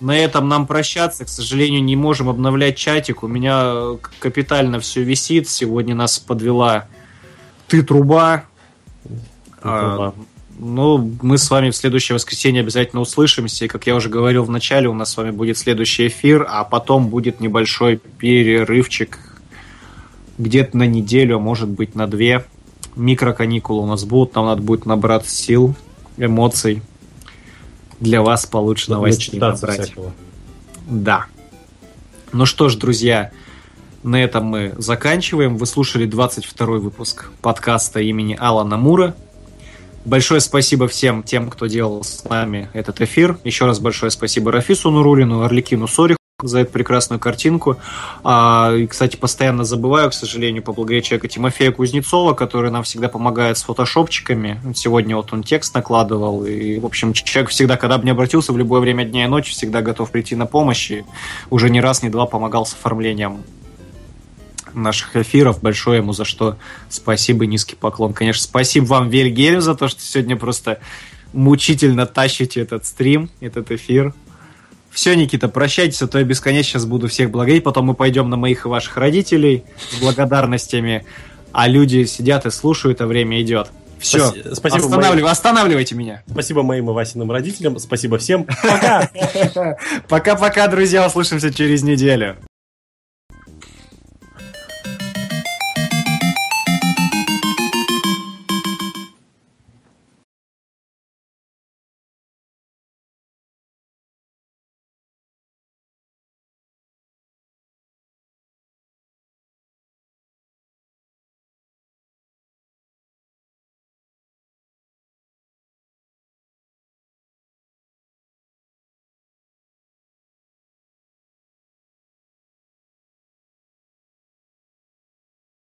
[0.02, 1.24] на этом нам прощаться.
[1.24, 3.22] К сожалению, не можем обновлять чатик.
[3.22, 5.48] У меня э, капитально все висит.
[5.48, 6.88] Сегодня нас подвела
[7.68, 8.44] ты труба.
[9.62, 10.12] А,
[10.58, 13.64] ну, мы с вами в следующее воскресенье обязательно услышимся.
[13.64, 16.64] И, как я уже говорил в начале, у нас с вами будет следующий эфир, а
[16.64, 19.18] потом будет небольшой перерывчик
[20.36, 22.44] где-то на неделю, а может быть на две.
[22.96, 25.74] Микроканикулы у нас будут, нам надо будет набрать сил,
[26.18, 26.82] эмоций.
[28.02, 29.80] Для вас получше Надо новостей набрать.
[29.80, 30.12] всякого.
[30.90, 31.26] Да.
[32.32, 33.30] Ну что ж, друзья,
[34.02, 35.56] на этом мы заканчиваем.
[35.56, 39.14] Вы слушали 22 выпуск подкаста имени Алана Мура.
[40.04, 43.38] Большое спасибо всем тем, кто делал с нами этот эфир.
[43.44, 47.76] Еще раз большое спасибо Рафису Нурулину, Орликину Сориху за эту прекрасную картинку.
[48.24, 53.58] А, и, кстати, постоянно забываю, к сожалению, поблагодарить человека Тимофея Кузнецова, который нам всегда помогает
[53.58, 54.60] с фотошопчиками.
[54.74, 56.44] Сегодня вот он текст накладывал.
[56.44, 59.52] И, в общем, человек всегда, когда бы не обратился, в любое время дня и ночи,
[59.52, 60.90] всегда готов прийти на помощь.
[60.90, 61.04] И
[61.50, 63.42] уже не раз, не два помогал с оформлением
[64.74, 65.60] наших эфиров.
[65.60, 66.56] Большое ему за что
[66.88, 68.12] спасибо, низкий поклон.
[68.12, 70.80] Конечно, спасибо вам, Вильгельм, за то, что сегодня просто
[71.32, 74.14] мучительно тащите этот стрим, этот эфир.
[74.92, 77.64] Все, Никита, прощайтесь, а то я бесконечно сейчас буду всех благодарить.
[77.64, 81.04] Потом мы пойдем на моих и ваших родителей с благодарностями.
[81.52, 83.70] А люди сидят и слушают, а время идет.
[83.98, 86.22] Все, Спаси- спасибо Останавливай- останавливайте меня.
[86.28, 87.78] Спасибо моим и Васиным родителям.
[87.78, 88.44] Спасибо всем.
[88.44, 89.08] Пока.
[90.08, 92.36] Пока-пока, друзья, услышимся через неделю.